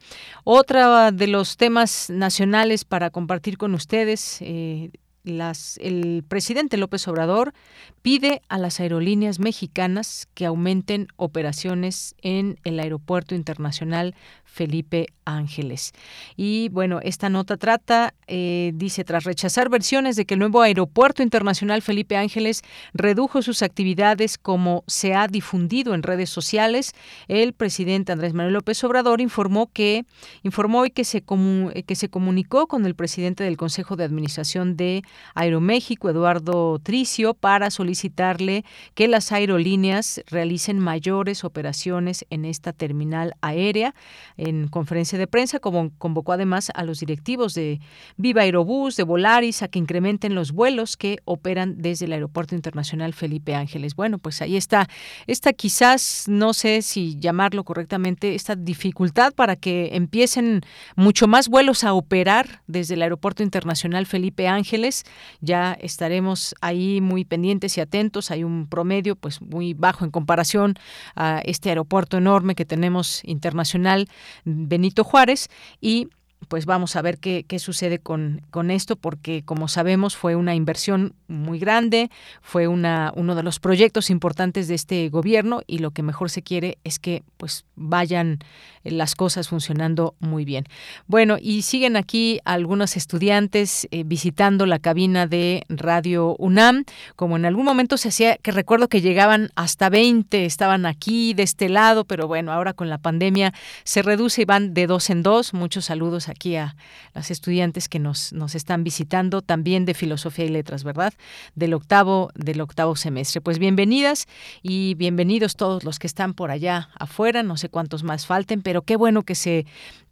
[0.43, 4.91] Otra de los temas nacionales para compartir con ustedes eh,
[5.23, 7.53] las, el presidente López Obrador
[8.01, 15.93] pide a las aerolíneas mexicanas que aumenten operaciones en el Aeropuerto Internacional Felipe Ángeles.
[16.35, 21.23] Y bueno, esta nota trata, eh, dice, tras rechazar versiones de que el nuevo Aeropuerto
[21.23, 22.61] Internacional Felipe Ángeles
[22.93, 26.93] redujo sus actividades como se ha difundido en redes sociales,
[27.27, 30.05] el presidente Andrés Manuel López Obrador informó que
[30.43, 35.03] informó hoy que se, que se comunicó con el presidente del Consejo de Administración de
[35.35, 43.93] Aeroméxico, Eduardo Tricio, para solicitarle que las aerolíneas realicen mayores operaciones en esta terminal aérea
[44.37, 47.79] en conferencia de prensa, como convocó además a los directivos de
[48.17, 53.13] Viva Aerobús, de Volaris, a que incrementen los vuelos que operan desde el Aeropuerto Internacional
[53.13, 53.95] Felipe Ángeles.
[53.95, 54.87] Bueno, pues ahí está.
[55.27, 60.61] Esta quizás, no sé si llamarlo correctamente, esta dificultad para que empiecen
[60.95, 65.00] mucho más vuelos a operar desde el Aeropuerto Internacional Felipe Ángeles.
[65.39, 68.31] Ya estaremos ahí muy pendientes y atentos.
[68.31, 70.75] Hay un promedio pues muy bajo en comparación
[71.15, 74.07] a este aeropuerto enorme que tenemos internacional
[74.45, 75.49] Benito Juárez
[75.79, 76.09] y
[76.47, 80.55] pues vamos a ver qué, qué sucede con, con, esto, porque como sabemos fue una
[80.55, 82.09] inversión muy grande,
[82.41, 86.41] fue una, uno de los proyectos importantes de este gobierno y lo que mejor se
[86.41, 88.39] quiere es que pues vayan
[88.83, 90.65] las cosas funcionando muy bien.
[91.07, 96.85] Bueno, y siguen aquí algunos estudiantes eh, visitando la cabina de Radio UNAM,
[97.15, 101.43] como en algún momento se hacía, que recuerdo que llegaban hasta 20, estaban aquí de
[101.43, 105.23] este lado, pero bueno, ahora con la pandemia se reduce y van de dos en
[105.23, 105.53] dos.
[105.53, 106.75] Muchos saludos aquí a
[107.13, 111.13] las estudiantes que nos, nos están visitando, también de Filosofía y Letras, ¿verdad?
[111.55, 113.41] Del octavo, del octavo semestre.
[113.41, 114.27] Pues bienvenidas
[114.63, 118.81] y bienvenidos todos los que están por allá afuera, no sé cuántos más falten, pero
[118.81, 119.65] qué bueno que se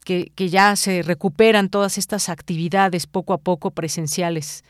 [0.05, 4.63] que, que ya se recuperan todas estas actividades poco a poco presenciales.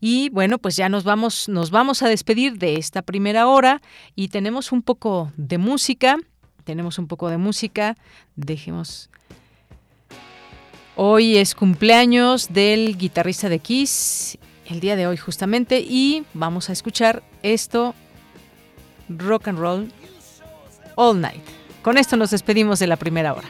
[0.00, 3.82] Y bueno, pues ya nos vamos, nos vamos a despedir de esta primera hora
[4.14, 6.16] y tenemos un poco de música.
[6.64, 7.96] Tenemos un poco de música.
[8.34, 9.10] Dejemos
[10.96, 16.72] Hoy es cumpleaños del guitarrista de Kiss, el día de hoy justamente, y vamos a
[16.72, 17.94] escuchar esto,
[19.08, 19.92] Rock and Roll
[20.96, 21.42] All Night.
[21.82, 23.48] Con esto nos despedimos de la primera hora.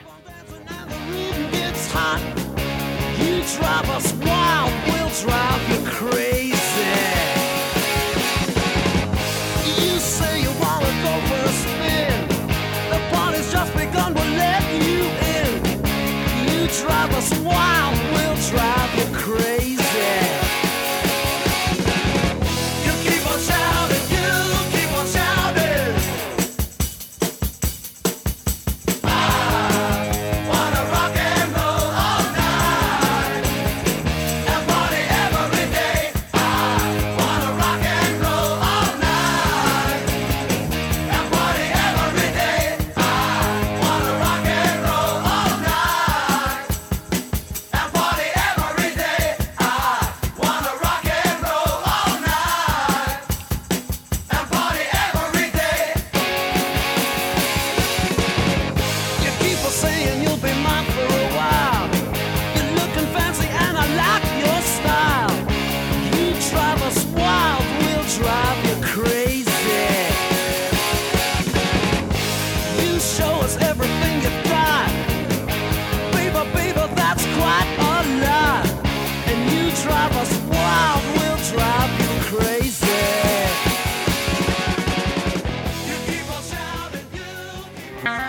[17.00, 19.59] drive us wild, we'll drive you crazy.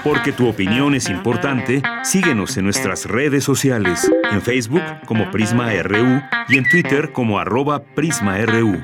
[0.04, 6.22] Porque tu opinión es importante, síguenos en nuestras redes sociales, en Facebook como Prisma RU
[6.50, 8.84] y en Twitter como arroba PrismaRU.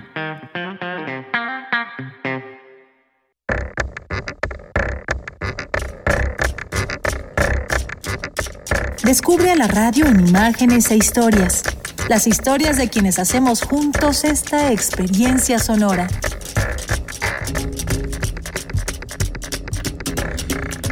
[9.03, 11.63] Descubre a la radio en imágenes e historias.
[12.09, 16.07] Las historias de quienes hacemos juntos esta experiencia sonora.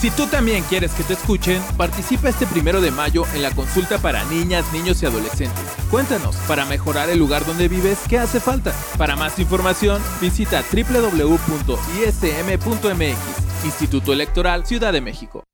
[0.00, 3.98] Si tú también quieres que te escuchen, participa este primero de mayo en la consulta
[3.98, 5.62] para niñas, niños y adolescentes.
[5.90, 8.72] Cuéntanos, para mejorar el lugar donde vives, ¿qué hace falta?
[8.96, 11.74] Para más información, visita www.ism.mx,
[13.66, 15.44] Instituto Electoral Ciudad de México.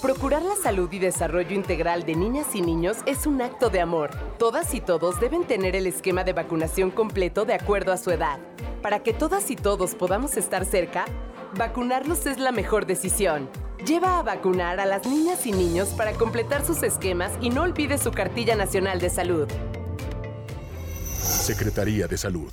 [0.00, 4.08] Procurar la salud y desarrollo integral de niñas y niños es un acto de amor.
[4.38, 8.38] Todas y todos deben tener el esquema de vacunación completo de acuerdo a su edad.
[8.80, 11.04] Para que todas y todos podamos estar cerca,
[11.58, 13.50] vacunarlos es la mejor decisión.
[13.84, 17.98] Lleva a vacunar a las niñas y niños para completar sus esquemas y no olvide
[17.98, 19.48] su cartilla nacional de salud.
[21.46, 22.52] Secretaría de Salud.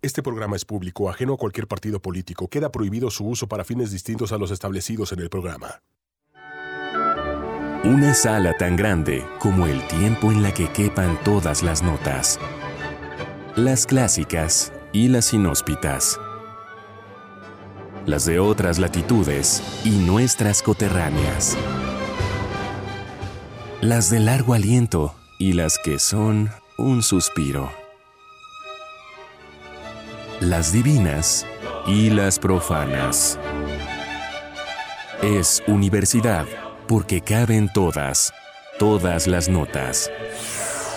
[0.00, 2.48] Este programa es público, ajeno a cualquier partido político.
[2.48, 5.82] Queda prohibido su uso para fines distintos a los establecidos en el programa.
[7.84, 12.40] Una sala tan grande como el tiempo en la que quepan todas las notas.
[13.54, 16.18] Las clásicas y las inhóspitas.
[18.06, 21.56] Las de otras latitudes y nuestras coterráneas.
[23.80, 27.68] Las de largo aliento y las que son un suspiro.
[30.38, 31.44] Las divinas
[31.88, 33.40] y las profanas.
[35.20, 36.46] Es universidad
[36.86, 38.32] porque caben todas,
[38.78, 40.12] todas las notas.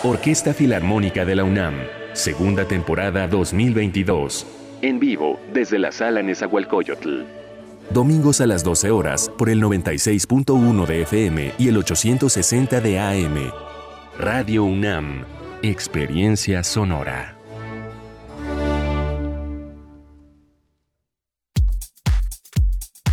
[0.04, 1.74] Orquesta Filarmónica de la UNAM,
[2.12, 4.59] segunda temporada 2022.
[4.82, 7.24] En vivo desde la sala Nezahualcóyotl.
[7.90, 13.52] Domingos a las 12 horas por el 96.1 de FM y el 860 de AM.
[14.18, 15.26] Radio UNAM,
[15.62, 17.36] Experiencia Sonora.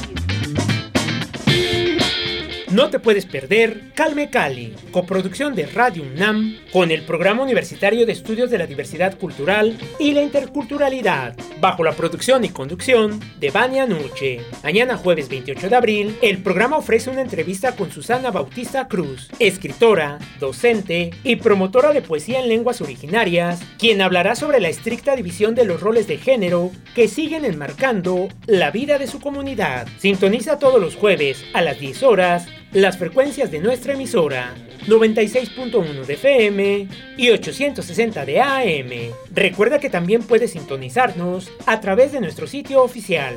[2.71, 8.13] No te puedes perder Calme Cali, coproducción de Radio UNAM con el Programa Universitario de
[8.13, 13.85] Estudios de la Diversidad Cultural y la Interculturalidad, bajo la producción y conducción de Vania
[13.85, 14.39] Nuche.
[14.63, 20.17] Mañana jueves 28 de abril, el programa ofrece una entrevista con Susana Bautista Cruz, escritora,
[20.39, 25.65] docente y promotora de poesía en lenguas originarias, quien hablará sobre la estricta división de
[25.65, 29.89] los roles de género que siguen enmarcando la vida de su comunidad.
[29.97, 34.55] Sintoniza todos los jueves a las 10 horas las frecuencias de nuestra emisora
[34.87, 39.13] 96.1 de FM y 860 de AM.
[39.33, 43.35] Recuerda que también puedes sintonizarnos a través de nuestro sitio oficial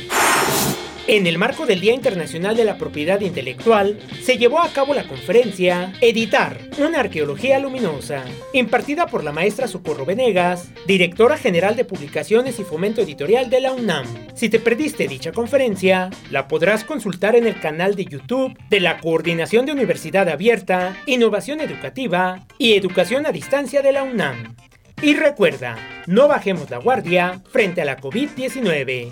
[1.05, 5.03] En el marco del Día Internacional de la Propiedad Intelectual, se llevó a cabo la
[5.03, 8.23] conferencia Editar, una arqueología luminosa,
[8.53, 13.73] impartida por la maestra Socorro Venegas, directora general de Publicaciones y Fomento Editorial de la
[13.73, 14.05] UNAM.
[14.33, 18.97] Si te perdiste dicha conferencia, la podrás consultar en el canal de YouTube de la
[18.99, 24.55] Coordinación de Universidad Abierta, Innovación Educativa y Educación a Distancia de la UNAM.
[25.01, 25.75] Y recuerda,
[26.07, 29.11] no bajemos la guardia frente a la COVID-19.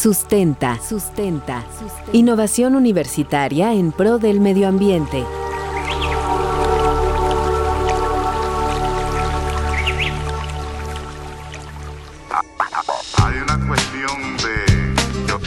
[0.00, 0.78] Sustenta.
[0.80, 1.64] Sustenta.
[2.12, 5.24] Innovación universitaria en pro del medio ambiente.
[13.16, 14.94] Hay una cuestión de,
[15.26, 15.40] yo,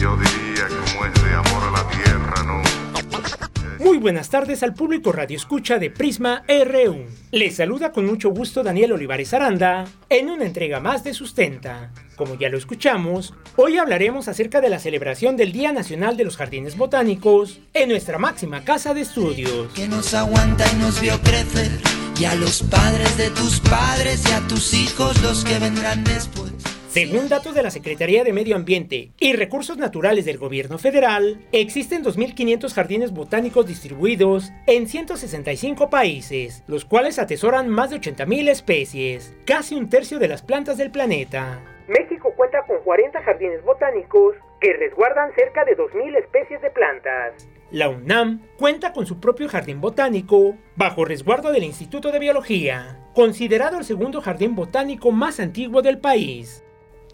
[0.00, 3.84] yo diría, como es de amor a la tierra, ¿no?
[3.84, 7.06] Muy buenas tardes al público Radio Escucha de Prisma RU.
[7.32, 11.90] Les saluda con mucho gusto Daniel Olivares Aranda en una entrega más de Sustenta.
[12.16, 16.38] Como ya lo escuchamos, hoy hablaremos acerca de la celebración del Día Nacional de los
[16.38, 19.70] Jardines Botánicos en nuestra máxima casa de estudios.
[19.74, 21.70] que nos aguanta y nos vio crecer,
[22.18, 26.52] y a los padres de tus padres y a tus hijos los que vendrán después.
[26.88, 32.02] Según datos de la Secretaría de Medio Ambiente y Recursos Naturales del Gobierno Federal, existen
[32.02, 39.74] 2.500 jardines botánicos distribuidos en 165 países, los cuales atesoran más de 80.000 especies, casi
[39.74, 41.75] un tercio de las plantas del planeta.
[41.88, 47.48] México cuenta con 40 jardines botánicos que resguardan cerca de 2.000 especies de plantas.
[47.70, 53.78] La UNAM cuenta con su propio jardín botánico, bajo resguardo del Instituto de Biología, considerado
[53.78, 56.65] el segundo jardín botánico más antiguo del país.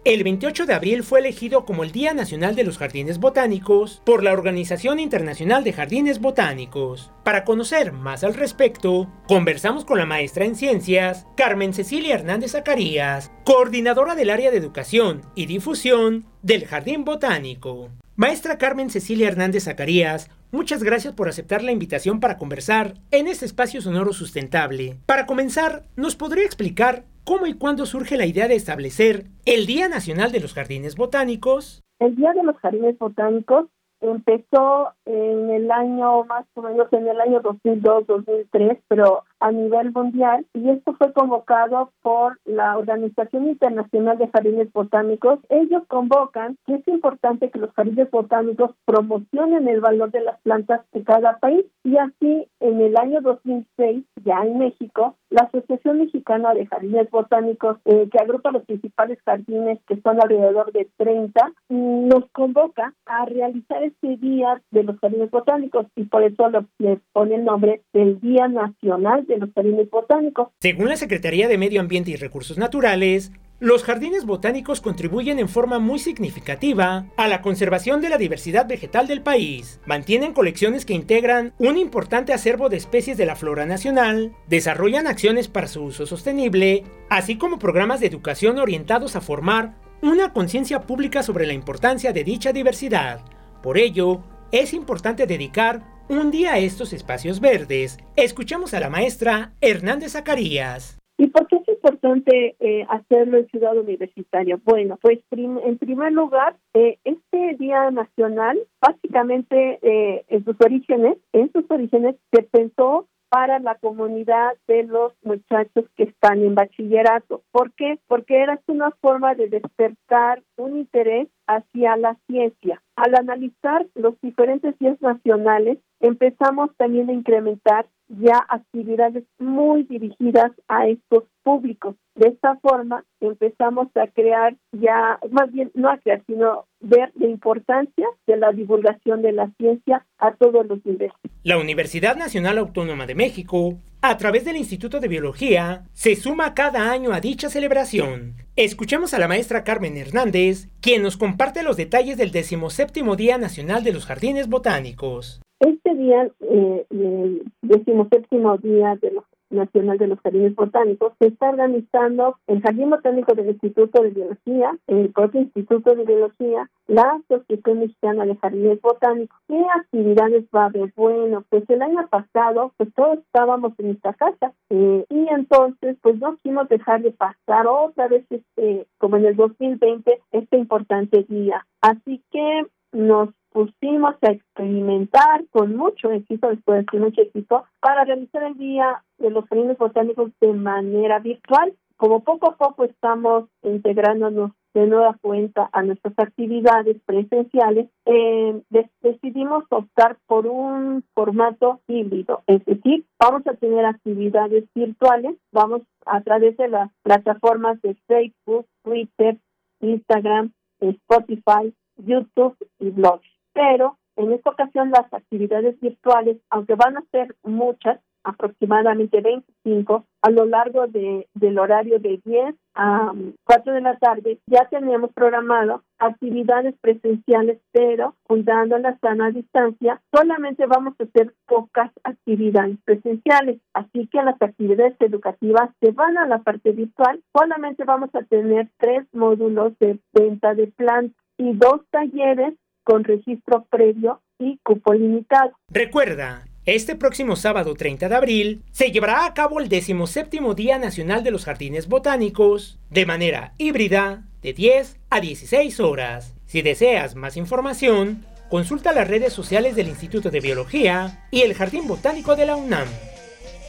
[0.05, 4.21] El 28 de abril fue elegido como el Día Nacional de los Jardines Botánicos por
[4.21, 7.09] la Organización Internacional de Jardines Botánicos.
[7.23, 13.31] Para conocer más al respecto, conversamos con la maestra en ciencias, Carmen Cecilia Hernández Zacarías,
[13.45, 17.89] coordinadora del área de educación y difusión del Jardín Botánico.
[18.17, 23.45] Maestra Carmen Cecilia Hernández Zacarías, muchas gracias por aceptar la invitación para conversar en este
[23.45, 24.97] espacio sonoro sustentable.
[25.05, 29.89] Para comenzar, ¿nos podría explicar cómo y cuándo surge la idea de establecer el Día
[29.89, 31.83] Nacional de los Jardines Botánicos?
[31.99, 33.67] El Día de los Jardines Botánicos
[34.01, 40.45] empezó en el año más o menos en el año 2002-2003, pero a nivel mundial
[40.53, 45.39] y esto fue convocado por la Organización Internacional de Jardines Botánicos.
[45.49, 50.81] Ellos convocan que es importante que los jardines botánicos promocionen el valor de las plantas
[50.93, 56.53] de cada país y así en el año 2006 ya en México la Asociación Mexicana
[56.53, 62.29] de Jardines Botánicos eh, que agrupa los principales jardines que son alrededor de 30 nos
[62.31, 66.49] convoca a realizar este día de los jardines botánicos y por eso
[66.79, 70.49] le pone el nombre del Día Nacional de los Jardines Botánicos.
[70.59, 73.31] Según la Secretaría de Medio Ambiente y Recursos Naturales,
[73.63, 79.07] los jardines botánicos contribuyen en forma muy significativa a la conservación de la diversidad vegetal
[79.07, 79.79] del país.
[79.85, 85.47] Mantienen colecciones que integran un importante acervo de especies de la flora nacional, desarrollan acciones
[85.47, 91.23] para su uso sostenible, así como programas de educación orientados a formar una conciencia pública
[91.23, 93.21] sobre la importancia de dicha diversidad.
[93.61, 97.97] Por ello, es importante dedicar un día estos espacios verdes.
[98.15, 100.99] Escuchamos a la maestra Hernández Zacarías.
[101.17, 104.59] ¿Y por qué es importante eh, hacerlo en Ciudad Universitaria?
[104.63, 111.17] Bueno, pues prim- en primer lugar, eh, este Día Nacional, básicamente eh, en sus orígenes,
[111.31, 117.41] en sus orígenes se pensó para la comunidad de los muchachos que están en bachillerato.
[117.51, 117.97] ¿Por qué?
[118.07, 122.83] Porque era una forma de despertar un interés hacia la ciencia.
[122.95, 130.87] Al analizar los diferentes días nacionales, empezamos también a incrementar ya actividades muy dirigidas a
[130.87, 131.95] estos públicos.
[132.15, 137.27] De esta forma empezamos a crear ya, más bien no a crear, sino ver la
[137.27, 141.13] importancia de la divulgación de la ciencia a todos los niveles.
[141.43, 146.91] La Universidad Nacional Autónoma de México, a través del Instituto de Biología, se suma cada
[146.91, 148.35] año a dicha celebración.
[148.57, 153.85] Escuchamos a la maestra Carmen Hernández, quien nos comparte los detalles del 17 Día Nacional
[153.85, 155.42] de los Jardines Botánicos.
[155.65, 161.49] Este día, eh, el decimoséptimo día de los Nacional de los Jardines Botánicos, se está
[161.49, 167.79] organizando el Jardín Botánico del Instituto de Biología, el propio Instituto de Biología, la Asociación
[167.79, 169.39] Mexicana de Jardines Botánicos.
[169.47, 170.91] ¿Qué actividades va a haber?
[170.95, 176.19] Bueno, pues el año pasado, pues todos estábamos en esta casa eh, y entonces, pues
[176.19, 181.65] no quisimos dejar de pasar otra vez, este, como en el 2020, este importante día.
[181.79, 188.43] Así que nos pusimos a experimentar con mucho éxito, después de mucho éxito, para realizar
[188.43, 191.73] el Día de los Jardines Botánicos de manera virtual.
[191.95, 198.61] Como poco a poco estamos integrándonos de nueva cuenta a nuestras actividades presenciales, eh,
[199.01, 206.21] decidimos optar por un formato híbrido, es decir, vamos a tener actividades virtuales, vamos a
[206.21, 209.37] través de las plataformas de Facebook, Twitter,
[209.79, 217.03] Instagram, Spotify, YouTube y blogs pero en esta ocasión las actividades virtuales, aunque van a
[217.11, 223.11] ser muchas, aproximadamente 25, a lo largo de, del horario de 10 a
[223.43, 230.65] 4 de la tarde, ya teníamos programado actividades presenciales, pero cuidando la sana distancia, solamente
[230.65, 233.59] vamos a hacer pocas actividades presenciales.
[233.73, 238.69] Así que las actividades educativas se van a la parte virtual, solamente vamos a tener
[238.77, 245.51] tres módulos de venta de plantas y dos talleres con registro previo y cupo limitado.
[245.69, 251.23] Recuerda, este próximo sábado 30 de abril se llevará a cabo el 17 Día Nacional
[251.23, 256.35] de los Jardines Botánicos de manera híbrida de 10 a 16 horas.
[256.45, 261.87] Si deseas más información, consulta las redes sociales del Instituto de Biología y el Jardín
[261.87, 262.87] Botánico de la UNAM.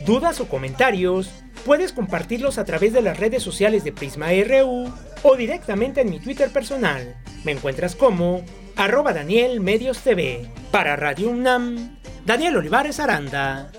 [0.06, 1.42] ¿Dudas o comentarios?
[1.64, 4.92] Puedes compartirlos a través de las redes sociales de Prisma RU
[5.22, 7.16] o directamente en mi Twitter personal.
[7.44, 8.44] Me encuentras como
[8.76, 10.48] arroba Daniel Medios TV.
[10.70, 13.70] Para Radio UNAM, Daniel Olivares Aranda.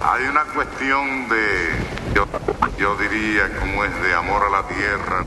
[0.00, 2.26] Hay una cuestión de, yo,
[2.78, 5.24] yo diría, como es de amor a la tierra.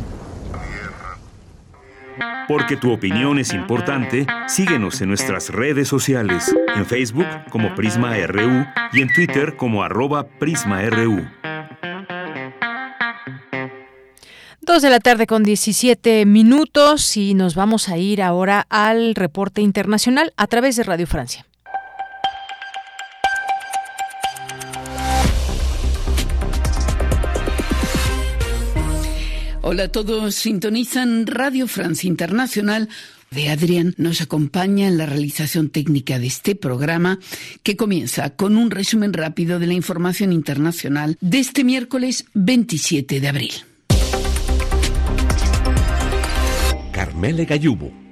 [2.47, 8.65] Porque tu opinión es importante, síguenos en nuestras redes sociales, en Facebook como Prisma RU
[8.93, 11.25] y en Twitter como arroba PrismaRU.
[14.65, 19.61] Dos de la tarde con 17 minutos y nos vamos a ir ahora al reporte
[19.61, 21.45] internacional a través de Radio Francia.
[29.61, 32.89] Hola a todos, sintonizan Radio Francia Internacional
[33.29, 37.19] de Adrián nos acompaña en la realización técnica de este programa
[37.61, 43.27] que comienza con un resumen rápido de la información internacional de este miércoles 27 de
[43.27, 43.53] abril.
[47.25, 48.04] Carmele Gallubo.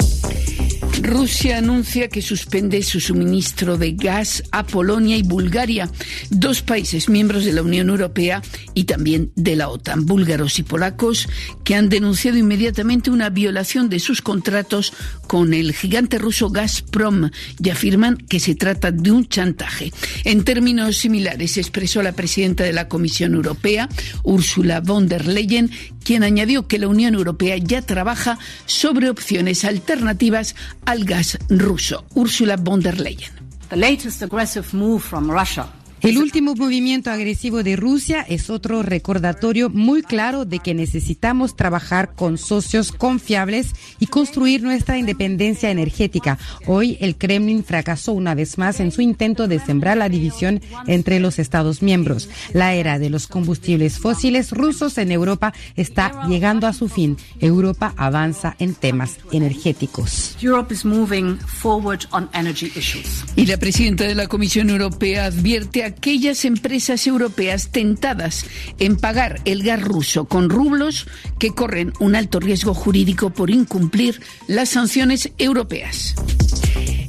[1.04, 5.90] Rusia anuncia que suspende su suministro de gas a Polonia y Bulgaria,
[6.30, 8.42] dos países miembros de la Unión Europea
[8.74, 11.28] y también de la OTAN, búlgaros y polacos,
[11.66, 14.94] que han denunciado inmediatamente una violación de sus contratos
[15.28, 17.32] con el gigante ruso Gazprom
[17.62, 19.92] y afirman que se trata de un chantaje.
[20.24, 23.90] En términos similares expresó la presidenta de la Comisión Europea,
[24.24, 25.70] Ursula von der Leyen,
[26.04, 30.56] quien añadió que la Unión Europea ya trabaja sobre opciones alternativas
[30.94, 32.06] al gas ruso.
[32.14, 33.34] Ursula von der Leyen.
[33.70, 35.68] The latest aggressive move from Russia
[36.04, 42.14] el último movimiento agresivo de Rusia es otro recordatorio muy claro de que necesitamos trabajar
[42.14, 46.38] con socios confiables y construir nuestra independencia energética.
[46.68, 51.22] Hoy el Kremlin fracasó una vez más en su intento de sembrar la división entre
[51.22, 52.30] los Estados miembros.
[52.52, 57.16] La era de los combustibles fósiles rusos en Europa está llegando a su fin.
[57.40, 60.36] Europa avanza en temas energéticos.
[63.36, 68.46] Y la presidenta de la Comisión Europea advierte a aquellas empresas europeas tentadas
[68.80, 71.08] en pagar el gas ruso con rublos
[71.40, 76.16] que corren un alto riesgo jurídico por incumplir las sanciones europeas.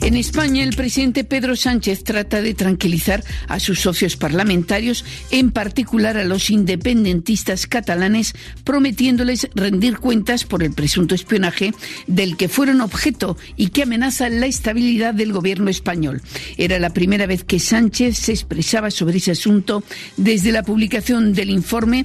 [0.05, 6.19] En España, el presidente Pedro Sánchez trata de tranquilizar a sus socios parlamentarios, en particular
[6.19, 11.73] a los independentistas catalanes, prometiéndoles rendir cuentas por el presunto espionaje
[12.07, 16.21] del que fueron objeto y que amenaza la estabilidad del gobierno español.
[16.59, 19.85] Era la primera vez que Sánchez se expresaba sobre ese asunto
[20.19, 22.05] desde la publicación del informe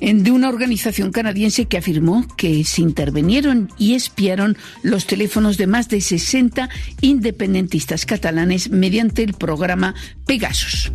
[0.00, 5.88] de una organización canadiense que afirmó que se intervinieron y espiaron los teléfonos de más
[5.88, 6.68] de 60
[7.00, 9.94] independentistas catalanes mediante el programa
[10.26, 10.92] Pegasus.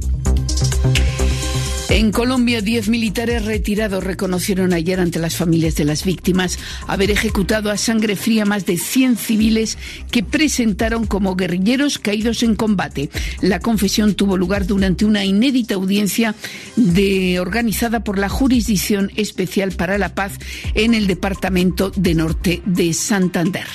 [1.90, 6.58] En Colombia, diez militares retirados reconocieron ayer ante las familias de las víctimas
[6.88, 9.78] haber ejecutado a sangre fría más de 100 civiles
[10.10, 13.10] que presentaron como guerrilleros caídos en combate.
[13.42, 16.36] La confesión tuvo lugar durante una inédita audiencia
[16.76, 20.34] de, organizada por la Jurisdicción Especial para la Paz
[20.74, 23.68] en el Departamento de Norte de Santander.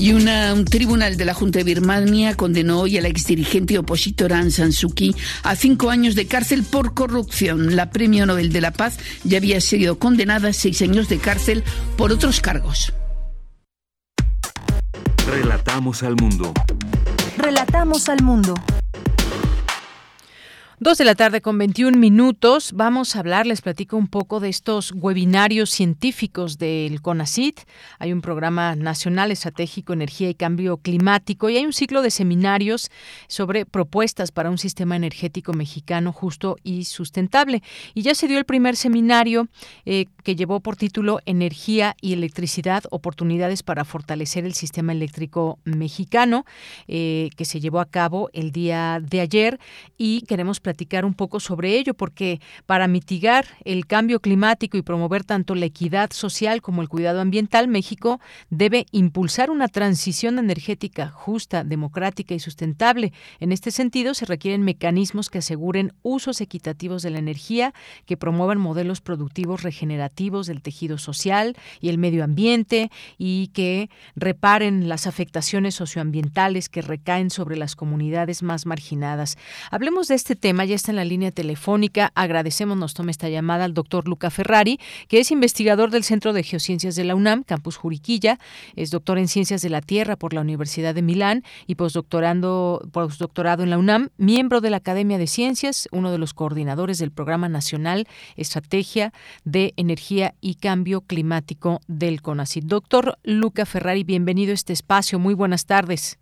[0.00, 4.38] Y una, un tribunal de la Junta de Birmania condenó hoy a la exdirigente opositora
[4.38, 7.76] Aung San Suu Kyi a cinco años de cárcel por corrupción.
[7.76, 11.62] La Premio Nobel de la Paz ya había sido condenada a seis años de cárcel
[11.98, 12.94] por otros cargos.
[15.28, 16.54] Relatamos al mundo.
[17.36, 18.54] Relatamos al mundo.
[20.82, 22.72] Dos de la tarde con 21 minutos.
[22.72, 27.60] Vamos a hablar, les platico un poco de estos webinarios científicos del CONACIT.
[27.98, 32.90] Hay un programa nacional estratégico Energía y Cambio Climático y hay un ciclo de seminarios
[33.28, 37.62] sobre propuestas para un sistema energético mexicano justo y sustentable.
[37.92, 39.48] Y ya se dio el primer seminario
[39.84, 46.46] eh, que llevó por título Energía y Electricidad, oportunidades para fortalecer el sistema eléctrico mexicano,
[46.88, 49.60] eh, que se llevó a cabo el día de ayer
[49.98, 50.69] y queremos platicar
[51.04, 56.10] un poco sobre ello, porque para mitigar el cambio climático y promover tanto la equidad
[56.12, 58.20] social como el cuidado ambiental, México
[58.50, 63.12] debe impulsar una transición energética justa, democrática y sustentable.
[63.38, 67.72] En este sentido, se requieren mecanismos que aseguren usos equitativos de la energía,
[68.06, 74.88] que promuevan modelos productivos regenerativos del tejido social y el medio ambiente y que reparen
[74.88, 79.36] las afectaciones socioambientales que recaen sobre las comunidades más marginadas.
[79.70, 82.12] Hablemos de este tema ya está en la línea telefónica.
[82.14, 84.78] Agradecemos, nos tome esta llamada al doctor Luca Ferrari,
[85.08, 88.38] que es investigador del Centro de Geociencias de la UNAM, Campus Juriquilla,
[88.76, 93.62] es doctor en Ciencias de la Tierra por la Universidad de Milán y postdoctorando, postdoctorado
[93.62, 97.48] en la UNAM, miembro de la Academia de Ciencias, uno de los coordinadores del Programa
[97.48, 98.06] Nacional
[98.36, 99.12] Estrategia
[99.44, 102.64] de Energía y Cambio Climático del CONACYT.
[102.64, 105.18] Doctor Luca Ferrari, bienvenido a este espacio.
[105.18, 106.18] Muy buenas tardes.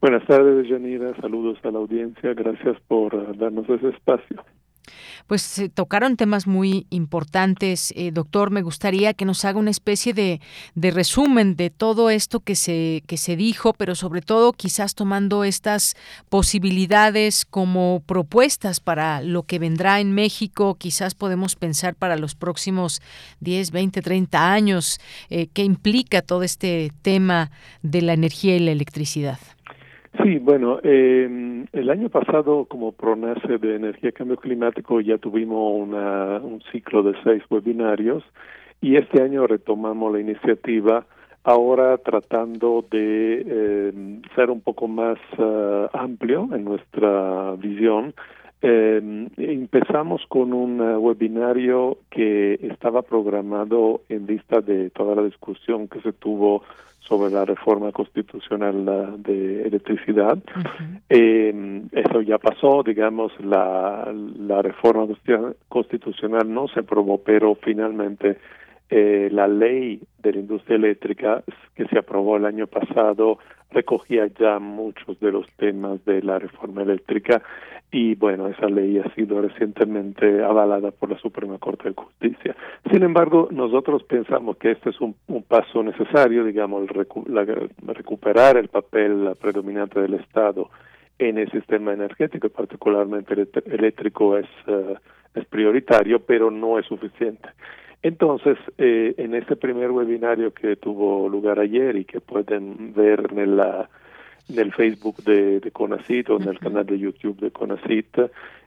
[0.00, 1.14] Buenas tardes, Yanira.
[1.20, 2.32] Saludos a la audiencia.
[2.32, 4.42] Gracias por uh, darnos ese espacio.
[5.26, 8.50] Pues se tocaron temas muy importantes, eh, doctor.
[8.50, 10.40] Me gustaría que nos haga una especie de,
[10.74, 15.44] de, resumen de todo esto que se, que se dijo, pero sobre todo quizás tomando
[15.44, 15.94] estas
[16.30, 20.76] posibilidades como propuestas para lo que vendrá en México.
[20.76, 23.02] Quizás podemos pensar para los próximos
[23.40, 24.98] 10, 20, 30 años,
[25.28, 27.50] eh, qué implica todo este tema
[27.82, 29.38] de la energía y la electricidad.
[30.18, 35.72] Sí, bueno, eh, el año pasado como PRONACE de Energía y Cambio Climático ya tuvimos
[35.80, 38.24] una, un ciclo de seis webinarios
[38.80, 41.06] y este año retomamos la iniciativa
[41.44, 48.14] ahora tratando de eh, ser un poco más uh, amplio en nuestra visión.
[48.62, 55.88] Eh, empezamos con un uh, webinario que estaba programado en vista de toda la discusión
[55.88, 56.62] que se tuvo
[57.00, 60.38] sobre la reforma constitucional de electricidad.
[61.08, 65.06] eh, eso ya pasó, digamos, la, la reforma
[65.68, 68.36] constitucional no se aprobó, pero finalmente
[68.90, 71.42] eh, la ley de la industria eléctrica
[71.74, 73.38] que se aprobó el año pasado
[73.70, 77.42] recogía ya muchos de los temas de la reforma eléctrica
[77.92, 82.54] y bueno, esa ley ha sido recientemente avalada por la Suprema Corte de Justicia.
[82.90, 88.56] Sin embargo, nosotros pensamos que este es un, un paso necesario, digamos, recu la, recuperar
[88.56, 90.70] el papel predominante del Estado
[91.18, 93.34] en el sistema energético, particularmente
[93.66, 94.94] eléctrico, es, uh,
[95.34, 97.48] es prioritario, pero no es suficiente.
[98.02, 103.56] Entonces, eh, en este primer webinario que tuvo lugar ayer y que pueden ver en,
[103.56, 103.90] la,
[104.48, 108.18] en el Facebook de, de CONACIT o en el canal de YouTube de CONACIT,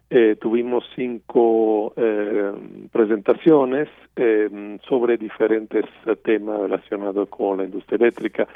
[0.09, 2.51] eh, tuvimos cinco eh,
[2.91, 5.85] presentaciones eh, sobre diferentes
[6.23, 8.47] temas relacionados con la industria eléctrica.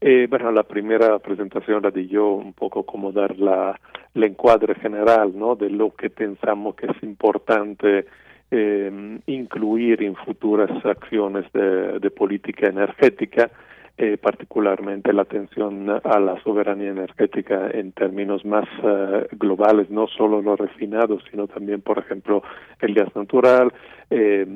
[0.00, 3.78] Eh, bueno, la primera presentación la di yo un poco como dar la,
[4.14, 5.54] la encuadre general, ¿no?
[5.54, 8.06] De lo que pensamos que es importante
[8.54, 13.50] eh, incluir en futuras acciones de, política energética,
[13.96, 20.42] eh, particularmente la atención a la soberanía energética en términos más uh, globales, no solo
[20.42, 22.42] los refinados, sino también, por ejemplo,
[22.80, 23.72] el gas natural,
[24.10, 24.46] eh,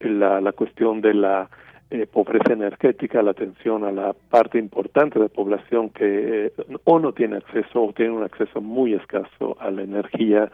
[0.00, 1.50] la, la cuestión de la
[1.94, 6.52] eh, pobreza energética, la atención a la parte importante de la población que eh,
[6.82, 10.50] o no tiene acceso o tiene un acceso muy escaso a la energía,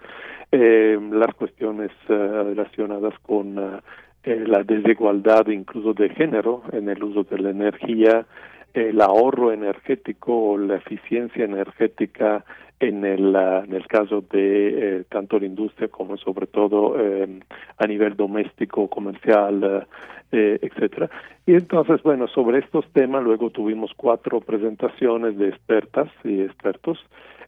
[0.53, 3.81] eh, las cuestiones uh, relacionadas con uh,
[4.27, 8.27] la desigualdad incluso de género en el uso de la energía,
[8.75, 12.45] el ahorro energético o la eficiencia energética
[12.81, 17.41] en el, ah, en el caso de eh, tanto la industria como sobre todo eh,
[17.77, 19.87] a nivel doméstico, comercial,
[20.33, 21.11] eh, etcétera.
[21.47, 26.99] Y entonces, bueno, sobre estos temas luego tuvimos cuatro presentaciones de expertas y expertos.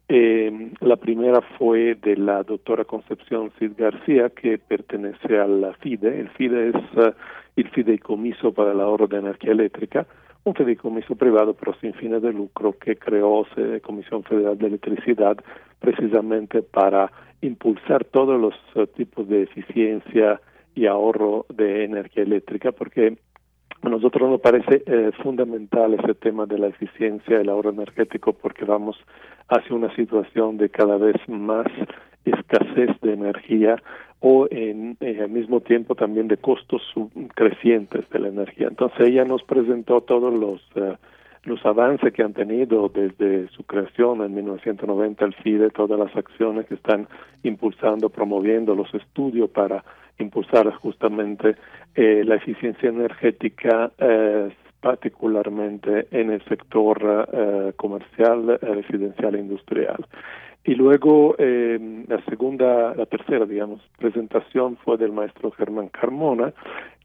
[0.08, 6.20] la primera fue de la doctora Concepción Cid García, que pertenece a la FIDE.
[6.20, 7.14] El FIDE es
[7.56, 10.06] el fideicomiso para el ahorro de energía eléctrica
[10.44, 13.46] un fideicomiso privado pero sin fines de lucro que creó
[13.82, 15.36] Comisión Federal de Electricidad
[15.78, 17.10] precisamente para
[17.40, 20.40] impulsar todos los eh, tipos de eficiencia
[20.74, 23.18] y ahorro de energía eléctrica porque
[23.82, 28.32] a nosotros nos parece eh, fundamental ese tema de la eficiencia y el ahorro energético
[28.32, 28.96] porque vamos
[29.48, 31.66] hacia una situación de cada vez más
[32.24, 33.82] escasez de energía
[34.24, 36.80] o en, eh, al mismo tiempo también de costos
[37.34, 38.68] crecientes de la energía.
[38.68, 40.96] Entonces ella nos presentó todos los eh,
[41.44, 46.66] los avances que han tenido desde su creación en 1990 el FIDE, todas las acciones
[46.66, 47.08] que están
[47.42, 49.82] impulsando, promoviendo los estudios para
[50.20, 51.56] impulsar justamente
[51.96, 53.90] eh, la eficiencia energética,
[54.80, 60.06] particularmente en el sector comercial, residencial e industrial.
[60.64, 66.52] Y luego eh, la segunda, la tercera, digamos, presentación fue del maestro Germán Carmona,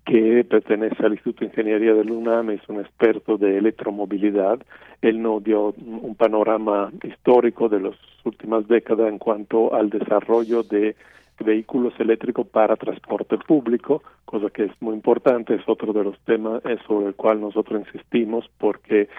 [0.05, 4.59] que pertenece al Instituto de Ingeniería del UNAM, es un experto de electromovilidad.
[5.01, 10.95] Él nos dio un panorama histórico de las últimas décadas en cuanto al desarrollo de
[11.39, 16.65] vehículos eléctricos para transporte público, cosa que es muy importante, es otro de los temas
[16.65, 19.09] eh, sobre el cual nosotros insistimos porque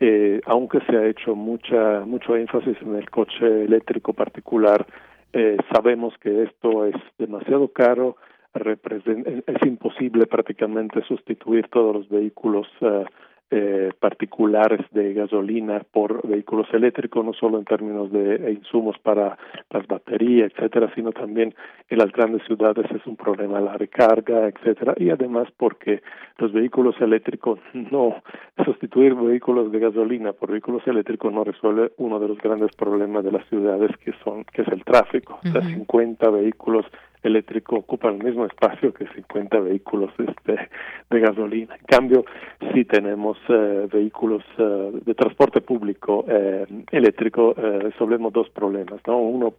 [0.00, 4.86] eh, aunque se ha hecho mucha mucho énfasis en el coche eléctrico particular,
[5.32, 8.16] eh, sabemos que esto es demasiado caro,
[8.54, 13.04] es imposible prácticamente sustituir todos los vehículos eh,
[13.50, 19.38] eh, particulares de gasolina por vehículos eléctricos, no solo en términos de insumos para
[19.70, 21.54] las baterías, etcétera, sino también
[21.88, 26.02] en las grandes ciudades es un problema la recarga, etcétera, y además porque
[26.36, 28.22] los vehículos eléctricos no
[28.64, 33.32] sustituir vehículos de gasolina por vehículos eléctricos no resuelve uno de los grandes problemas de
[33.32, 36.84] las ciudades que son que es el tráfico, o sea, 50 vehículos
[37.22, 40.68] eléctrico ocupa el mismo espacio que 50 vehículos este,
[41.10, 41.74] de gasolina.
[41.74, 42.24] En cambio,
[42.72, 49.18] si tenemos eh, vehículos eh, de transporte público eh, eléctrico, resolvemos dos problemas, ¿no?
[49.18, 49.54] Uno,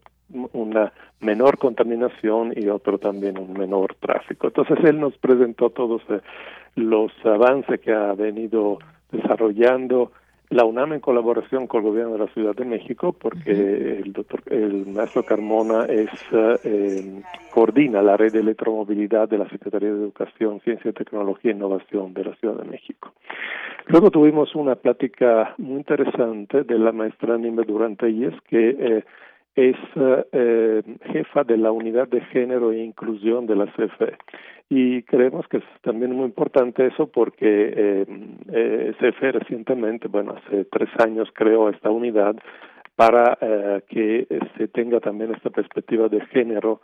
[0.53, 0.91] una
[1.21, 4.47] menor contaminación y otro también un menor tráfico.
[4.47, 6.01] Entonces, él nos presentó todos
[6.75, 8.79] los avances que ha venido
[9.11, 10.11] desarrollando
[10.49, 14.41] la UNAM en colaboración con el gobierno de la Ciudad de México, porque el doctor,
[14.47, 16.09] el maestro Carmona es
[16.63, 17.21] eh,
[17.51, 22.25] coordina la red de electromovilidad de la Secretaría de Educación, Ciencia, Tecnología e Innovación de
[22.25, 23.13] la Ciudad de México.
[23.87, 29.03] Luego tuvimos una plática muy interesante de la maestra Nimbe Duranteyes, que eh,
[29.55, 29.75] es
[30.31, 34.17] eh, jefa de la Unidad de Género e Inclusión de la CFE
[34.69, 38.05] y creemos que es también muy importante eso porque eh,
[38.53, 42.35] eh, CFE recientemente, bueno, hace tres años creó esta unidad
[42.95, 44.27] para eh, que
[44.57, 46.81] se tenga también esta perspectiva de género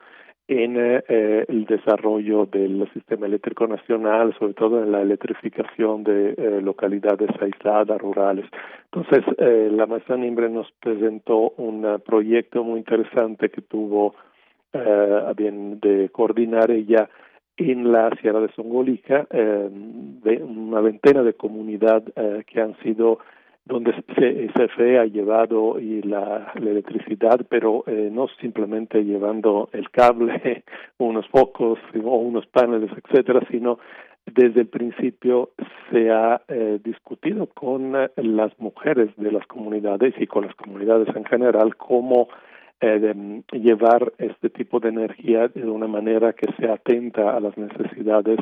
[0.47, 6.61] en eh, el desarrollo del sistema eléctrico nacional, sobre todo en la electrificación de eh,
[6.61, 8.45] localidades aisladas, rurales.
[8.91, 14.15] Entonces, eh, la maestra Nimbre nos presentó un proyecto muy interesante que tuvo
[14.73, 17.09] a bien de coordinar ella
[17.57, 23.19] en la Sierra de Songolica, eh, de una veintena de comunidades eh, que han sido
[23.65, 30.63] donde CFE ha llevado y la, electricidad, pero eh, no simplemente llevando el cable,
[30.97, 33.79] unos focos o unos paneles, etcétera, sino
[34.25, 35.51] desde el principio
[35.91, 41.25] se ha eh, discutido con las mujeres de las comunidades y con las comunidades en
[41.25, 42.27] general cómo
[42.81, 47.57] eh, de llevar este tipo de energía de una manera que sea atenta a las
[47.57, 48.39] necesidades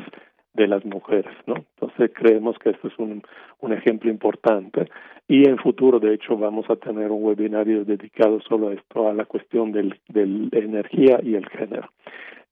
[0.54, 1.54] de las mujeres, ¿no?
[1.56, 3.22] Entonces creemos que esto es un,
[3.60, 4.88] un ejemplo importante
[5.26, 9.14] y en futuro, de hecho, vamos a tener un webinario dedicado solo a esto, a
[9.14, 11.88] la cuestión del, del energía y el género.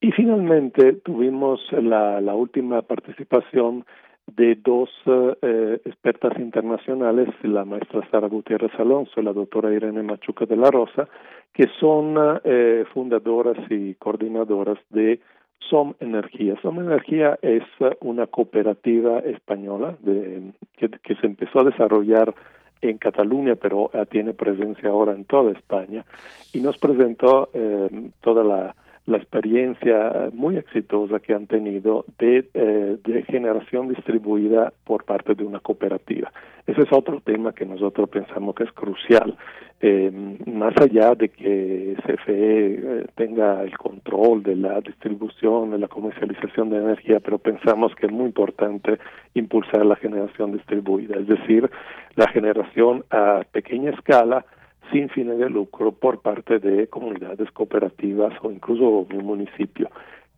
[0.00, 3.84] Y finalmente tuvimos la, la última participación
[4.26, 10.46] de dos eh, expertas internacionales, la maestra Sara Gutiérrez Alonso y la doctora Irene Machuca
[10.46, 11.08] de la Rosa,
[11.52, 15.20] que son eh, fundadoras y coordinadoras de
[15.68, 16.56] SOM Energía.
[16.62, 17.62] SOM Energía es
[18.00, 22.34] una cooperativa española que, se empezó a desarrollar
[22.80, 26.04] en Cataluña, pero tiene presencia ahora en toda España,
[26.52, 28.74] y nos presentó eh, toda la
[29.06, 35.44] la experiencia muy exitosa que han tenido de, eh, de generación distribuida por parte de
[35.44, 36.32] una cooperativa.
[36.66, 39.36] Ese es otro tema que nosotros pensamos que es crucial.
[39.80, 40.12] Eh,
[40.46, 46.70] más allá de que CFE eh, tenga el control de la distribución, de la comercialización
[46.70, 49.00] de energía, pero pensamos que es muy importante
[49.34, 51.68] impulsar la generación distribuida, es decir,
[52.14, 54.46] la generación a pequeña escala
[54.90, 59.90] sin fines de lucro por parte de comunidades cooperativas o incluso un municipio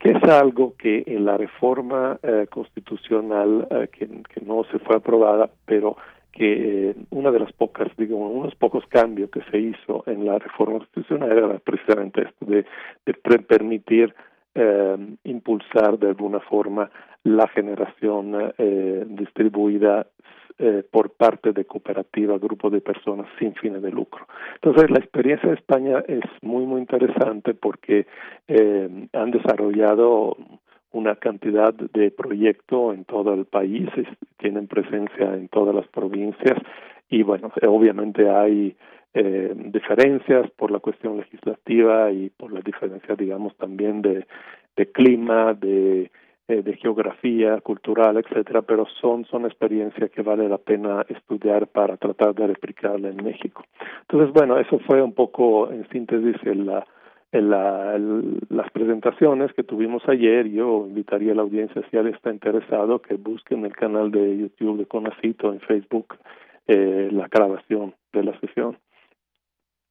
[0.04, 4.06] que es algo que en la reforma eh, constitucional eh, que,
[4.44, 5.96] no se fue aprobada, pero
[6.30, 10.38] que eh, una de las pocas, digo, unos pocos cambios que se hizo en la
[10.38, 12.66] reforma constitucional era precisamente esto de,
[13.06, 14.14] de permitir
[14.54, 16.90] eh, impulsar de alguna forma
[17.22, 18.52] la generación
[19.16, 20.06] distribuida
[20.58, 24.26] eh, por parte de cooperativas, grupos de personas sin fines de lucro.
[24.54, 28.06] Entonces, la experiencia de España es muy, muy interesante porque
[28.46, 30.36] eh, han desarrollado
[30.92, 33.88] una cantidad de proyectos en todo el país,
[34.38, 36.56] tienen presencia en todas las provincias
[37.08, 38.76] y bueno, obviamente hay
[39.12, 44.26] eh, diferencias por la cuestión legislativa y por la diferencia, digamos, también de,
[44.76, 46.10] de clima, de
[46.48, 51.96] eh, de geografía, cultural, etcétera, pero son, son experiencias que vale la pena estudiar para
[51.96, 53.64] tratar de replicarla en México.
[54.02, 56.86] Entonces, bueno, eso fue un poco en síntesis el, la,
[57.32, 57.98] la,
[58.48, 60.48] las presentaciones que tuvimos ayer.
[60.48, 64.78] Yo invitaría a la audiencia, si alguien está interesado, que busquen el canal de YouTube
[64.78, 66.16] de Conacito en Facebook
[66.66, 68.78] eh, la grabación de la sesión.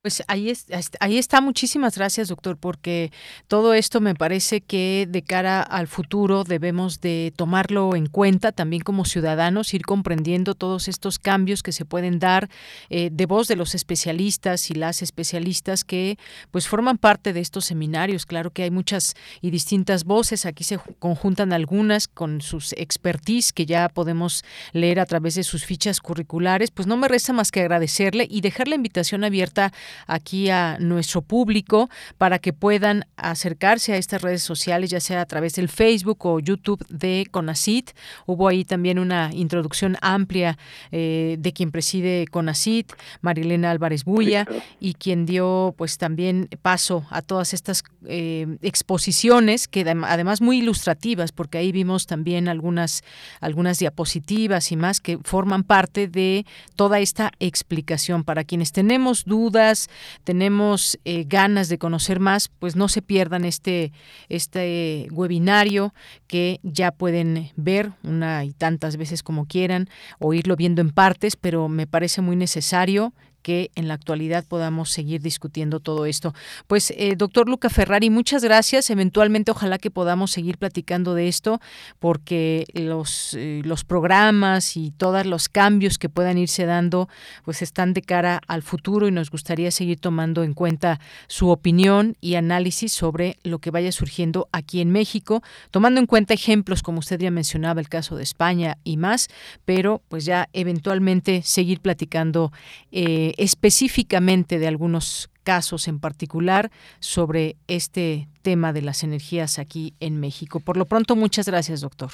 [0.03, 0.65] Pues ahí, es,
[0.99, 1.39] ahí está.
[1.39, 3.09] Muchísimas gracias, doctor, porque
[3.47, 8.81] todo esto me parece que de cara al futuro debemos de tomarlo en cuenta también
[8.81, 12.49] como ciudadanos, ir comprendiendo todos estos cambios que se pueden dar
[12.89, 16.17] eh, de voz de los especialistas y las especialistas que
[16.51, 18.25] pues forman parte de estos seminarios.
[18.25, 20.45] Claro que hay muchas y distintas voces.
[20.45, 24.43] Aquí se conjuntan algunas con sus expertise que ya podemos
[24.73, 26.71] leer a través de sus fichas curriculares.
[26.71, 29.71] Pues no me resta más que agradecerle y dejar la invitación abierta
[30.07, 35.25] aquí a nuestro público para que puedan acercarse a estas redes sociales, ya sea a
[35.25, 37.91] través del Facebook o YouTube de CONACIT.
[38.25, 40.57] Hubo ahí también una introducción amplia
[40.91, 44.47] eh, de quien preside CONACIT, Marilena Álvarez Bulla,
[44.79, 51.31] y quien dio pues también paso a todas estas eh, exposiciones que además muy ilustrativas,
[51.31, 53.03] porque ahí vimos también algunas,
[53.41, 56.45] algunas diapositivas y más que forman parte de
[56.75, 58.23] toda esta explicación.
[58.23, 59.82] Para quienes tenemos dudas,
[60.23, 63.91] tenemos eh, ganas de conocer más, pues no se pierdan este,
[64.29, 65.93] este webinario
[66.27, 69.89] que ya pueden ver una y tantas veces como quieran
[70.19, 73.13] o irlo viendo en partes, pero me parece muy necesario
[73.43, 76.33] que en la actualidad podamos seguir discutiendo todo esto.
[76.65, 78.89] Pues, eh, doctor Luca Ferrari, muchas gracias.
[78.89, 81.59] Eventualmente, ojalá que podamos seguir platicando de esto,
[81.99, 87.09] porque los, eh, los programas y todos los cambios que puedan irse dando,
[87.43, 92.15] pues están de cara al futuro y nos gustaría seguir tomando en cuenta su opinión
[92.21, 96.99] y análisis sobre lo que vaya surgiendo aquí en México, tomando en cuenta ejemplos, como
[96.99, 99.27] usted ya mencionaba, el caso de España y más,
[99.65, 102.51] pero pues ya eventualmente seguir platicando
[102.91, 106.69] eh, específicamente de algunos casos en particular
[106.99, 110.59] sobre este tema de las energías aquí en México.
[110.59, 112.11] Por lo pronto, muchas gracias, doctor.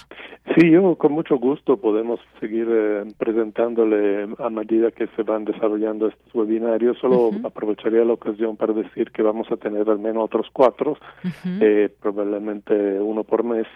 [0.57, 6.07] Sí, yo con mucho gusto podemos seguir eh, presentándole a medida que se van desarrollando
[6.07, 6.97] estos webinarios.
[6.99, 10.97] Solo aprovecharía la ocasión para decir que vamos a tener al menos otros cuatro,
[11.61, 13.67] eh, probablemente uno por mes,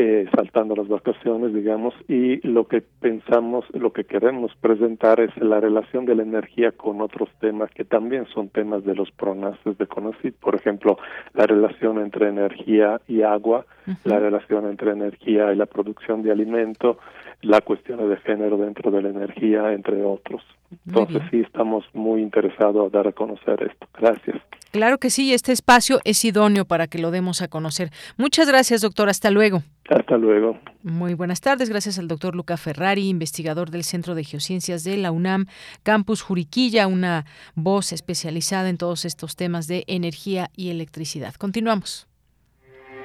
[0.00, 5.58] eh, saltando las vacaciones, digamos, y lo que pensamos, lo que queremos presentar es la
[5.58, 9.86] relación de la energía con otros temas que también son temas de los pronaces de
[9.88, 10.98] CONACYT, por ejemplo,
[11.34, 13.66] la relación entre energía y agua,
[14.04, 16.98] la relación entre energía y la producción de alimento,
[17.42, 20.42] la cuestión de género dentro de la energía, entre otros.
[20.86, 23.86] Entonces sí estamos muy interesados a dar a conocer esto.
[23.98, 24.36] Gracias.
[24.70, 27.90] Claro que sí, este espacio es idóneo para que lo demos a conocer.
[28.18, 29.08] Muchas gracias, doctor.
[29.08, 29.62] Hasta luego.
[29.88, 30.58] Hasta luego.
[30.82, 31.70] Muy buenas tardes.
[31.70, 35.46] Gracias al doctor Luca Ferrari, investigador del Centro de Geociencias de la UNAM,
[35.82, 37.24] Campus Juriquilla, una
[37.54, 41.34] voz especializada en todos estos temas de energía y electricidad.
[41.34, 42.08] Continuamos.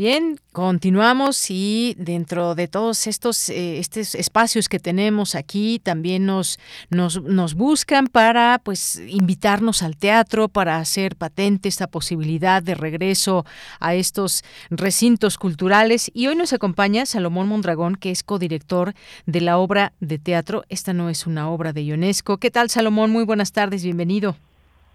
[0.00, 6.58] Bien, continuamos y dentro de todos estos, eh, estos espacios que tenemos aquí también nos,
[6.88, 13.44] nos, nos buscan para pues invitarnos al teatro, para hacer patente esta posibilidad de regreso
[13.78, 16.10] a estos recintos culturales.
[16.14, 18.94] Y hoy nos acompaña Salomón Mondragón, que es codirector
[19.26, 20.62] de la obra de teatro.
[20.70, 22.38] Esta no es una obra de Ionesco.
[22.38, 23.10] ¿Qué tal, Salomón?
[23.10, 24.34] Muy buenas tardes, bienvenido.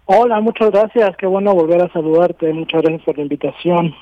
[0.06, 1.16] Hola, muchas gracias.
[1.16, 2.52] Qué bueno volver a saludarte.
[2.52, 3.94] Muchas gracias por la invitación.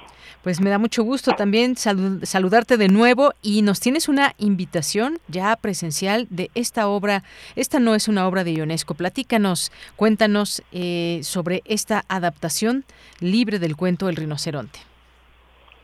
[0.44, 5.56] Pues me da mucho gusto también saludarte de nuevo y nos tienes una invitación ya
[5.56, 7.22] presencial de esta obra.
[7.56, 8.92] Esta no es una obra de Ionesco.
[8.92, 12.84] Platícanos, cuéntanos eh, sobre esta adaptación
[13.20, 14.80] libre del cuento El rinoceronte.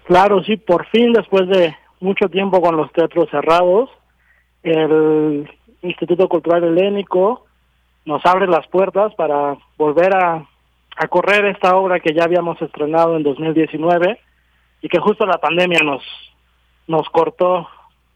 [0.04, 3.88] Claro, sí, por fin después de mucho tiempo con los teatros cerrados,
[4.62, 5.48] el
[5.80, 7.46] Instituto Cultural Helénico
[8.04, 10.46] nos abre las puertas para volver a,
[10.96, 14.18] a correr esta obra que ya habíamos estrenado en 2019
[14.82, 16.02] y que justo la pandemia nos,
[16.86, 17.68] nos cortó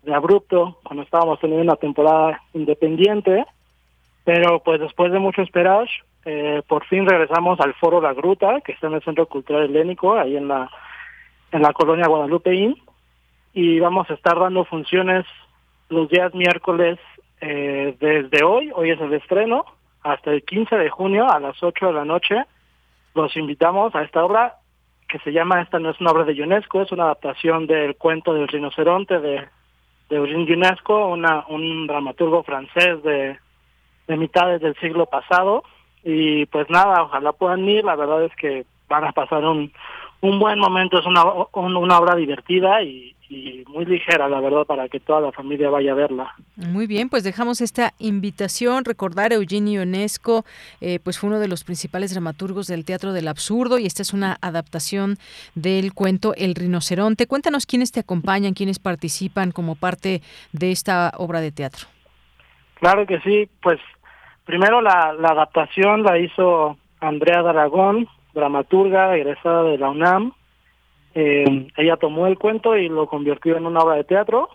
[0.03, 3.45] de abrupto cuando estábamos teniendo una temporada independiente,
[4.24, 5.89] pero pues después de mucho esperar,
[6.24, 10.15] eh, por fin regresamos al Foro La Gruta, que está en el Centro Cultural Helénico,
[10.15, 10.70] ahí en la,
[11.53, 12.77] en la colonia Guadalupeín,
[13.53, 15.24] y vamos a estar dando funciones
[15.89, 16.99] los días miércoles
[17.41, 19.65] eh, desde hoy, hoy es el estreno,
[20.03, 22.36] hasta el 15 de junio a las 8 de la noche.
[23.15, 24.57] Los invitamos a esta obra
[25.15, 28.35] que se llama Esta no es una obra de UNESCO, es una adaptación del cuento
[28.35, 29.47] del rinoceronte de,
[30.09, 30.45] de Eugene
[30.89, 33.39] una, un dramaturgo francés de,
[34.09, 35.62] de mitades del siglo pasado.
[36.03, 39.73] Y pues nada, ojalá puedan ir, la verdad es que van a pasar un,
[40.25, 41.23] un buen momento, es una,
[41.53, 45.93] una obra divertida y, y muy ligera, la verdad, para que toda la familia vaya
[45.93, 46.35] a verla.
[46.57, 50.45] Muy bien, pues dejamos esta invitación, recordar a Eugenio Ionesco,
[50.81, 54.13] eh, pues fue uno de los principales dramaturgos del Teatro del Absurdo y esta es
[54.13, 55.17] una adaptación
[55.55, 57.27] del cuento El Rinoceronte.
[57.27, 60.23] Cuéntanos quiénes te acompañan, quiénes participan como parte
[60.53, 61.87] de esta obra de teatro.
[62.81, 63.79] Claro que sí, pues
[64.45, 70.32] primero la, la adaptación la hizo Andrea Daragón, dramaturga egresada de la UNAM,
[71.15, 74.48] eh, ella tomó el cuento y lo convirtió en una obra de teatro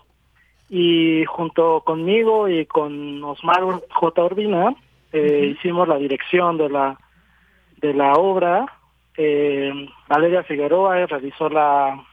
[0.68, 4.24] y junto conmigo y con Osmar J.
[4.24, 4.74] Urbina
[5.12, 6.98] eh, hicimos la dirección de la
[7.78, 8.66] de la obra.
[9.16, 9.72] Eh,
[10.08, 12.04] Valeria Figueroa realizó la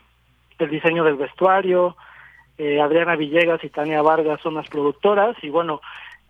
[0.57, 1.95] el diseño del vestuario.
[2.57, 5.81] Eh, Adriana Villegas y Tania Vargas son las productoras y bueno,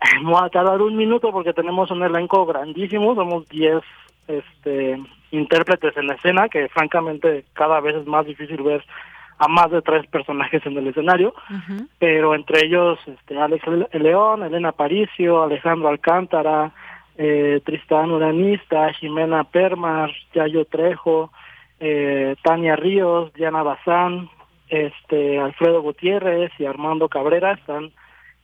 [0.24, 3.82] vamos a tardar un minuto porque tenemos un elenco grandísimo, somos 10
[4.28, 5.00] este
[5.32, 8.84] intérpretes en la escena, que francamente cada vez es más difícil ver
[9.40, 11.34] a más de tres personajes en el escenario,
[12.00, 13.64] pero entre ellos este, Alex
[13.94, 16.72] León, Elena Paricio, Alejandro Alcántara,
[17.18, 21.32] eh, Tristán Uranista, Jimena Permar, Yayo Trejo,
[21.80, 24.30] eh, Tania Ríos, Diana Bazán,
[24.70, 27.92] este, Alfredo Gutiérrez y Armando Cabrera están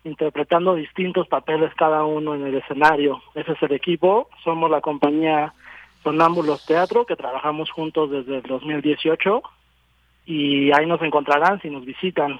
[0.03, 3.21] interpretando distintos papeles cada uno en el escenario.
[3.35, 5.53] Ese es el equipo, somos la compañía
[6.03, 9.41] Sonámbulos Teatro, que trabajamos juntos desde el 2018
[10.25, 12.39] y ahí nos encontrarán si nos visitan.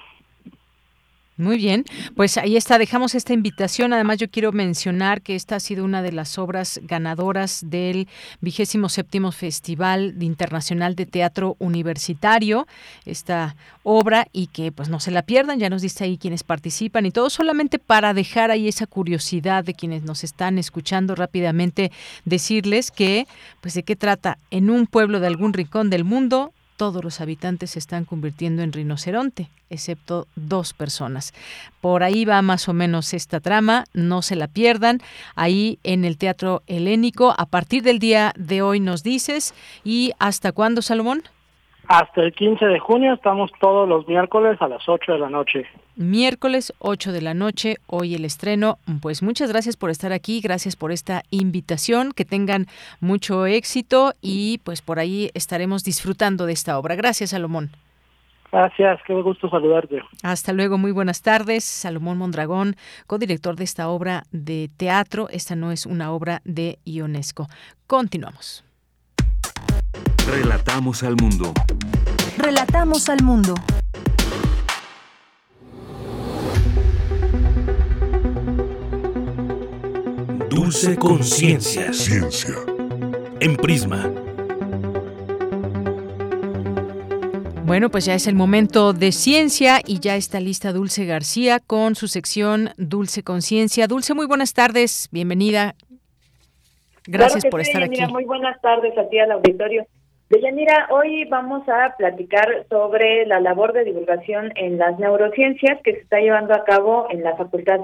[1.36, 1.84] Muy bien,
[2.14, 3.92] pues ahí está, dejamos esta invitación.
[3.92, 8.06] Además, yo quiero mencionar que esta ha sido una de las obras ganadoras del
[8.40, 12.68] vigésimo séptimo Festival Internacional de Teatro Universitario,
[13.04, 17.04] esta obra, y que pues no se la pierdan, ya nos dice ahí quienes participan
[17.04, 21.90] y todo, solamente para dejar ahí esa curiosidad de quienes nos están escuchando rápidamente,
[22.24, 23.26] decirles que,
[23.60, 27.72] pues de qué trata, en un pueblo de algún rincón del mundo, todos los habitantes
[27.72, 31.32] se están convirtiendo en rinoceronte, excepto dos personas.
[31.80, 35.00] Por ahí va más o menos esta trama, no se la pierdan.
[35.34, 40.52] Ahí en el Teatro Helénico, a partir del día de hoy nos dices, ¿y hasta
[40.52, 41.22] cuándo, Salomón?
[41.88, 45.66] Hasta el 15 de junio estamos todos los miércoles a las 8 de la noche.
[45.96, 48.78] Miércoles 8 de la noche, hoy el estreno.
[49.02, 52.66] Pues muchas gracias por estar aquí, gracias por esta invitación, que tengan
[53.00, 56.94] mucho éxito y pues por ahí estaremos disfrutando de esta obra.
[56.96, 57.70] Gracias, Salomón.
[58.50, 60.00] Gracias, qué gusto saludarte.
[60.22, 61.64] Hasta luego, muy buenas tardes.
[61.64, 65.28] Salomón Mondragón, codirector de esta obra de teatro.
[65.28, 67.48] Esta no es una obra de Ionesco.
[67.88, 68.64] Continuamos.
[70.26, 71.52] Relatamos al mundo.
[72.38, 73.54] Relatamos al mundo.
[80.48, 81.92] Dulce Conciencia.
[81.92, 82.54] Ciencia.
[83.40, 84.10] En Prisma.
[87.66, 91.96] Bueno, pues ya es el momento de ciencia y ya está lista Dulce García con
[91.96, 93.86] su sección Dulce Conciencia.
[93.88, 95.74] Dulce, muy buenas tardes, bienvenida.
[97.06, 98.00] Gracias por estar aquí.
[98.06, 99.86] Muy buenas tardes a ti al auditorio.
[100.30, 106.00] Deyanira, hoy vamos a platicar sobre la labor de divulgación en las neurociencias que se
[106.00, 107.80] está llevando a cabo en la Facultad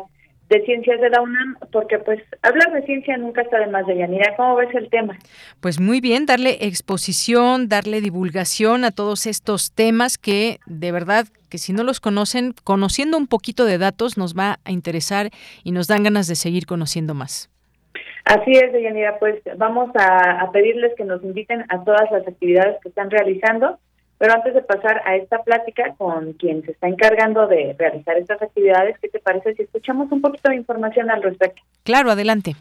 [0.48, 4.34] de Ciencias de la UNAM, porque pues hablar de ciencia nunca está de más, Deyanira.
[4.36, 5.16] ¿Cómo ves el tema?
[5.60, 11.58] Pues muy bien, darle exposición, darle divulgación a todos estos temas que de verdad que
[11.58, 15.30] si no los conocen, conociendo un poquito de datos nos va a interesar
[15.62, 17.50] y nos dan ganas de seguir conociendo más.
[18.24, 22.76] Así es, Deyanira, pues vamos a, a, pedirles que nos inviten a todas las actividades
[22.82, 23.78] que están realizando,
[24.18, 28.42] pero antes de pasar a esta plática con quien se está encargando de realizar estas
[28.42, 31.62] actividades, ¿qué te parece si escuchamos un poquito de información al respecto?
[31.82, 32.54] Claro, adelante.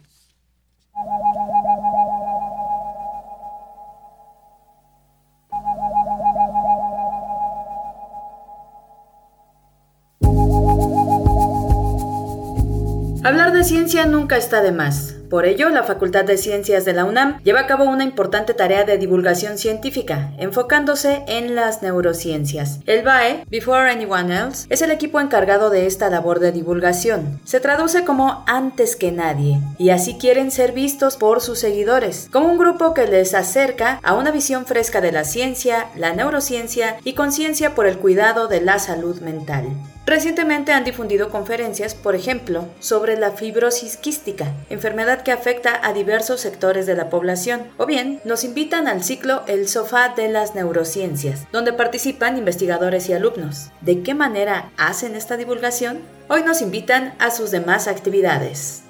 [13.29, 15.13] Hablar de ciencia nunca está de más.
[15.29, 18.85] Por ello, la Facultad de Ciencias de la UNAM lleva a cabo una importante tarea
[18.85, 22.79] de divulgación científica, enfocándose en las neurociencias.
[22.87, 27.39] El BAE, Before Anyone Else, es el equipo encargado de esta labor de divulgación.
[27.43, 32.47] Se traduce como antes que nadie, y así quieren ser vistos por sus seguidores, como
[32.47, 37.13] un grupo que les acerca a una visión fresca de la ciencia, la neurociencia y
[37.13, 39.67] conciencia por el cuidado de la salud mental.
[40.09, 46.41] Recientemente han difundido conferencias, por ejemplo, sobre la fibrosis quística, enfermedad que afecta a diversos
[46.41, 51.47] sectores de la población, o bien nos invitan al ciclo El Sofá de las Neurociencias,
[51.51, 53.71] donde participan investigadores y alumnos.
[53.81, 55.99] ¿De qué manera hacen esta divulgación?
[56.27, 58.83] Hoy nos invitan a sus demás actividades.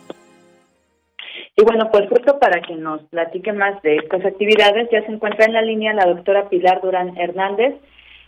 [1.57, 5.43] Y bueno, pues justo para que nos platique más de estas actividades, ya se encuentra
[5.43, 7.75] en la línea la doctora Pilar Durán Hernández,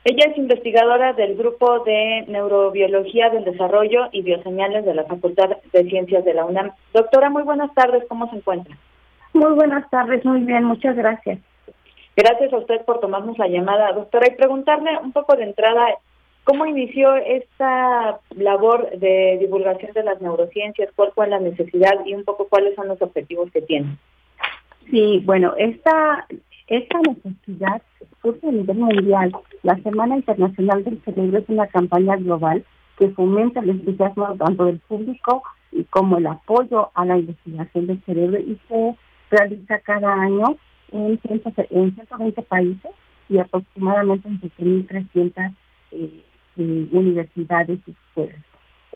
[0.03, 5.83] ella es investigadora del Grupo de Neurobiología del Desarrollo y Bioseñales de la Facultad de
[5.83, 6.71] Ciencias de la UNAM.
[6.91, 8.75] Doctora, muy buenas tardes, ¿cómo se encuentra?
[9.33, 11.39] Muy buenas tardes, muy bien, muchas gracias.
[12.17, 15.85] Gracias a usted por tomarnos la llamada, doctora, y preguntarle un poco de entrada,
[16.45, 20.89] ¿cómo inició esta labor de divulgación de las neurociencias?
[20.95, 23.97] ¿Cuál fue la necesidad y un poco cuáles son los objetivos que tiene?
[24.89, 26.25] Sí, bueno, esta,
[26.67, 27.83] esta necesidad
[28.21, 29.31] surge a nivel mundial.
[29.63, 32.63] La Semana Internacional del Cerebro es una campaña global
[32.97, 38.03] que fomenta el entusiasmo tanto del público y como el apoyo a la investigación del
[38.03, 38.95] cerebro y se
[39.29, 40.57] realiza cada año
[40.91, 42.91] en, en 120 países
[43.29, 45.55] y aproximadamente en 7.300
[45.91, 46.23] eh,
[46.57, 48.43] eh, universidades y escuelas.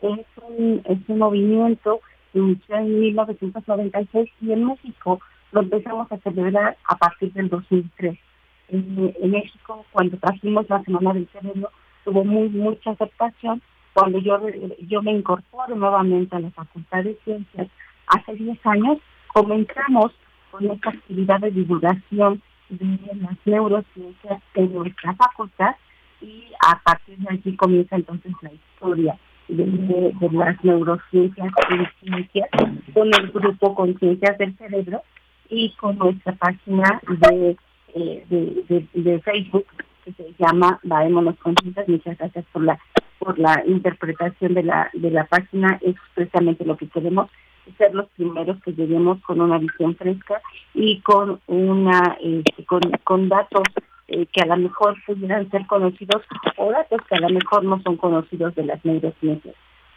[0.02, 2.00] Es un, es un movimiento
[2.32, 5.20] que inició en 1996 y en México
[5.52, 8.18] lo empezamos a celebrar a partir del 2003
[8.68, 11.70] en, México, cuando trajimos la Semana del Cerebro,
[12.04, 13.62] tuvo muy mucha aceptación.
[13.92, 14.38] Cuando yo,
[14.80, 17.68] yo me incorporo nuevamente a la Facultad de Ciencias,
[18.08, 18.98] hace 10 años,
[19.28, 20.12] comenzamos
[20.50, 25.76] con esta actividad de divulgación de las neurociencias en nuestra facultad
[26.20, 29.18] y a partir de allí comienza entonces la historia
[29.48, 32.48] de, las neurociencias y ciencias
[32.92, 35.02] con el grupo Conciencias del Cerebro
[35.48, 37.56] y con nuestra página de
[37.96, 39.66] de, Facebook
[40.04, 41.88] que se llama Daémonos Conscientes.
[41.88, 42.78] Muchas gracias por la
[43.18, 45.78] por la interpretación de la de la página.
[45.82, 47.30] Es precisamente lo que queremos
[47.78, 50.40] ser los primeros que lleguemos con una visión fresca
[50.74, 53.64] y con una este, con, con datos
[54.08, 56.22] eh, que a lo mejor pudieran ser conocidos
[56.56, 59.54] o datos que a lo mejor no son conocidos de las neurociencias.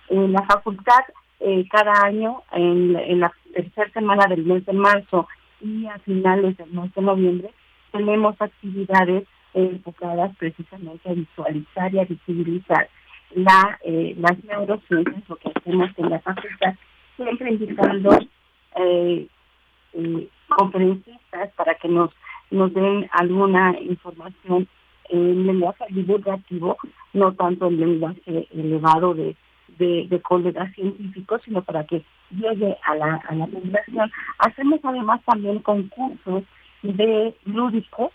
[0.08, 1.04] En la facultad,
[1.40, 5.28] eh, cada año, en, en la tercera semana del mes de marzo
[5.62, 7.52] y a finales del mes de noviembre,
[7.92, 12.90] tenemos actividades enfocadas precisamente a visualizar y a visibilizar
[13.36, 16.76] la, eh, las neurociencias, lo que hacemos en la facultad,
[17.16, 18.20] siempre invitando
[18.76, 19.28] eh,
[19.94, 22.12] eh, conferencistas para que nos,
[22.52, 24.68] nos den alguna información
[25.10, 26.78] en lenguaje divulgativo,
[27.14, 29.36] no tanto en lenguaje elevado de,
[29.80, 34.12] de, de colegas científicos, sino para que llegue a la, a la población.
[34.38, 36.44] Hacemos además también concursos
[36.82, 38.12] de lúdicos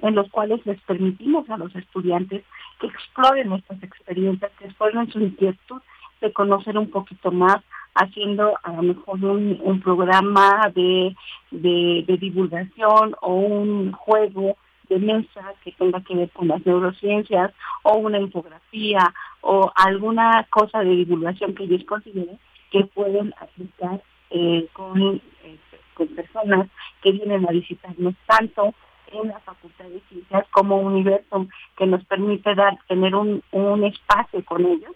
[0.00, 2.44] en los cuales les permitimos a los estudiantes
[2.80, 5.80] que exploren nuestras experiencias, que exploren su inquietud
[6.20, 7.58] de conocer un poquito más,
[7.94, 11.16] haciendo a lo mejor un, programa de,
[11.50, 14.56] de, divulgación o un juego
[14.88, 20.80] de mesa que tenga que ver con las neurociencias o una infografía o alguna cosa
[20.80, 22.38] de divulgación que ellos consideren
[22.70, 24.00] que pueden aplicar
[24.30, 25.58] eh, con eh,
[25.98, 26.68] con personas
[27.02, 28.72] que vienen a visitarnos tanto
[29.12, 31.46] en la Facultad de Ciencias como Universo,
[31.76, 34.94] que nos permite dar tener un, un espacio con ellos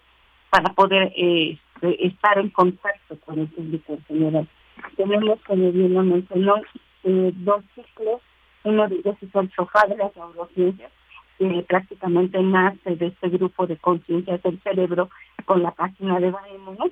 [0.49, 4.47] para poder eh, estar en contacto con el público en general.
[4.95, 6.55] Tenemos, como bien lo mencionó,
[7.03, 8.21] eh, dos ciclos
[8.63, 10.91] Uno de ellos es el sofá de las neurociencias,
[11.37, 15.09] que prácticamente nace de este grupo de conciencias del cerebro
[15.45, 16.91] con la página de Baémonos.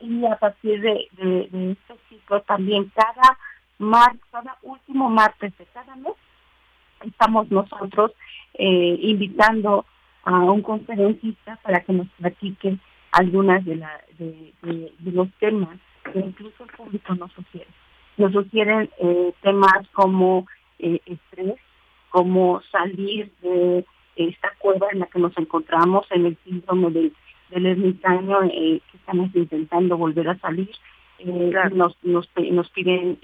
[0.00, 3.38] Y a partir de, de, este ciclo también cada
[3.78, 6.14] martes, cada último martes de cada mes,
[7.04, 8.12] estamos nosotros
[8.54, 9.84] eh, invitando
[10.24, 12.78] a un conferencista para que nos platique
[13.12, 14.52] algunas de, la, de,
[15.04, 15.78] los temas
[16.12, 17.68] que incluso el público nos sugiere.
[18.16, 20.46] Nos sugieren eh, temas como
[20.78, 21.56] eh, estrés,
[22.10, 23.84] como salir de
[24.16, 27.12] esta cueva en la que nos encontramos, en el síndrome del,
[27.54, 30.70] del ermitaño, eh, que estamos intentando volver a salir.
[31.72, 33.18] nos, nos, nos piden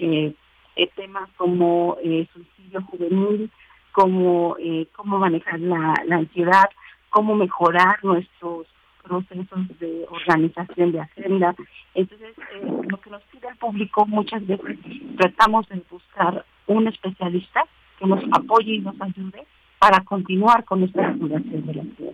[0.97, 1.99] temas como
[2.33, 3.51] suicidio juvenil,
[3.93, 4.57] como
[4.93, 6.71] cómo manejar la, la ansiedad,
[7.11, 8.67] cómo mejorar nuestros
[9.03, 11.55] procesos de organización de agenda.
[11.95, 14.79] Entonces, eh, lo que nos pide el público muchas veces
[15.17, 17.65] tratamos de buscar un especialista
[17.99, 19.47] que nos apoye y nos ayude
[19.79, 22.13] para continuar con esta regulación de la ciudad.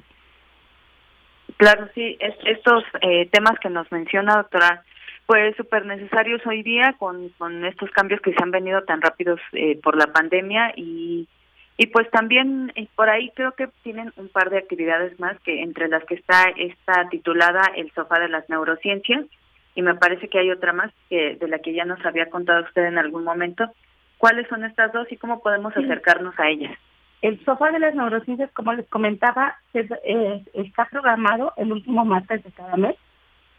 [1.56, 4.84] Claro, sí, estos eh, temas que nos menciona, doctora,
[5.24, 9.40] pues súper necesarios hoy día con, con estos cambios que se han venido tan rápidos
[9.52, 11.26] eh, por la pandemia y
[11.78, 15.62] y pues también eh, por ahí creo que tienen un par de actividades más que
[15.62, 19.26] entre las que está esta titulada El sofá de las neurociencias
[19.74, 22.64] y me parece que hay otra más que de la que ya nos había contado
[22.64, 23.70] usted en algún momento.
[24.16, 26.78] ¿Cuáles son estas dos y cómo podemos acercarnos a ellas?
[27.22, 32.76] El sofá de las neurociencias, como les comentaba, está programado el último martes de cada
[32.76, 32.96] mes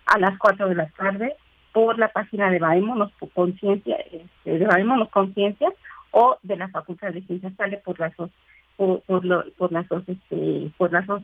[0.05, 1.35] a las 4 de la tarde
[1.73, 5.69] por la página de Baémonos Conciencia, este, de Conciencia
[6.11, 8.31] o de la Facultad de Ciencias sale por las dos
[8.77, 10.71] por, las este,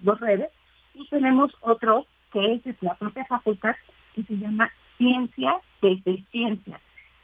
[0.01, 0.49] dos, redes
[0.95, 3.75] y tenemos otro que es de la propia facultad
[4.15, 6.79] que se llama Ciencia desde Ciencia.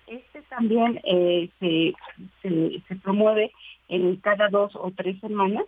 [0.09, 1.93] Este también eh, se,
[2.41, 3.51] se, promueve
[3.89, 5.65] en cada dos o tres semanas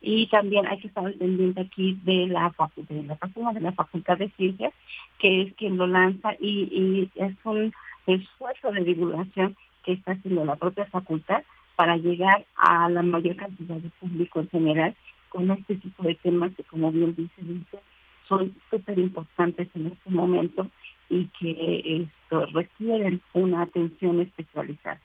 [0.00, 4.18] y también hay que estar pendiente aquí de la de la página de la Facultad
[4.18, 4.74] de Ciencias,
[5.18, 7.72] que es quien lo lanza y, y es un
[8.08, 11.44] esfuerzo de divulgación que está haciendo la propia facultad
[11.76, 14.96] para llegar a la mayor cantidad de público en general
[15.28, 17.78] con este tipo de temas que, como bien dice, dice
[18.28, 20.68] son súper importantes en este momento
[21.08, 25.00] y que esto requieren una atención especializada.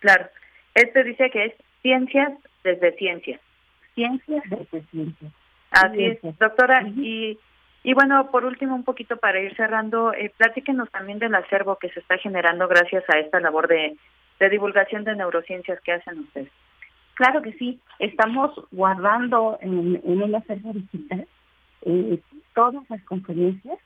[0.00, 0.26] Claro,
[0.74, 2.32] esto dice que es ciencias
[2.64, 3.40] desde ciencias.
[3.94, 5.32] Ciencias desde ciencias.
[5.70, 6.82] Así es, doctora.
[6.88, 7.38] Y
[7.84, 11.88] y bueno, por último, un poquito para ir cerrando, eh, platíquenos también del acervo que
[11.90, 13.96] se está generando gracias a esta labor de,
[14.50, 16.50] divulgación de neurociencias que hacen ustedes.
[17.14, 21.28] Claro que sí, estamos guardando en, en el acervo digital
[21.82, 22.18] eh,
[22.54, 23.78] todas las conferencias.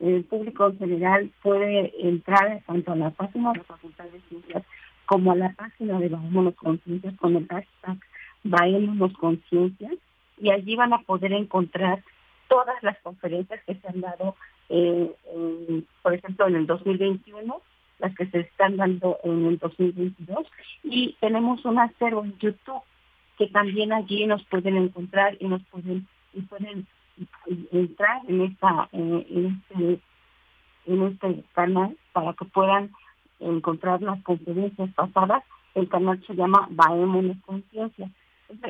[0.00, 4.64] El público en general puede entrar tanto a la página de la Facultad de Ciencias
[5.06, 7.98] como a la página de Baémonos Conciencias con el hashtag
[8.42, 9.94] Baémonos Conciencias
[10.38, 12.02] y allí van a poder encontrar
[12.48, 14.36] todas las conferencias que se han dado,
[14.68, 15.10] eh,
[16.02, 17.60] por ejemplo, en el 2021,
[17.98, 20.46] las que se están dando en el 2022,
[20.82, 22.82] y tenemos un acervo en YouTube
[23.38, 26.86] que también allí nos pueden encontrar y nos pueden y pueden
[27.70, 30.00] entrar en esta en este
[30.86, 32.90] en este canal para que puedan
[33.40, 35.42] encontrar las conferencias pasadas.
[35.74, 38.10] El canal se llama Baémonos Conciencia.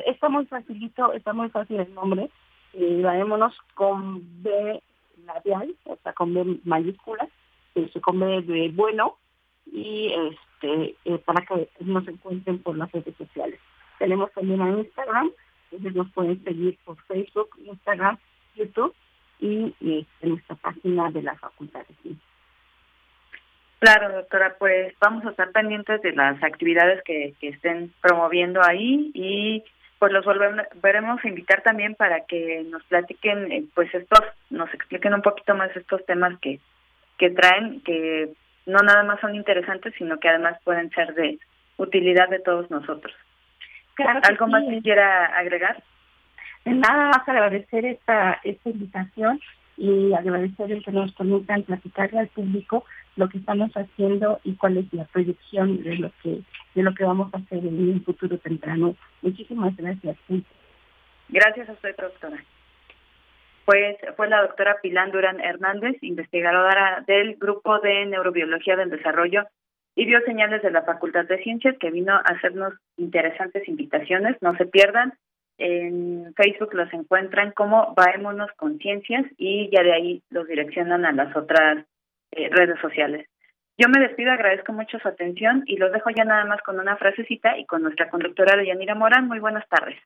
[0.05, 2.29] Está muy facilito, está muy fácil el nombre
[2.73, 4.81] y vámonos con B
[5.25, 7.27] labial, o sea, con B mayúscula,
[7.75, 9.17] este, con B de bueno,
[9.65, 13.59] y este eh, para que nos encuentren por las redes sociales.
[13.99, 15.31] Tenemos también a Instagram,
[15.71, 18.17] entonces nos pueden seguir por Facebook, Instagram,
[18.55, 18.93] YouTube
[19.39, 19.73] y,
[20.21, 22.29] en nuestra página de la Facultad de Ciencias.
[23.79, 29.11] Claro, doctora, pues vamos a estar pendientes de las actividades que, que estén promoviendo ahí
[29.13, 29.63] y
[29.99, 35.13] pues los volveremos a invitar también para que nos platiquen, eh, pues estos, nos expliquen
[35.13, 36.59] un poquito más estos temas que,
[37.17, 38.33] que traen, que
[38.65, 41.39] no nada más son interesantes, sino que además pueden ser de
[41.77, 43.13] utilidad de todos nosotros.
[43.97, 45.81] ¿Algo más que quiera agregar?
[46.65, 49.39] Nada más agradecer esta, esta invitación
[49.77, 52.85] y agradecer el que nos permitan platicarle al público
[53.15, 56.41] lo que estamos haciendo y cuál es la proyección de lo que
[56.73, 58.95] de lo que vamos a hacer en un futuro temprano.
[59.21, 60.17] Muchísimas gracias.
[61.29, 62.43] Gracias a usted, doctora.
[63.65, 69.45] Pues fue la doctora Pilar Durán Hernández, investigadora del Grupo de Neurobiología del Desarrollo
[69.95, 74.35] y Bioseñales de la Facultad de Ciencias, que vino a hacernos interesantes invitaciones.
[74.41, 75.13] No se pierdan.
[75.57, 81.35] En Facebook los encuentran como Baémonos Conciencias y ya de ahí los direccionan a las
[81.35, 81.85] otras
[82.31, 83.27] eh, redes sociales.
[83.77, 86.95] Yo me despido, agradezco mucho su atención y los dejo ya nada más con una
[86.95, 89.27] frasecita y con nuestra conductora de Yanira Morán.
[89.27, 89.97] Muy buenas tardes.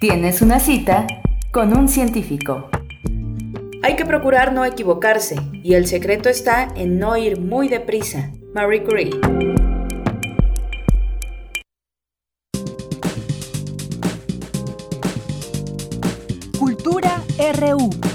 [0.00, 1.06] Tienes una cita
[1.52, 2.68] con un científico.
[3.82, 8.30] Hay que procurar no equivocarse y el secreto está en no ir muy deprisa.
[8.52, 9.10] Marie Curie.
[17.52, 18.05] RU.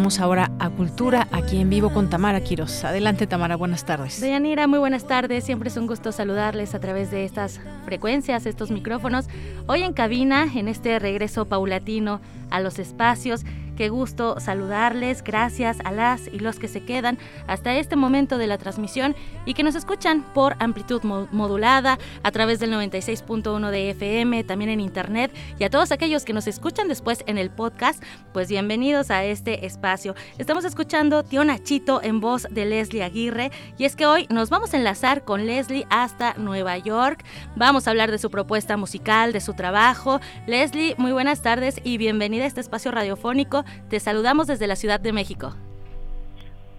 [0.00, 2.84] Vamos ahora a Cultura, aquí en vivo con Tamara Quiros.
[2.84, 4.18] Adelante, Tamara, buenas tardes.
[4.18, 5.44] Deyanira, muy buenas tardes.
[5.44, 9.26] Siempre es un gusto saludarles a través de estas frecuencias, estos micrófonos.
[9.66, 13.44] Hoy en cabina, en este regreso paulatino a los espacios.
[13.80, 15.24] Qué gusto saludarles.
[15.24, 17.16] Gracias a las y los que se quedan
[17.46, 19.16] hasta este momento de la transmisión
[19.46, 24.68] y que nos escuchan por amplitud mo- modulada a través del 96.1 de FM, también
[24.68, 28.02] en internet y a todos aquellos que nos escuchan después en el podcast,
[28.34, 30.14] pues bienvenidos a este espacio.
[30.36, 34.74] Estamos escuchando Tío Nachito en voz de Leslie Aguirre y es que hoy nos vamos
[34.74, 37.24] a enlazar con Leslie hasta Nueva York.
[37.56, 40.20] Vamos a hablar de su propuesta musical, de su trabajo.
[40.46, 43.64] Leslie, muy buenas tardes y bienvenida a este espacio radiofónico.
[43.88, 45.54] Te saludamos desde la Ciudad de México.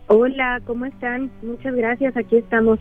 [0.07, 1.31] Hola, ¿cómo están?
[1.41, 2.79] Muchas gracias, aquí estamos.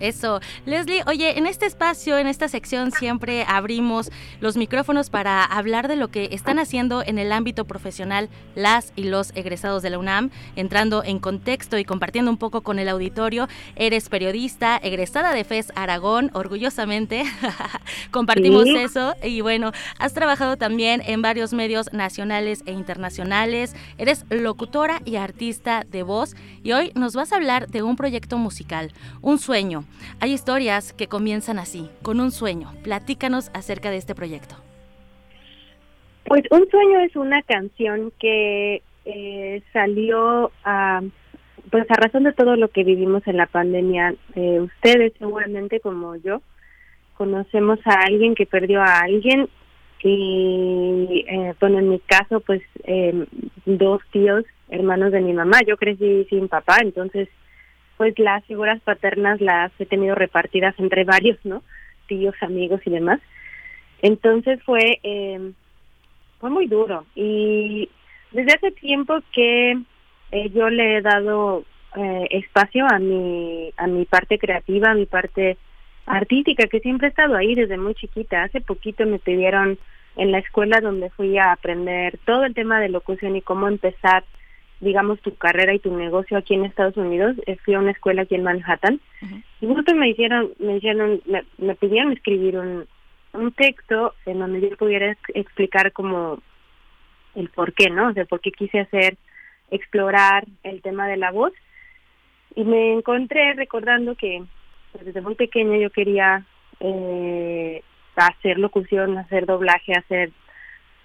[0.00, 0.40] Eso.
[0.66, 4.10] Leslie, oye, en este espacio, en esta sección, siempre abrimos
[4.40, 9.04] los micrófonos para hablar de lo que están haciendo en el ámbito profesional las y
[9.04, 13.48] los egresados de la UNAM, entrando en contexto y compartiendo un poco con el auditorio.
[13.74, 17.24] Eres periodista, egresada de FES Aragón, orgullosamente.
[18.10, 18.76] Compartimos Sí.
[18.76, 19.14] eso.
[19.22, 23.74] Y bueno, has trabajado también en varios medios nacionales e internacionales.
[23.96, 26.34] Eres locutora y artista de voz.
[26.62, 28.92] Y hoy nos vas a hablar de un proyecto musical,
[29.22, 29.85] un sueño.
[30.20, 32.72] Hay historias que comienzan así, con un sueño.
[32.82, 34.56] Platícanos acerca de este proyecto.
[36.24, 41.00] Pues Un Sueño es una canción que eh, salió a,
[41.70, 44.14] pues a razón de todo lo que vivimos en la pandemia.
[44.34, 46.42] Eh, ustedes seguramente como yo
[47.16, 49.48] conocemos a alguien que perdió a alguien
[50.02, 53.26] y eh, bueno en mi caso pues eh,
[53.64, 57.28] dos tíos hermanos de mi mamá yo crecí sin papá entonces
[57.96, 61.62] pues las figuras paternas las he tenido repartidas entre varios no
[62.06, 63.20] tíos amigos y demás.
[64.02, 65.52] Entonces fue eh,
[66.38, 67.04] fue muy duro.
[67.14, 67.88] Y
[68.32, 69.78] desde hace tiempo que
[70.32, 71.64] eh, yo le he dado
[71.96, 75.56] eh, espacio a mi a mi parte creativa a mi parte
[76.06, 78.44] artística que siempre he estado ahí desde muy chiquita.
[78.44, 79.78] Hace poquito me pidieron
[80.16, 84.24] en la escuela donde fui a aprender todo el tema de locución y cómo empezar
[84.80, 88.22] digamos tu carrera y tu negocio aquí en Estados Unidos Eh, fui a una escuela
[88.22, 89.00] aquí en Manhattan
[89.60, 92.86] y justo me hicieron me hicieron me, me pidieron escribir un
[93.32, 96.40] un texto en donde yo pudiera ex- explicar como
[97.34, 98.08] el por qué, ¿no?
[98.08, 99.18] O sea, por qué quise hacer,
[99.70, 101.52] explorar el tema de la voz.
[102.54, 104.42] Y me encontré recordando que
[104.92, 106.46] pues, desde muy pequeña yo quería
[106.80, 107.82] eh,
[108.16, 110.30] hacer locución, hacer doblaje, hacer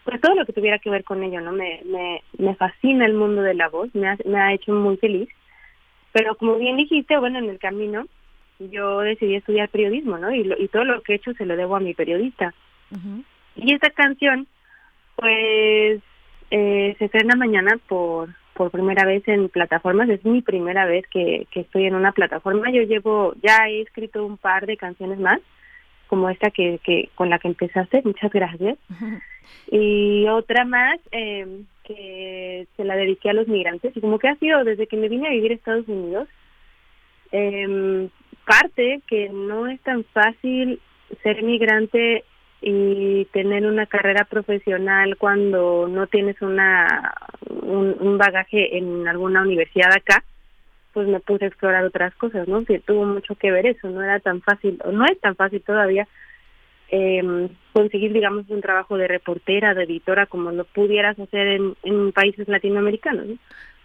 [0.04, 1.52] pues todo lo que tuviera que ver con ello, ¿no?
[1.52, 4.98] Me, me, me fascina el mundo de la voz, me ha, me ha hecho muy
[4.98, 5.30] feliz.
[6.12, 8.06] Pero como bien dijiste, bueno, en el camino
[8.60, 10.32] yo decidí estudiar periodismo, ¿no?
[10.34, 12.54] Y, lo, y todo lo que he hecho se lo debo a mi periodista.
[13.56, 14.48] Y esta canción,
[15.16, 16.02] pues,
[16.52, 20.10] eh, se estrena mañana por por primera vez en plataformas.
[20.10, 22.70] Es mi primera vez que, que estoy en una plataforma.
[22.72, 25.40] Yo llevo, ya he escrito un par de canciones más,
[26.12, 28.02] como esta que, que con la que empezaste.
[28.04, 28.78] Muchas gracias.
[29.70, 33.96] Y otra más eh, que se la dediqué a los migrantes.
[33.96, 36.28] Y como que ha sido desde que me vine a vivir a Estados Unidos,
[37.32, 38.08] eh,
[38.46, 40.80] parte que no es tan fácil
[41.24, 42.24] ser migrante
[42.62, 47.14] y tener una carrera profesional cuando no tienes una
[47.50, 50.24] un, un bagaje en alguna universidad acá
[50.94, 54.02] pues me puse a explorar otras cosas no que tuvo mucho que ver eso no
[54.02, 56.08] era tan fácil o no es tan fácil todavía
[56.90, 62.12] eh, conseguir digamos un trabajo de reportera de editora como lo pudieras hacer en, en
[62.12, 63.38] países latinoamericanos ¿no?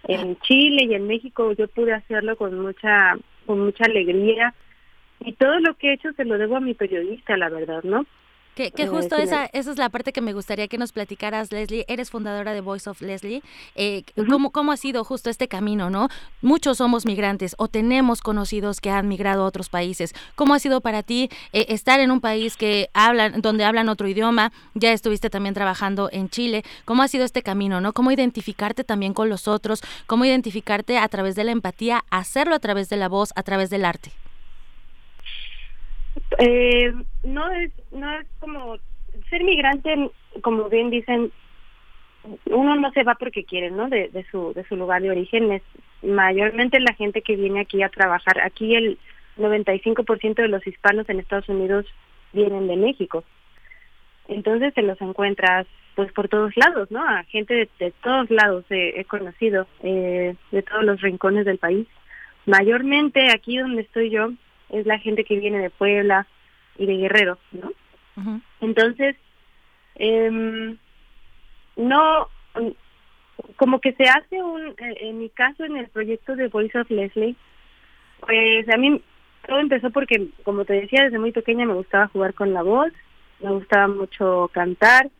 [0.08, 3.16] en Chile y en México yo pude hacerlo con mucha
[3.46, 4.54] con mucha alegría
[5.20, 8.06] y todo lo que he hecho se lo debo a mi periodista la verdad no
[8.56, 11.84] Que, que justo esa, esa es la parte que me gustaría que nos platicaras, Leslie.
[11.88, 13.42] Eres fundadora de Voice of Leslie.
[13.74, 16.08] Eh, ¿cómo, ¿Cómo ha sido justo este camino, no?
[16.40, 20.14] Muchos somos migrantes o tenemos conocidos que han migrado a otros países.
[20.36, 24.08] ¿Cómo ha sido para ti eh, estar en un país que hablan, donde hablan otro
[24.08, 24.52] idioma?
[24.72, 26.64] Ya estuviste también trabajando en Chile.
[26.86, 27.92] ¿Cómo ha sido este camino, no?
[27.92, 29.82] ¿Cómo identificarte también con los otros?
[30.06, 33.68] ¿Cómo identificarte a través de la empatía, hacerlo a través de la voz, a través
[33.68, 34.12] del arte?
[36.39, 36.93] Eh,
[37.24, 38.77] no es no es como
[39.31, 40.11] ser migrante,
[40.43, 41.32] como bien dicen,
[42.47, 43.89] uno no se va porque quiere, ¿no?
[43.89, 45.62] De, de su de su lugar de origen es
[46.03, 48.40] mayormente la gente que viene aquí a trabajar.
[48.40, 48.98] Aquí el
[49.39, 51.86] 95% de los hispanos en Estados Unidos
[52.32, 53.24] vienen de México.
[54.28, 57.03] Entonces te los encuentras pues por todos lados, ¿no?
[57.03, 61.86] A gente de, todos lados he conocido, eh, de todos los rincones del país.
[62.44, 64.32] Mayormente aquí donde estoy yo,
[64.70, 66.26] es la gente que viene de Puebla
[66.76, 67.72] y de Guerrero, ¿no?
[68.60, 69.16] Entonces,
[69.97, 70.76] eh,
[71.76, 72.28] no,
[73.56, 77.36] como que se hace un, en mi caso, en el proyecto de Voice of Leslie,
[78.20, 79.02] pues a mí
[79.47, 82.93] todo empezó porque, como te decía, desde muy pequeña me gustaba jugar con la voz,
[83.40, 85.10] me gustaba mucho cantar.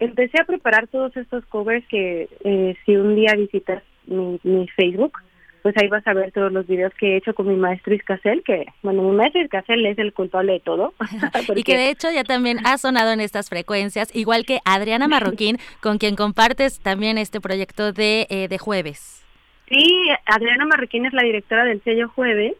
[0.00, 5.18] Empecé a preparar todos estos covers que eh, si un día visitas mi, mi Facebook,
[5.64, 8.42] pues ahí vas a ver todos los videos que he hecho con mi maestro Iscasel,
[8.42, 10.92] que, bueno, mi maestro Iscasel es el culpable de todo.
[11.56, 15.56] y que de hecho ya también ha sonado en estas frecuencias, igual que Adriana Marroquín,
[15.80, 19.24] con quien compartes también este proyecto de, eh, de Jueves.
[19.70, 22.52] Sí, Adriana Marroquín es la directora del sello Jueves.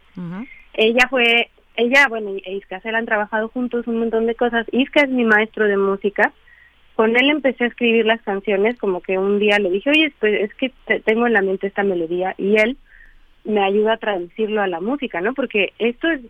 [0.73, 4.65] Ella fue, ella, bueno, e Iscasel han trabajado juntos un montón de cosas.
[4.71, 6.33] Isca es mi maestro de música
[6.95, 10.49] con él empecé a escribir las canciones, como que un día le dije, oye, pues
[10.49, 10.71] es que
[11.03, 12.77] tengo en la mente esta melodía, y él
[13.45, 15.33] me ayuda a traducirlo a la música, ¿no?
[15.33, 16.21] Porque esto es,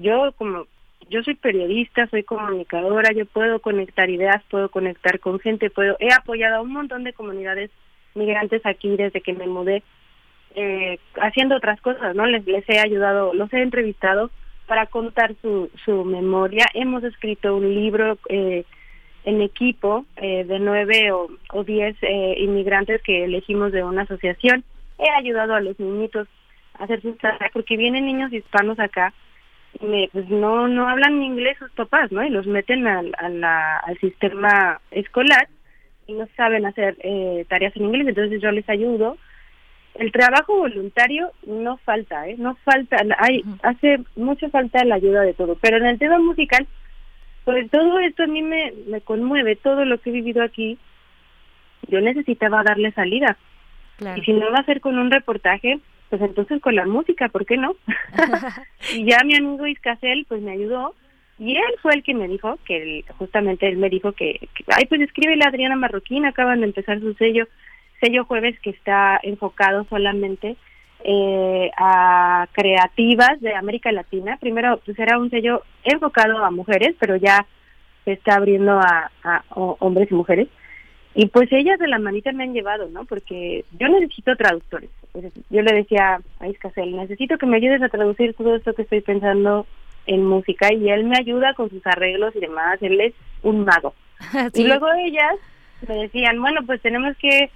[0.00, 0.66] yo como,
[1.10, 6.12] yo soy periodista, soy comunicadora, yo puedo conectar ideas, puedo conectar con gente, puedo, he
[6.12, 7.70] apoyado a un montón de comunidades
[8.14, 9.82] migrantes aquí desde que me mudé,
[10.54, 12.26] eh, haciendo otras cosas, ¿no?
[12.26, 14.30] Les, les he ayudado, los he entrevistado
[14.66, 16.64] para contar su, su memoria.
[16.72, 18.64] Hemos escrito un libro eh,
[19.24, 24.64] en equipo eh, de nueve o, o diez eh, inmigrantes que elegimos de una asociación.
[24.98, 26.28] He ayudado a los niñitos
[26.78, 29.12] hacer sus tareas, porque vienen niños hispanos acá
[29.80, 32.24] y me, pues no no hablan inglés sus papás, ¿no?
[32.24, 35.48] Y los meten al, al sistema escolar
[36.06, 39.16] y no saben hacer eh, tareas en inglés, entonces yo les ayudo.
[39.94, 42.34] El trabajo voluntario no falta, ¿eh?
[42.36, 46.66] No falta, hay, hace mucha falta la ayuda de todo, pero en el tema musical,
[47.44, 50.78] pues todo esto a mí me, me conmueve, todo lo que he vivido aquí,
[51.88, 53.36] yo necesitaba darle salida.
[54.16, 55.78] Y si no va a ser con un reportaje,
[56.10, 57.74] pues entonces con la música, ¿por qué no?
[58.94, 60.94] y ya mi amigo Iscasel pues me ayudó
[61.38, 65.00] y él fue el que me dijo que justamente él me dijo que, ay pues
[65.00, 67.46] escribe la Adriana Marroquín, acaban de empezar su sello,
[68.00, 70.56] sello jueves que está enfocado solamente
[71.02, 74.36] eh, a creativas de América Latina.
[74.40, 77.44] Primero pues era un sello enfocado a mujeres, pero ya
[78.04, 80.48] se está abriendo a, a hombres y mujeres.
[81.14, 83.04] Y pues ellas de la manita me han llevado, ¿no?
[83.04, 84.90] Porque yo necesito traductores.
[85.48, 89.00] Yo le decía a Iscasel, necesito que me ayudes a traducir todo esto que estoy
[89.00, 89.66] pensando
[90.06, 92.78] en música y él me ayuda con sus arreglos y demás.
[92.82, 93.94] Él es un mago.
[94.54, 95.36] Y luego ellas
[95.86, 97.50] me decían, bueno, pues tenemos que,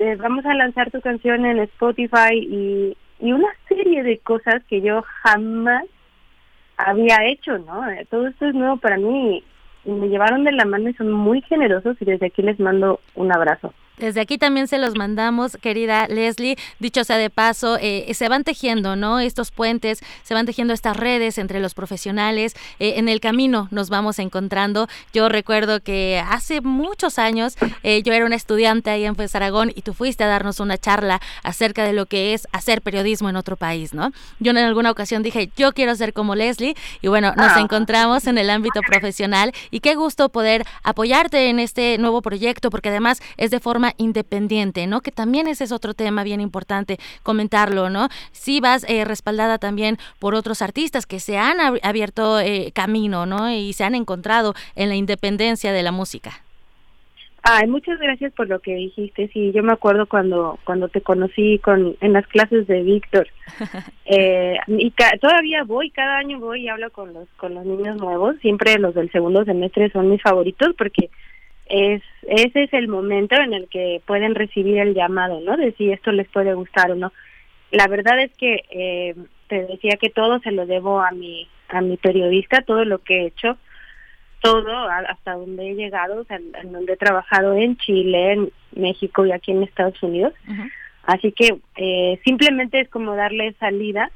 [0.00, 4.82] eh, vamos a lanzar tu canción en Spotify y, y una serie de cosas que
[4.82, 5.84] yo jamás
[6.76, 7.82] había hecho, ¿no?
[8.10, 9.42] Todo esto es nuevo para mí
[9.84, 13.32] me llevaron de la mano y son muy generosos y desde aquí les mando un
[13.32, 13.72] abrazo.
[13.98, 16.56] Desde aquí también se los mandamos, querida Leslie.
[16.78, 19.18] Dicho sea de paso, eh, se van tejiendo, ¿no?
[19.18, 22.54] Estos puentes, se van tejiendo estas redes entre los profesionales.
[22.78, 24.88] Eh, en el camino nos vamos encontrando.
[25.12, 29.72] Yo recuerdo que hace muchos años eh, yo era una estudiante ahí en Pues Aragón
[29.74, 33.36] y tú fuiste a darnos una charla acerca de lo que es hacer periodismo en
[33.36, 34.12] otro país, ¿no?
[34.38, 37.60] Yo en alguna ocasión dije, yo quiero ser como Leslie y bueno, nos ah.
[37.60, 42.90] encontramos en el ámbito profesional y qué gusto poder apoyarte en este nuevo proyecto porque
[42.90, 45.00] además es de forma independiente, ¿no?
[45.00, 48.08] Que también ese es otro tema bien importante comentarlo, ¿no?
[48.32, 53.50] Si vas eh, respaldada también por otros artistas que se han abierto eh, camino, ¿no?
[53.50, 56.42] Y se han encontrado en la independencia de la música.
[57.42, 59.28] Ay, muchas gracias por lo que dijiste.
[59.32, 63.26] Sí, yo me acuerdo cuando cuando te conocí con en las clases de Víctor.
[64.04, 68.36] eh, y todavía voy, cada año voy y hablo con los con los niños nuevos.
[68.42, 71.10] Siempre los del segundo semestre son mis favoritos porque
[71.68, 75.56] es ese es el momento en el que pueden recibir el llamado, ¿no?
[75.56, 77.12] De si esto les puede gustar o no.
[77.70, 79.14] La verdad es que eh,
[79.48, 83.22] te decía que todo se lo debo a mi a mi periodista, todo lo que
[83.22, 83.58] he hecho,
[84.40, 89.26] todo hasta donde he llegado, o sea, en donde he trabajado en Chile, en México
[89.26, 90.32] y aquí en Estados Unidos.
[91.04, 94.10] Así que eh, simplemente es como darle salida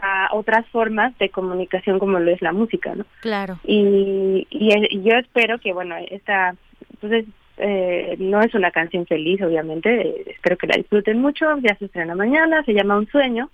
[0.00, 3.04] a otras formas de comunicación como lo es la música, ¿no?
[3.20, 3.58] Claro.
[3.64, 6.56] Y, y, yo espero que, bueno, esta,
[7.02, 7.24] pues
[7.58, 12.14] eh, no es una canción feliz, obviamente, espero que la disfruten mucho, ya se estrena
[12.14, 13.50] mañana, se llama Un Sueño,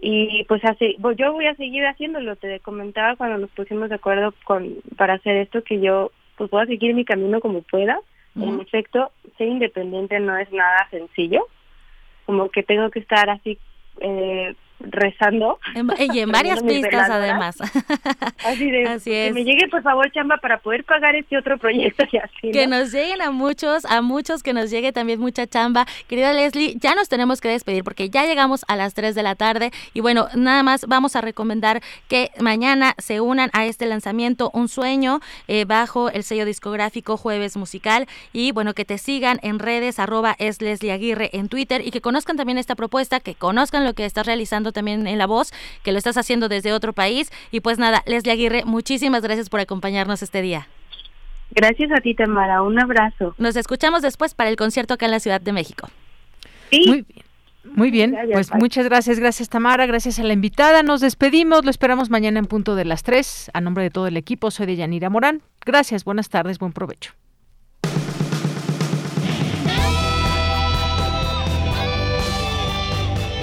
[0.00, 4.34] y pues así, yo voy a seguir haciéndolo, te comentaba cuando nos pusimos de acuerdo
[4.44, 8.00] con para hacer esto, que yo pues voy a seguir mi camino como pueda,
[8.36, 11.46] en efecto, ser independiente no es nada sencillo,
[12.26, 13.58] como que tengo que estar así
[14.00, 15.58] eh, rezando.
[15.74, 17.56] y en varias pistas además.
[18.44, 19.28] Así de así es.
[19.28, 22.52] que me llegue por favor chamba para poder pagar este otro proyecto y así.
[22.52, 25.86] Que nos lleguen a muchos, a muchos que nos llegue también mucha chamba.
[26.06, 29.34] Querida Leslie, ya nos tenemos que despedir porque ya llegamos a las 3 de la
[29.34, 34.50] tarde y bueno, nada más vamos a recomendar que mañana se unan a este lanzamiento
[34.52, 39.58] Un Sueño eh, bajo el sello discográfico Jueves Musical y bueno, que te sigan en
[39.58, 43.84] redes arroba es Leslie Aguirre en Twitter y que conozcan también esta propuesta, que conozcan
[43.84, 47.30] lo que estás realizando también en la voz, que lo estás haciendo desde otro país.
[47.50, 50.68] Y pues nada, Leslie Aguirre, muchísimas gracias por acompañarnos este día.
[51.50, 52.62] Gracias a ti, Tamara.
[52.62, 53.34] Un abrazo.
[53.38, 55.88] Nos escuchamos después para el concierto acá en la Ciudad de México.
[56.70, 56.84] Sí.
[56.86, 57.28] Muy bien.
[57.74, 60.82] Muy bien, pues muchas gracias, gracias Tamara, gracias a la invitada.
[60.82, 63.50] Nos despedimos, lo esperamos mañana en punto de las 3.
[63.52, 65.42] A nombre de todo el equipo, soy de Yanira Morán.
[65.66, 67.12] Gracias, buenas tardes, buen provecho.